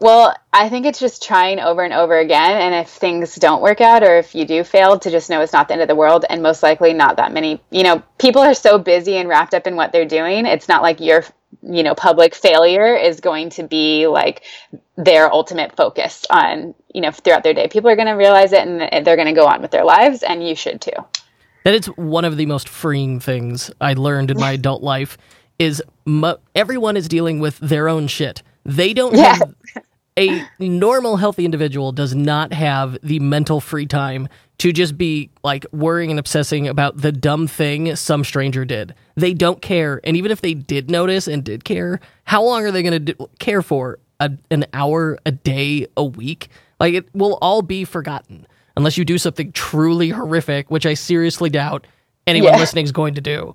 Well, 0.00 0.32
I 0.52 0.68
think 0.68 0.86
it's 0.86 1.00
just 1.00 1.24
trying 1.24 1.58
over 1.58 1.82
and 1.82 1.92
over 1.92 2.16
again. 2.16 2.52
And 2.52 2.72
if 2.72 2.88
things 2.88 3.34
don't 3.34 3.60
work 3.60 3.80
out 3.80 4.04
or 4.04 4.16
if 4.18 4.32
you 4.32 4.44
do 4.44 4.62
fail, 4.62 4.96
to 5.00 5.10
just 5.10 5.28
know 5.28 5.40
it's 5.40 5.52
not 5.52 5.66
the 5.66 5.74
end 5.74 5.82
of 5.82 5.88
the 5.88 5.96
world. 5.96 6.24
And 6.30 6.40
most 6.40 6.62
likely, 6.62 6.92
not 6.92 7.16
that 7.16 7.32
many, 7.32 7.60
you 7.70 7.82
know, 7.82 8.00
people 8.16 8.40
are 8.40 8.54
so 8.54 8.78
busy 8.78 9.16
and 9.16 9.28
wrapped 9.28 9.54
up 9.54 9.66
in 9.66 9.74
what 9.74 9.90
they're 9.90 10.04
doing. 10.04 10.46
It's 10.46 10.68
not 10.68 10.82
like 10.82 11.00
your, 11.00 11.24
you 11.62 11.82
know, 11.82 11.96
public 11.96 12.36
failure 12.36 12.94
is 12.94 13.18
going 13.18 13.50
to 13.50 13.64
be 13.64 14.06
like 14.06 14.44
their 14.96 15.32
ultimate 15.32 15.74
focus 15.74 16.24
on, 16.30 16.76
you 16.94 17.00
know, 17.00 17.10
throughout 17.10 17.42
their 17.42 17.54
day. 17.54 17.66
People 17.66 17.90
are 17.90 17.96
going 17.96 18.06
to 18.06 18.12
realize 18.12 18.52
it 18.52 18.68
and 18.68 19.04
they're 19.04 19.16
going 19.16 19.26
to 19.26 19.32
go 19.32 19.48
on 19.48 19.60
with 19.60 19.72
their 19.72 19.84
lives. 19.84 20.22
And 20.22 20.46
you 20.46 20.54
should 20.54 20.80
too. 20.80 20.92
That 21.64 21.74
is 21.74 21.86
one 21.96 22.24
of 22.24 22.36
the 22.36 22.46
most 22.46 22.68
freeing 22.68 23.18
things 23.18 23.72
I 23.80 23.94
learned 23.94 24.30
in 24.30 24.38
my 24.38 24.52
adult 24.58 24.84
life 24.84 25.18
is 25.58 25.82
mo- 26.04 26.38
everyone 26.54 26.96
is 26.96 27.08
dealing 27.08 27.40
with 27.40 27.58
their 27.58 27.88
own 27.88 28.06
shit. 28.06 28.44
They 28.64 28.92
don't 28.92 29.16
yeah. 29.16 29.34
have 29.34 29.54
a 30.18 30.46
normal 30.58 31.16
healthy 31.16 31.44
individual 31.44 31.92
does 31.92 32.14
not 32.14 32.52
have 32.52 32.98
the 33.02 33.20
mental 33.20 33.60
free 33.60 33.86
time 33.86 34.28
to 34.58 34.72
just 34.72 34.98
be 34.98 35.30
like 35.44 35.64
worrying 35.72 36.10
and 36.10 36.18
obsessing 36.18 36.66
about 36.66 36.96
the 36.96 37.12
dumb 37.12 37.46
thing 37.46 37.94
some 37.94 38.24
stranger 38.24 38.64
did. 38.64 38.94
They 39.14 39.32
don't 39.32 39.62
care. 39.62 40.00
And 40.02 40.16
even 40.16 40.32
if 40.32 40.40
they 40.40 40.54
did 40.54 40.90
notice 40.90 41.28
and 41.28 41.44
did 41.44 41.64
care, 41.64 42.00
how 42.24 42.42
long 42.42 42.64
are 42.64 42.72
they 42.72 42.82
going 42.82 43.04
to 43.06 43.28
care 43.38 43.62
for? 43.62 43.98
A, 44.20 44.32
an 44.50 44.66
hour, 44.72 45.16
a 45.24 45.30
day, 45.30 45.86
a 45.96 46.04
week? 46.04 46.48
Like 46.80 46.94
it 46.94 47.08
will 47.14 47.38
all 47.40 47.62
be 47.62 47.84
forgotten 47.84 48.46
unless 48.76 48.98
you 48.98 49.04
do 49.04 49.16
something 49.16 49.52
truly 49.52 50.10
horrific, 50.10 50.70
which 50.70 50.86
I 50.86 50.94
seriously 50.94 51.50
doubt 51.50 51.86
anyone 52.26 52.52
yeah. 52.52 52.58
listening 52.58 52.84
is 52.84 52.92
going 52.92 53.14
to 53.14 53.20
do. 53.20 53.54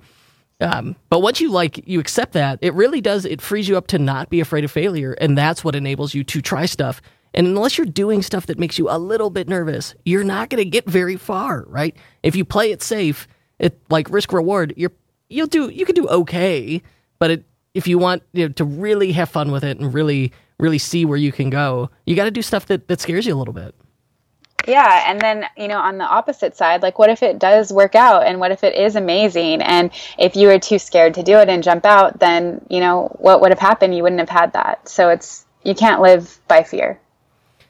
Um, 0.61 0.95
but 1.09 1.21
once 1.21 1.41
you 1.41 1.51
like 1.51 1.87
you 1.87 1.99
accept 1.99 2.33
that, 2.33 2.59
it 2.61 2.73
really 2.73 3.01
does. 3.01 3.25
It 3.25 3.41
frees 3.41 3.67
you 3.67 3.77
up 3.77 3.87
to 3.87 3.99
not 3.99 4.29
be 4.29 4.39
afraid 4.39 4.63
of 4.63 4.71
failure, 4.71 5.13
and 5.13 5.37
that's 5.37 5.63
what 5.63 5.75
enables 5.75 6.13
you 6.13 6.23
to 6.25 6.41
try 6.41 6.65
stuff. 6.65 7.01
And 7.33 7.47
unless 7.47 7.77
you're 7.77 7.85
doing 7.85 8.21
stuff 8.21 8.45
that 8.45 8.59
makes 8.59 8.77
you 8.77 8.89
a 8.89 8.97
little 8.97 9.29
bit 9.29 9.49
nervous, 9.49 9.95
you're 10.05 10.23
not 10.23 10.49
going 10.49 10.63
to 10.63 10.69
get 10.69 10.85
very 10.85 11.17
far, 11.17 11.65
right? 11.67 11.95
If 12.21 12.35
you 12.35 12.45
play 12.45 12.71
it 12.71 12.83
safe, 12.83 13.27
it 13.59 13.79
like 13.89 14.09
risk 14.09 14.31
reward, 14.31 14.73
you're 14.77 14.91
you'll 15.29 15.47
do 15.47 15.69
you 15.69 15.85
can 15.85 15.95
do 15.95 16.07
okay, 16.07 16.81
but 17.19 17.31
it, 17.31 17.45
if 17.73 17.87
you 17.87 17.97
want 17.97 18.23
you 18.33 18.47
know, 18.47 18.53
to 18.53 18.65
really 18.65 19.11
have 19.13 19.29
fun 19.29 19.51
with 19.51 19.63
it 19.63 19.79
and 19.79 19.93
really 19.93 20.31
really 20.59 20.77
see 20.77 21.03
where 21.03 21.17
you 21.17 21.31
can 21.31 21.49
go, 21.49 21.89
you 22.05 22.15
got 22.15 22.25
to 22.25 22.31
do 22.31 22.41
stuff 22.41 22.67
that 22.67 22.87
that 22.87 23.01
scares 23.01 23.25
you 23.25 23.33
a 23.33 23.37
little 23.37 23.53
bit. 23.53 23.73
Yeah. 24.65 25.09
And 25.09 25.19
then, 25.19 25.45
you 25.57 25.67
know, 25.67 25.77
on 25.77 25.97
the 25.97 26.05
opposite 26.05 26.55
side, 26.55 26.81
like, 26.81 26.97
what 26.97 27.09
if 27.09 27.21
it 27.21 27.39
does 27.39 27.71
work 27.71 27.95
out 27.95 28.25
and 28.25 28.39
what 28.39 28.51
if 28.51 28.63
it 28.63 28.75
is 28.75 28.95
amazing? 28.95 29.61
And 29.61 29.91
if 30.17 30.35
you 30.35 30.47
were 30.47 30.59
too 30.59 30.79
scared 30.79 31.13
to 31.15 31.23
do 31.23 31.37
it 31.37 31.49
and 31.49 31.63
jump 31.63 31.85
out, 31.85 32.19
then, 32.19 32.65
you 32.69 32.79
know, 32.79 33.15
what 33.19 33.41
would 33.41 33.51
have 33.51 33.59
happened? 33.59 33.95
You 33.95 34.03
wouldn't 34.03 34.19
have 34.19 34.29
had 34.29 34.53
that. 34.53 34.87
So 34.87 35.09
it's, 35.09 35.45
you 35.63 35.75
can't 35.75 36.01
live 36.01 36.39
by 36.47 36.63
fear. 36.63 36.99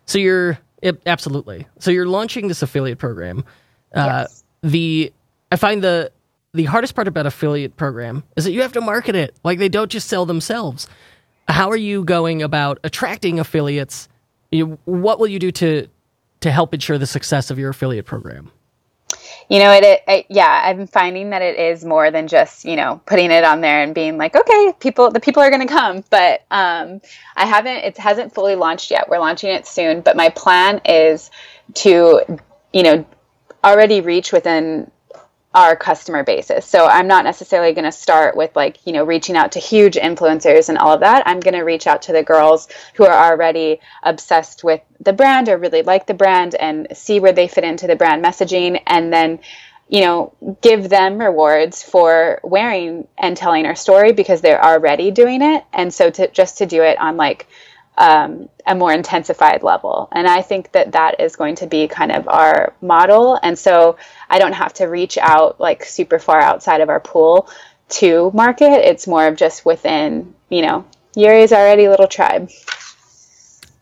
So 0.05 0.19
you're 0.19 0.59
it, 0.81 1.01
absolutely. 1.05 1.65
So 1.79 1.91
you're 1.91 2.05
launching 2.05 2.49
this 2.49 2.61
affiliate 2.61 2.97
program. 2.97 3.45
Uh, 3.95 4.25
yes. 4.27 4.43
The 4.61 5.13
I 5.51 5.55
find 5.55 5.83
the 5.83 6.11
the 6.53 6.65
hardest 6.65 6.93
part 6.93 7.07
about 7.07 7.25
affiliate 7.25 7.77
program 7.77 8.23
is 8.35 8.43
that 8.43 8.51
you 8.51 8.61
have 8.61 8.73
to 8.73 8.81
market 8.81 9.15
it. 9.15 9.35
Like 9.43 9.59
they 9.59 9.69
don't 9.69 9.89
just 9.89 10.09
sell 10.09 10.25
themselves. 10.25 10.87
How 11.47 11.69
are 11.69 11.77
you 11.77 12.03
going 12.03 12.41
about 12.43 12.79
attracting 12.83 13.39
affiliates? 13.39 14.09
You, 14.51 14.77
what 14.85 15.19
will 15.19 15.27
you 15.27 15.39
do 15.39 15.51
to 15.51 15.87
to 16.43 16.51
help 16.51 16.73
ensure 16.73 16.97
the 16.97 17.07
success 17.07 17.49
of 17.49 17.57
your 17.59 17.71
affiliate 17.71 18.05
program? 18.05 18.51
you 19.49 19.59
know 19.59 19.71
it, 19.71 19.83
it, 19.83 20.03
it, 20.07 20.25
yeah 20.29 20.61
i'm 20.65 20.87
finding 20.87 21.31
that 21.31 21.41
it 21.41 21.57
is 21.57 21.83
more 21.83 22.11
than 22.11 22.27
just 22.27 22.65
you 22.65 22.75
know 22.75 23.01
putting 23.05 23.31
it 23.31 23.43
on 23.43 23.61
there 23.61 23.83
and 23.83 23.93
being 23.93 24.17
like 24.17 24.35
okay 24.35 24.73
people 24.79 25.11
the 25.11 25.19
people 25.19 25.41
are 25.41 25.49
going 25.49 25.65
to 25.65 25.71
come 25.71 26.03
but 26.09 26.43
um, 26.51 27.01
i 27.35 27.45
haven't 27.45 27.77
it 27.77 27.97
hasn't 27.97 28.33
fully 28.33 28.55
launched 28.55 28.91
yet 28.91 29.09
we're 29.09 29.19
launching 29.19 29.49
it 29.49 29.67
soon 29.67 30.01
but 30.01 30.15
my 30.15 30.29
plan 30.29 30.81
is 30.85 31.29
to 31.73 32.21
you 32.71 32.83
know 32.83 33.05
already 33.63 34.01
reach 34.01 34.31
within 34.31 34.89
our 35.53 35.75
customer 35.75 36.23
basis. 36.23 36.65
So 36.65 36.85
I'm 36.87 37.07
not 37.07 37.25
necessarily 37.25 37.73
going 37.73 37.85
to 37.85 37.91
start 37.91 38.35
with 38.35 38.55
like, 38.55 38.77
you 38.85 38.93
know, 38.93 39.03
reaching 39.03 39.35
out 39.35 39.51
to 39.53 39.59
huge 39.59 39.95
influencers 39.95 40.69
and 40.69 40.77
all 40.77 40.93
of 40.93 41.01
that. 41.01 41.23
I'm 41.27 41.39
going 41.39 41.53
to 41.53 41.61
reach 41.61 41.85
out 41.85 42.01
to 42.03 42.13
the 42.13 42.23
girls 42.23 42.67
who 42.95 43.05
are 43.05 43.31
already 43.31 43.79
obsessed 44.01 44.63
with 44.63 44.81
the 44.99 45.13
brand 45.13 45.49
or 45.49 45.57
really 45.57 45.83
like 45.83 46.07
the 46.07 46.13
brand 46.13 46.55
and 46.55 46.87
see 46.93 47.19
where 47.19 47.33
they 47.33 47.47
fit 47.47 47.63
into 47.63 47.87
the 47.87 47.95
brand 47.95 48.23
messaging 48.23 48.81
and 48.87 49.13
then 49.13 49.39
you 49.89 50.01
know, 50.01 50.33
give 50.61 50.89
them 50.89 51.19
rewards 51.19 51.83
for 51.83 52.39
wearing 52.43 53.07
and 53.17 53.37
telling 53.37 53.65
our 53.67 53.75
story 53.75 54.11
because 54.11 54.41
they're 54.41 54.63
already 54.63 55.11
doing 55.11 55.41
it. 55.41 55.63
And 55.71 55.93
so 55.93 56.09
to 56.09 56.29
just 56.29 56.57
to 56.59 56.65
do 56.65 56.81
it 56.81 56.97
on 56.97 57.15
like 57.15 57.47
um, 57.97 58.49
a 58.65 58.75
more 58.75 58.91
intensified 58.91 59.63
level. 59.63 60.07
And 60.11 60.27
I 60.27 60.41
think 60.41 60.71
that 60.71 60.93
that 60.93 61.19
is 61.19 61.35
going 61.35 61.55
to 61.55 61.67
be 61.67 61.87
kind 61.87 62.11
of 62.11 62.27
our 62.27 62.73
model. 62.81 63.39
And 63.41 63.57
so 63.57 63.97
I 64.29 64.39
don't 64.39 64.53
have 64.53 64.73
to 64.75 64.85
reach 64.85 65.17
out 65.17 65.59
like 65.59 65.85
super 65.85 66.19
far 66.19 66.39
outside 66.39 66.81
of 66.81 66.89
our 66.89 66.99
pool 66.99 67.49
to 67.89 68.31
market. 68.33 68.87
It's 68.89 69.07
more 69.07 69.27
of 69.27 69.35
just 69.35 69.65
within, 69.65 70.33
you 70.49 70.61
know, 70.61 70.85
Yireh's 71.15 71.51
already 71.51 71.87
little 71.87 72.07
tribe. 72.07 72.49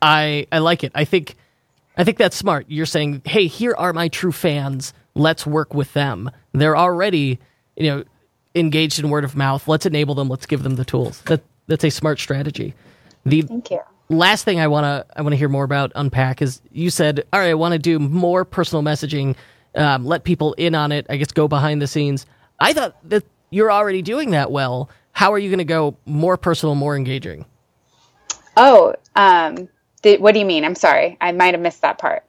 I 0.01 0.47
I 0.51 0.57
like 0.57 0.83
it. 0.83 0.91
I 0.95 1.05
think 1.05 1.35
I 1.95 2.03
think 2.03 2.17
that's 2.17 2.35
smart. 2.35 2.65
You're 2.67 2.87
saying, 2.87 3.21
"Hey, 3.25 3.47
here 3.47 3.75
are 3.77 3.93
my 3.93 4.07
true 4.07 4.31
fans. 4.31 4.93
Let's 5.13 5.45
work 5.45 5.73
with 5.73 5.93
them. 5.93 6.31
They're 6.53 6.75
already, 6.75 7.39
you 7.77 7.89
know, 7.89 8.03
engaged 8.55 8.99
in 8.99 9.09
word 9.09 9.23
of 9.23 9.35
mouth. 9.35 9.67
Let's 9.67 9.85
enable 9.85 10.15
them. 10.15 10.27
Let's 10.27 10.47
give 10.47 10.63
them 10.63 10.75
the 10.75 10.83
tools." 10.83 11.21
That 11.27 11.43
that's 11.67 11.85
a 11.85 11.91
smart 11.91 12.19
strategy. 12.19 12.73
The 13.23 13.43
Thank 13.43 13.69
you 13.69 13.81
last 14.11 14.43
thing 14.43 14.59
I 14.59 14.67
want 14.67 14.83
to 14.83 15.17
I 15.17 15.21
want 15.21 15.33
to 15.33 15.37
hear 15.37 15.49
more 15.49 15.63
about 15.63 15.91
unpack 15.95 16.41
is 16.41 16.61
you 16.71 16.89
said 16.89 17.23
all 17.31 17.39
right 17.39 17.49
I 17.49 17.53
want 17.53 17.73
to 17.73 17.79
do 17.79 17.97
more 17.99 18.45
personal 18.45 18.83
messaging 18.83 19.35
um, 19.75 20.05
let 20.05 20.23
people 20.23 20.53
in 20.53 20.75
on 20.75 20.91
it 20.91 21.05
I 21.09 21.17
guess 21.17 21.31
go 21.31 21.47
behind 21.47 21.81
the 21.81 21.87
scenes. 21.87 22.25
I 22.59 22.73
thought 22.73 22.97
that 23.09 23.23
you're 23.49 23.71
already 23.71 24.01
doing 24.01 24.31
that 24.31 24.51
well. 24.51 24.89
How 25.13 25.33
are 25.33 25.39
you 25.39 25.49
going 25.49 25.59
to 25.59 25.63
go 25.65 25.97
more 26.05 26.37
personal 26.37 26.75
more 26.75 26.95
engaging? 26.95 27.45
Oh 28.57 28.93
um, 29.15 29.69
what 30.03 30.33
do 30.33 30.39
you 30.39 30.45
mean? 30.45 30.65
I'm 30.65 30.75
sorry. 30.75 31.17
I 31.21 31.31
might 31.31 31.53
have 31.53 31.61
missed 31.61 31.81
that 31.81 31.97
part. 31.97 32.23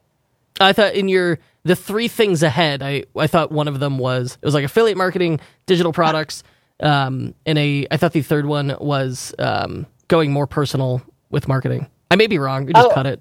I 0.60 0.72
thought 0.72 0.94
in 0.94 1.08
your 1.08 1.38
the 1.64 1.76
three 1.76 2.08
things 2.08 2.42
ahead 2.42 2.82
I 2.82 3.04
I 3.16 3.26
thought 3.26 3.50
one 3.50 3.68
of 3.68 3.80
them 3.80 3.98
was 3.98 4.38
it 4.40 4.44
was 4.44 4.54
like 4.54 4.64
affiliate 4.64 4.98
marketing 4.98 5.40
digital 5.66 5.92
products 5.92 6.42
um, 6.80 7.34
and 7.46 7.58
a 7.58 7.86
I 7.90 7.96
thought 7.96 8.12
the 8.12 8.22
third 8.22 8.46
one 8.46 8.76
was 8.80 9.34
um, 9.38 9.86
going 10.08 10.32
more 10.32 10.46
personal 10.46 11.02
with 11.32 11.48
marketing. 11.48 11.88
I 12.10 12.16
may 12.16 12.28
be 12.28 12.38
wrong. 12.38 12.68
You 12.68 12.74
just 12.74 12.86
oh. 12.86 12.94
cut 12.94 13.06
it. 13.06 13.20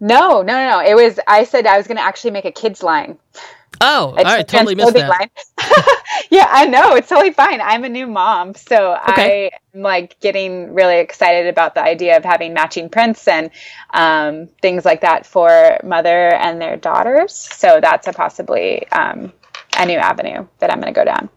No, 0.00 0.42
no, 0.42 0.52
no, 0.52 0.70
no. 0.70 0.80
It 0.80 0.94
was. 0.94 1.20
I 1.26 1.44
said 1.44 1.66
I 1.66 1.76
was 1.76 1.86
going 1.86 1.96
to 1.96 2.02
actually 2.02 2.30
make 2.30 2.44
a 2.44 2.52
kids 2.52 2.82
line. 2.82 3.18
Oh, 3.80 4.14
all 4.16 4.24
right. 4.24 4.46
Totally 4.46 4.74
missed 4.74 4.94
that. 4.94 5.30
yeah, 6.30 6.46
I 6.50 6.66
know. 6.66 6.94
It's 6.94 7.08
totally 7.08 7.32
fine. 7.32 7.60
I'm 7.60 7.84
a 7.84 7.88
new 7.88 8.06
mom, 8.06 8.54
so 8.54 8.96
okay. 9.08 9.50
I'm 9.74 9.82
like 9.82 10.18
getting 10.20 10.72
really 10.72 10.98
excited 10.98 11.46
about 11.46 11.74
the 11.74 11.82
idea 11.82 12.16
of 12.16 12.24
having 12.24 12.54
matching 12.54 12.88
prints 12.88 13.28
and 13.28 13.50
um, 13.92 14.48
things 14.62 14.84
like 14.84 15.02
that 15.02 15.26
for 15.26 15.78
mother 15.82 16.32
and 16.34 16.60
their 16.60 16.76
daughters. 16.76 17.34
So 17.34 17.80
that's 17.80 18.06
a 18.06 18.12
possibly 18.12 18.88
um, 18.92 19.32
a 19.76 19.84
new 19.84 19.98
avenue 19.98 20.46
that 20.58 20.70
I'm 20.70 20.80
going 20.80 20.92
to 20.92 20.98
go 20.98 21.04
down. 21.04 21.28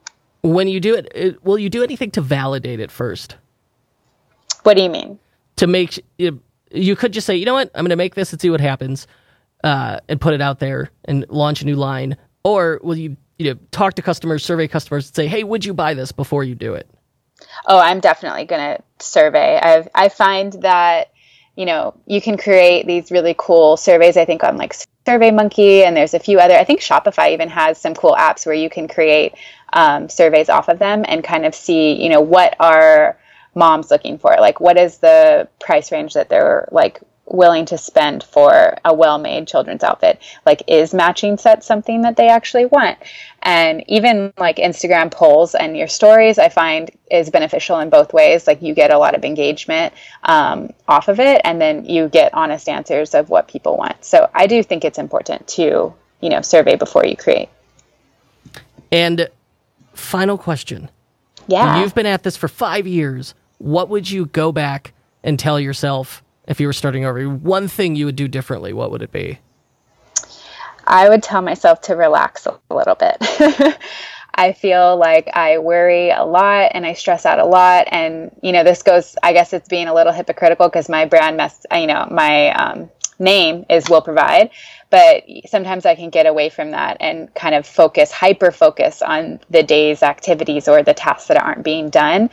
When 0.42 0.70
you 0.70 0.80
do 0.80 0.96
it, 0.96 1.12
it, 1.14 1.44
will 1.44 1.60
you 1.60 1.70
do 1.70 1.84
anything 1.84 2.12
to 2.12 2.22
validate 2.22 2.80
it 2.80 2.92
first? 2.92 3.36
What 4.64 4.78
do 4.78 4.84
you 4.84 4.90
mean? 4.90 5.20
To 5.60 5.68
make 5.68 6.04
you, 6.18 6.96
could 6.96 7.12
just 7.12 7.28
say, 7.28 7.36
you 7.36 7.46
know 7.46 7.54
what, 7.54 7.70
I'm 7.76 7.84
going 7.84 7.90
to 7.90 7.98
make 7.98 8.16
this 8.16 8.32
and 8.32 8.42
see 8.42 8.50
what 8.50 8.62
happens, 8.62 9.08
uh, 9.64 10.00
and 10.08 10.20
put 10.20 10.34
it 10.34 10.42
out 10.42 10.60
there 10.60 10.90
and 11.06 11.26
launch 11.30 11.62
a 11.62 11.66
new 11.66 11.76
line, 11.76 12.16
or 12.44 12.80
will 12.82 12.96
you 12.96 13.18
you 13.38 13.54
know 13.54 13.60
talk 13.72 13.96
to 13.96 14.02
customers, 14.02 14.44
survey 14.44 14.68
customers, 14.68 15.08
and 15.08 15.16
say, 15.16 15.28
hey, 15.28 15.44
would 15.44 15.66
you 15.66 15.74
buy 15.74 15.94
this 15.94 16.14
before 16.14 16.46
you 16.46 16.56
do 16.56 16.76
it? 16.76 16.90
Oh, 17.66 17.78
I'm 17.78 18.00
definitely 18.00 18.46
going 18.46 18.78
to 18.78 18.84
survey. 19.06 19.60
i 19.62 19.86
I 19.94 20.10
find 20.10 20.54
that 20.62 21.12
you 21.56 21.66
know 21.66 21.94
you 22.06 22.22
can 22.22 22.38
create 22.38 22.88
these 22.88 23.12
really 23.12 23.36
cool 23.38 23.76
surveys. 23.76 24.16
I 24.16 24.24
think 24.24 24.46
on 24.46 24.56
like 24.56 24.74
Survey 25.06 25.32
Monkey, 25.32 25.84
and 25.84 25.98
there's 25.98 26.14
a 26.14 26.20
few 26.20 26.40
other. 26.40 26.56
I 26.56 26.64
think 26.64 26.80
Shopify 26.80 27.34
even 27.34 27.50
has 27.50 27.78
some 27.78 27.96
cool 27.96 28.16
apps 28.18 28.46
where 28.46 28.56
you 28.56 28.70
can 28.70 28.88
create 28.88 29.34
um, 29.74 30.08
surveys 30.08 30.48
off 30.48 30.70
of 30.70 30.80
them 30.80 31.04
and 31.06 31.22
kind 31.22 31.46
of 31.46 31.54
see, 31.54 32.02
you 32.02 32.08
know, 32.08 32.22
what 32.22 32.56
are 32.62 33.18
moms 33.56 33.92
looking 33.92 34.18
for? 34.18 34.36
Like, 34.40 34.60
what 34.60 34.78
is 34.78 34.98
the 34.98 35.48
price 35.60 35.92
range 35.92 36.14
that 36.14 36.30
they're 36.30 36.68
like 36.72 37.02
willing 37.26 37.64
to 37.64 37.78
spend 37.78 38.24
for 38.24 38.76
a 38.84 38.94
well-made 38.94 39.48
children's 39.48 39.84
outfit? 39.84 40.22
Like, 40.46 40.64
is 40.68 40.94
matching 40.94 41.38
sets 41.38 41.66
something 41.66 42.02
that 42.02 42.18
they 42.18 42.30
actually 42.30 42.66
want? 42.66 42.98
And 43.42 43.84
even 43.88 44.34
like 44.38 44.58
Instagram 44.58 45.12
polls 45.12 45.56
and 45.56 45.78
your 45.78 45.88
stories, 45.88 46.38
I 46.38 46.50
find 46.50 46.90
is 47.10 47.30
beneficial 47.30 47.80
in 47.80 47.90
both 47.90 48.14
ways. 48.14 48.48
Like, 48.48 48.62
you 48.62 48.74
get 48.74 48.92
a 48.92 48.98
lot 48.98 49.16
of 49.16 49.24
engagement 49.24 49.94
um, 50.24 50.72
off 50.88 51.08
of 51.08 51.20
it, 51.20 51.42
and 51.44 51.62
then 51.62 51.86
you 51.86 52.10
get 52.10 52.34
honest 52.34 52.68
answers 52.68 53.14
of 53.14 53.30
what 53.30 53.48
people 53.48 53.78
want. 53.78 54.04
So, 54.04 54.30
I 54.34 54.48
do 54.48 54.64
think 54.64 54.84
it's 54.84 54.98
important 54.98 55.48
to 55.50 55.94
you 56.22 56.30
know 56.30 56.42
survey 56.42 56.76
before 56.76 57.06
you 57.06 57.16
create. 57.16 57.50
And 58.92 59.30
final 59.94 60.38
question. 60.38 60.90
Yeah. 61.50 61.82
You've 61.82 61.96
been 61.96 62.06
at 62.06 62.24
this 62.24 62.38
for 62.38 62.48
five 62.48 62.88
years 62.88 63.34
what 63.60 63.90
would 63.90 64.10
you 64.10 64.26
go 64.26 64.52
back 64.52 64.94
and 65.24 65.38
tell 65.38 65.60
yourself 65.60 66.24
if 66.48 66.60
you 66.60 66.68
were 66.68 66.74
starting 66.74 67.06
over? 67.06 67.30
One 67.30 67.68
thing 67.68 67.96
you 67.96 68.06
would 68.06 68.16
do 68.16 68.28
differently, 68.28 68.74
what 68.74 68.90
would 68.90 69.02
it 69.02 69.12
be? 69.12 69.40
I 70.88 71.08
would 71.08 71.22
tell 71.22 71.42
myself 71.42 71.82
to 71.82 71.96
relax 71.96 72.48
a 72.48 72.58
little 72.74 72.96
bit. 72.96 73.18
I 74.34 74.54
feel 74.54 74.96
like 74.96 75.30
I 75.34 75.58
worry 75.58 76.10
a 76.10 76.24
lot 76.24 76.72
and 76.74 76.86
I 76.86 76.94
stress 76.94 77.26
out 77.26 77.40
a 77.40 77.46
lot. 77.46 77.88
And, 77.92 78.32
you 78.42 78.54
know, 78.54 78.64
this 78.64 78.82
goes, 78.82 79.16
I 79.22 79.34
guess 79.34 79.52
it's 79.54 79.68
being 79.68 79.88
a 79.88 79.94
little 79.94 80.14
hypocritical 80.14 80.70
because 80.70 80.88
my 80.88 81.06
brand 81.06 81.36
mess, 81.36 81.66
you 81.72 81.88
know, 81.88 82.08
my 82.10 82.50
um, 82.52 82.90
name 83.20 83.66
is 83.70 83.90
Will 83.90 84.02
Provide 84.02 84.50
but 84.90 85.24
sometimes 85.48 85.86
I 85.86 85.96
can 85.96 86.10
get 86.10 86.26
away 86.26 86.50
from 86.50 86.72
that 86.72 86.98
and 87.00 87.34
kind 87.36 87.54
of 87.54 87.68
focus, 87.68 88.12
hyper 88.12 88.52
focus 88.52 89.02
on 89.02 89.40
the 89.50 89.62
day's 89.62 90.02
activities 90.02 90.68
or 90.68 90.82
the 90.82 90.94
tasks 90.94 91.28
that 91.28 91.38
aren't 91.38 91.64
being 91.64 91.90
done. 91.90 92.30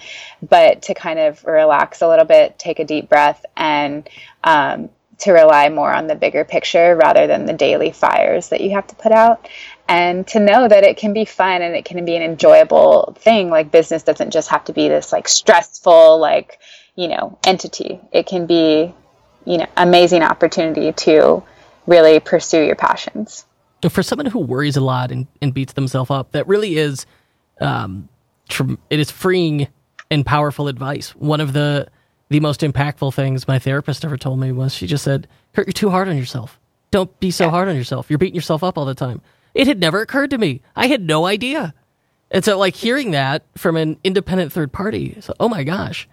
But 0.49 0.83
to 0.83 0.95
kind 0.95 1.19
of 1.19 1.45
relax 1.45 2.01
a 2.01 2.09
little 2.09 2.25
bit, 2.25 2.59
take 2.59 2.79
a 2.79 2.85
deep 2.85 3.09
breath, 3.09 3.45
and 3.57 4.09
um, 4.43 4.89
to 5.19 5.33
rely 5.33 5.69
more 5.69 5.93
on 5.93 6.07
the 6.07 6.15
bigger 6.15 6.45
picture 6.45 6.97
rather 6.97 7.27
than 7.27 7.47
the 7.47 7.53
daily 7.53 7.91
fires 7.91 8.49
that 8.49 8.61
you 8.61 8.71
have 8.71 8.87
to 8.87 8.95
put 8.97 9.13
out. 9.13 9.49
And 9.89 10.27
to 10.29 10.41
know 10.41 10.67
that 10.67 10.83
it 10.83 10.97
can 10.97 11.13
be 11.13 11.25
fun 11.25 11.63
and 11.63 11.75
it 11.77 11.85
can 11.85 12.05
be 12.05 12.17
an 12.17 12.23
enjoyable 12.23 13.17
thing. 13.19 13.51
Like 13.51 13.71
business 13.71 14.03
doesn't 14.03 14.31
just 14.31 14.49
have 14.49 14.65
to 14.65 14.73
be 14.73 14.89
this 14.89 15.13
like 15.13 15.29
stressful, 15.29 16.19
like, 16.19 16.59
you 16.97 17.09
know, 17.09 17.39
entity. 17.47 18.01
It 18.13 18.27
can 18.27 18.47
be, 18.47 18.95
you 19.45 19.59
know, 19.59 19.67
amazing 19.77 20.23
opportunity 20.23 20.93
to 20.93 21.43
really 21.87 22.21
pursue 22.21 22.63
your 22.63 22.77
passions. 22.77 23.47
For 23.89 24.03
someone 24.03 24.27
who 24.27 24.41
worries 24.41 24.77
a 24.77 24.81
lot 24.81 25.13
and, 25.13 25.27
and 25.41 25.55
beats 25.55 25.75
themselves 25.75 26.11
up, 26.11 26.33
that 26.33 26.47
really 26.49 26.77
is, 26.77 27.07
um, 27.61 28.09
tr- 28.49 28.75
it 28.91 28.99
is 28.99 29.11
freeing 29.11 29.69
and 30.11 30.25
powerful 30.25 30.69
advice. 30.69 31.11
One 31.11 31.41
of 31.41 31.53
the 31.53 31.89
the 32.29 32.41
most 32.41 32.63
impactful 32.63 33.15
things 33.15 33.47
my 33.47 33.61
therapist 33.61 34.05
ever 34.05 34.17
told 34.17 34.41
me 34.41 34.51
was 34.51 34.75
she 34.75 34.87
just 34.87 35.05
said, 35.05 35.29
"Kurt, 35.53 35.67
you're 35.67 35.73
too 35.73 35.91
hard 35.91 36.09
on 36.09 36.17
yourself. 36.17 36.59
Don't 36.91 37.19
be 37.21 37.31
so 37.31 37.45
yeah. 37.45 37.51
hard 37.51 37.69
on 37.69 37.77
yourself. 37.77 38.11
You're 38.11 38.19
beating 38.19 38.35
yourself 38.35 38.65
up 38.65 38.77
all 38.77 38.85
the 38.85 38.95
time." 38.95 39.21
It 39.55 39.67
had 39.67 39.81
never 39.81 40.01
occurred 40.01 40.31
to 40.31 40.39
me. 40.39 40.61
I 40.75 40.89
had 40.89 41.03
no 41.03 41.25
idea. 41.25 41.73
And 42.31 42.45
so, 42.45 42.59
like 42.59 42.75
hearing 42.75 43.13
that 43.13 43.45
from 43.57 43.77
an 43.77 43.99
independent 44.03 44.53
third 44.53 44.73
party, 44.73 45.17
so 45.21 45.35
oh 45.39 45.49
my 45.49 45.65
gosh. 45.65 46.09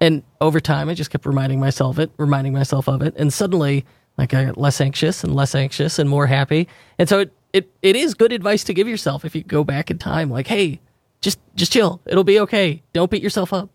And 0.00 0.24
over 0.40 0.58
time, 0.58 0.88
I 0.88 0.94
just 0.94 1.10
kept 1.10 1.24
reminding 1.24 1.60
myself 1.60 1.98
it, 1.98 2.10
reminding 2.16 2.52
myself 2.52 2.88
of 2.88 3.02
it, 3.02 3.14
and 3.16 3.32
suddenly 3.32 3.84
like 4.18 4.34
I 4.34 4.44
got 4.46 4.58
less 4.58 4.80
anxious 4.80 5.24
and 5.24 5.34
less 5.34 5.54
anxious 5.54 5.98
and 5.98 6.08
more 6.08 6.26
happy. 6.26 6.68
And 6.98 7.08
so 7.08 7.20
it, 7.20 7.32
it, 7.52 7.70
it 7.82 7.96
is 7.96 8.14
good 8.14 8.32
advice 8.32 8.64
to 8.64 8.74
give 8.74 8.88
yourself 8.88 9.24
if 9.24 9.34
you 9.34 9.42
go 9.42 9.64
back 9.64 9.90
in 9.90 9.98
time. 9.98 10.30
Like, 10.30 10.46
hey, 10.46 10.80
just 11.20 11.38
just 11.54 11.72
chill. 11.72 12.00
It'll 12.06 12.24
be 12.24 12.40
okay. 12.40 12.82
Don't 12.92 13.10
beat 13.10 13.22
yourself 13.22 13.52
up. 13.52 13.70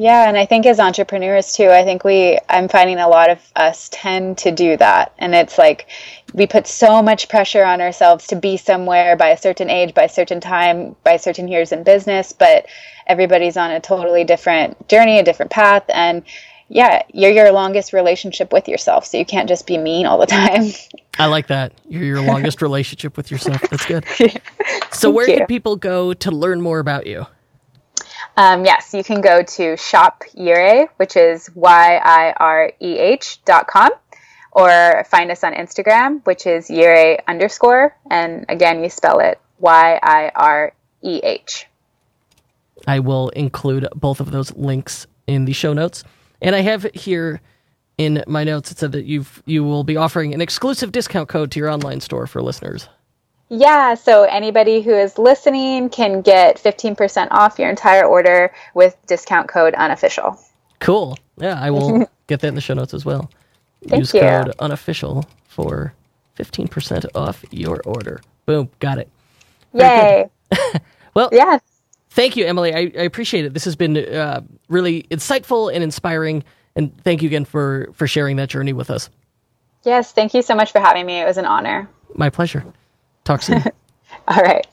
Yeah, 0.00 0.28
and 0.28 0.36
I 0.36 0.46
think 0.46 0.64
as 0.64 0.78
entrepreneurs 0.78 1.54
too, 1.54 1.70
I 1.70 1.82
think 1.82 2.04
we 2.04 2.38
I'm 2.48 2.68
finding 2.68 2.98
a 2.98 3.08
lot 3.08 3.30
of 3.30 3.40
us 3.56 3.88
tend 3.92 4.38
to 4.38 4.52
do 4.52 4.76
that. 4.76 5.12
And 5.18 5.34
it's 5.34 5.58
like 5.58 5.88
we 6.32 6.46
put 6.46 6.68
so 6.68 7.02
much 7.02 7.28
pressure 7.28 7.64
on 7.64 7.80
ourselves 7.80 8.28
to 8.28 8.36
be 8.36 8.56
somewhere 8.56 9.16
by 9.16 9.30
a 9.30 9.36
certain 9.36 9.68
age, 9.68 9.94
by 9.94 10.04
a 10.04 10.08
certain 10.08 10.40
time, 10.40 10.94
by 11.02 11.16
certain 11.16 11.48
years 11.48 11.72
in 11.72 11.82
business, 11.82 12.32
but 12.32 12.66
everybody's 13.08 13.56
on 13.56 13.72
a 13.72 13.80
totally 13.80 14.22
different 14.22 14.88
journey, 14.88 15.18
a 15.18 15.24
different 15.24 15.50
path 15.50 15.82
and 15.88 16.22
yeah, 16.68 17.02
you're 17.12 17.30
your 17.30 17.50
longest 17.50 17.92
relationship 17.92 18.52
with 18.52 18.68
yourself, 18.68 19.06
so 19.06 19.16
you 19.16 19.24
can't 19.24 19.48
just 19.48 19.66
be 19.66 19.78
mean 19.78 20.06
all 20.06 20.18
the 20.18 20.26
time. 20.26 20.64
I 21.18 21.26
like 21.26 21.46
that. 21.48 21.72
You're 21.88 22.04
your 22.04 22.22
longest 22.22 22.60
relationship 22.62 23.16
with 23.16 23.30
yourself. 23.30 23.60
That's 23.70 23.86
good. 23.86 24.04
So, 24.90 25.10
where 25.10 25.28
you. 25.28 25.36
can 25.36 25.46
people 25.46 25.76
go 25.76 26.12
to 26.14 26.30
learn 26.30 26.60
more 26.60 26.78
about 26.78 27.06
you? 27.06 27.26
Um, 28.36 28.64
yes, 28.64 28.94
you 28.94 29.04
can 29.04 29.20
go 29.20 29.42
to 29.42 29.76
shop 29.76 30.24
Yireh, 30.36 30.88
which 30.96 31.16
is 31.16 31.50
Y 31.54 32.00
I 32.02 32.32
R 32.36 32.72
E 32.80 32.98
H 32.98 33.44
dot 33.44 33.66
com, 33.66 33.90
or 34.52 35.04
find 35.08 35.30
us 35.30 35.44
on 35.44 35.54
Instagram, 35.54 36.24
which 36.24 36.46
is 36.46 36.68
Yireh 36.68 37.20
underscore. 37.28 37.94
And 38.10 38.46
again, 38.48 38.82
you 38.82 38.90
spell 38.90 39.20
it 39.20 39.40
Y 39.58 40.00
I 40.02 40.32
R 40.34 40.72
E 41.02 41.20
H. 41.22 41.66
I 42.86 43.00
will 43.00 43.28
include 43.30 43.86
both 43.94 44.20
of 44.20 44.30
those 44.30 44.54
links 44.54 45.06
in 45.26 45.44
the 45.44 45.52
show 45.52 45.72
notes. 45.72 46.02
And 46.40 46.54
I 46.54 46.60
have 46.60 46.84
here 46.94 47.40
in 47.96 48.22
my 48.26 48.44
notes 48.44 48.70
it 48.70 48.78
said 48.78 48.92
that 48.92 49.04
you've 49.04 49.42
you 49.46 49.64
will 49.64 49.84
be 49.84 49.96
offering 49.96 50.32
an 50.34 50.40
exclusive 50.40 50.92
discount 50.92 51.28
code 51.28 51.50
to 51.52 51.58
your 51.58 51.68
online 51.68 52.00
store 52.00 52.26
for 52.26 52.42
listeners. 52.42 52.88
Yeah, 53.50 53.94
so 53.94 54.24
anybody 54.24 54.82
who 54.82 54.90
is 54.92 55.16
listening 55.18 55.88
can 55.88 56.20
get 56.20 56.58
15% 56.58 57.28
off 57.30 57.58
your 57.58 57.70
entire 57.70 58.04
order 58.04 58.52
with 58.74 58.94
discount 59.06 59.48
code 59.48 59.74
unofficial. 59.74 60.38
Cool. 60.80 61.16
Yeah, 61.38 61.58
I 61.58 61.70
will 61.70 62.06
get 62.26 62.40
that 62.40 62.48
in 62.48 62.54
the 62.54 62.60
show 62.60 62.74
notes 62.74 62.92
as 62.92 63.06
well. 63.06 63.30
Thank 63.88 64.00
Use 64.00 64.12
you. 64.12 64.20
code 64.20 64.52
unofficial 64.58 65.24
for 65.48 65.94
15% 66.38 67.06
off 67.14 67.42
your 67.50 67.80
order. 67.86 68.20
Boom, 68.44 68.68
got 68.80 68.98
it. 68.98 69.08
Yay. 69.72 70.28
Well, 71.14 71.30
yes. 71.32 71.60
Thank 72.18 72.36
you, 72.36 72.44
Emily. 72.44 72.74
I, 72.74 72.78
I 72.78 73.04
appreciate 73.04 73.44
it. 73.44 73.54
This 73.54 73.64
has 73.64 73.76
been 73.76 73.96
uh, 73.96 74.40
really 74.68 75.04
insightful 75.04 75.72
and 75.72 75.84
inspiring. 75.84 76.42
And 76.74 76.92
thank 77.04 77.22
you 77.22 77.28
again 77.28 77.44
for, 77.44 77.90
for 77.94 78.08
sharing 78.08 78.36
that 78.36 78.48
journey 78.48 78.72
with 78.72 78.90
us. 78.90 79.08
Yes, 79.84 80.12
thank 80.12 80.34
you 80.34 80.42
so 80.42 80.56
much 80.56 80.72
for 80.72 80.80
having 80.80 81.06
me. 81.06 81.20
It 81.20 81.24
was 81.24 81.38
an 81.38 81.46
honor. 81.46 81.88
My 82.14 82.28
pleasure. 82.28 82.64
Talk 83.22 83.42
soon. 83.42 83.62
All 84.28 84.42
right. 84.42 84.66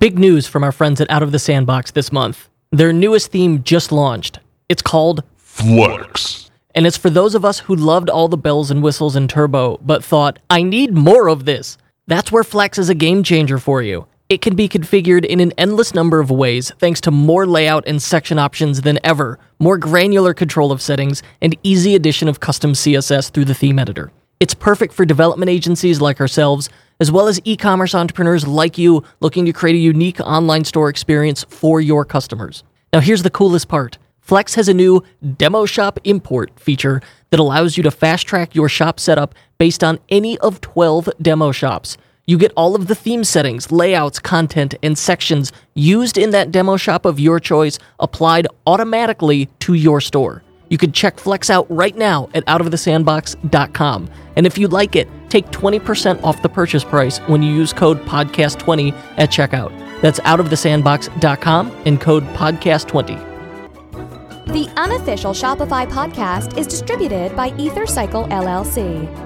Big 0.00 0.18
news 0.18 0.48
from 0.48 0.64
our 0.64 0.72
friends 0.72 1.00
at 1.00 1.08
Out 1.10 1.22
of 1.22 1.30
the 1.30 1.38
Sandbox 1.38 1.92
this 1.92 2.10
month. 2.10 2.48
Their 2.72 2.92
newest 2.92 3.30
theme 3.30 3.62
just 3.62 3.92
launched. 3.92 4.40
It's 4.68 4.82
called 4.82 5.22
Flex. 5.36 6.50
and 6.74 6.88
it's 6.88 6.96
for 6.96 7.08
those 7.08 7.36
of 7.36 7.44
us 7.44 7.60
who 7.60 7.76
loved 7.76 8.10
all 8.10 8.26
the 8.26 8.36
bells 8.36 8.72
and 8.72 8.82
whistles 8.82 9.14
in 9.14 9.28
Turbo, 9.28 9.78
but 9.80 10.02
thought, 10.02 10.40
I 10.50 10.62
need 10.62 10.92
more 10.92 11.28
of 11.28 11.44
this. 11.44 11.78
That's 12.08 12.32
where 12.32 12.42
Flex 12.42 12.78
is 12.78 12.88
a 12.88 12.94
game 12.96 13.22
changer 13.22 13.58
for 13.58 13.80
you. 13.80 14.06
It 14.28 14.42
can 14.42 14.56
be 14.56 14.68
configured 14.68 15.24
in 15.24 15.38
an 15.38 15.52
endless 15.56 15.94
number 15.94 16.18
of 16.18 16.32
ways 16.32 16.72
thanks 16.80 17.00
to 17.02 17.12
more 17.12 17.46
layout 17.46 17.84
and 17.86 18.02
section 18.02 18.40
options 18.40 18.80
than 18.80 18.98
ever, 19.04 19.38
more 19.60 19.78
granular 19.78 20.34
control 20.34 20.72
of 20.72 20.82
settings, 20.82 21.22
and 21.40 21.56
easy 21.62 21.94
addition 21.94 22.26
of 22.26 22.40
custom 22.40 22.72
CSS 22.72 23.30
through 23.30 23.44
the 23.44 23.54
theme 23.54 23.78
editor. 23.78 24.10
It's 24.40 24.52
perfect 24.52 24.94
for 24.94 25.04
development 25.04 25.48
agencies 25.48 26.00
like 26.00 26.20
ourselves, 26.20 26.68
as 26.98 27.12
well 27.12 27.28
as 27.28 27.40
e 27.44 27.56
commerce 27.56 27.94
entrepreneurs 27.94 28.48
like 28.48 28.76
you 28.76 29.04
looking 29.20 29.44
to 29.44 29.52
create 29.52 29.76
a 29.76 29.78
unique 29.78 30.18
online 30.18 30.64
store 30.64 30.88
experience 30.88 31.44
for 31.44 31.80
your 31.80 32.04
customers. 32.04 32.64
Now, 32.92 32.98
here's 32.98 33.22
the 33.22 33.30
coolest 33.30 33.68
part 33.68 33.96
Flex 34.18 34.56
has 34.56 34.68
a 34.68 34.74
new 34.74 35.04
Demo 35.36 35.66
Shop 35.66 36.00
Import 36.02 36.50
feature 36.58 37.00
that 37.30 37.38
allows 37.38 37.76
you 37.76 37.84
to 37.84 37.92
fast 37.92 38.26
track 38.26 38.56
your 38.56 38.68
shop 38.68 38.98
setup 38.98 39.36
based 39.56 39.84
on 39.84 40.00
any 40.08 40.36
of 40.38 40.60
12 40.60 41.10
demo 41.22 41.52
shops. 41.52 41.96
You 42.28 42.38
get 42.38 42.52
all 42.56 42.74
of 42.74 42.88
the 42.88 42.96
theme 42.96 43.22
settings, 43.22 43.70
layouts, 43.70 44.18
content, 44.18 44.74
and 44.82 44.98
sections 44.98 45.52
used 45.74 46.18
in 46.18 46.30
that 46.30 46.50
demo 46.50 46.76
shop 46.76 47.04
of 47.04 47.20
your 47.20 47.38
choice 47.38 47.78
applied 48.00 48.48
automatically 48.66 49.46
to 49.60 49.74
your 49.74 50.00
store. 50.00 50.42
You 50.68 50.76
can 50.76 50.90
check 50.90 51.20
Flex 51.20 51.50
out 51.50 51.70
right 51.70 51.96
now 51.96 52.28
at 52.34 52.44
outofthesandbox.com. 52.46 54.10
And 54.34 54.44
if 54.44 54.58
you 54.58 54.66
like 54.66 54.96
it, 54.96 55.08
take 55.28 55.46
20% 55.52 56.20
off 56.24 56.42
the 56.42 56.48
purchase 56.48 56.82
price 56.82 57.18
when 57.28 57.44
you 57.44 57.52
use 57.52 57.72
code 57.72 58.00
podcast20 58.00 58.92
at 59.18 59.30
checkout. 59.30 59.70
That's 60.00 60.18
outofthesandbox.com 60.18 61.70
and 61.86 62.00
code 62.00 62.24
podcast20. 62.34 63.34
The 64.46 64.68
unofficial 64.76 65.32
Shopify 65.32 65.88
podcast 65.88 66.58
is 66.58 66.66
distributed 66.66 67.36
by 67.36 67.50
EtherCycle 67.52 68.28
LLC. 68.30 69.25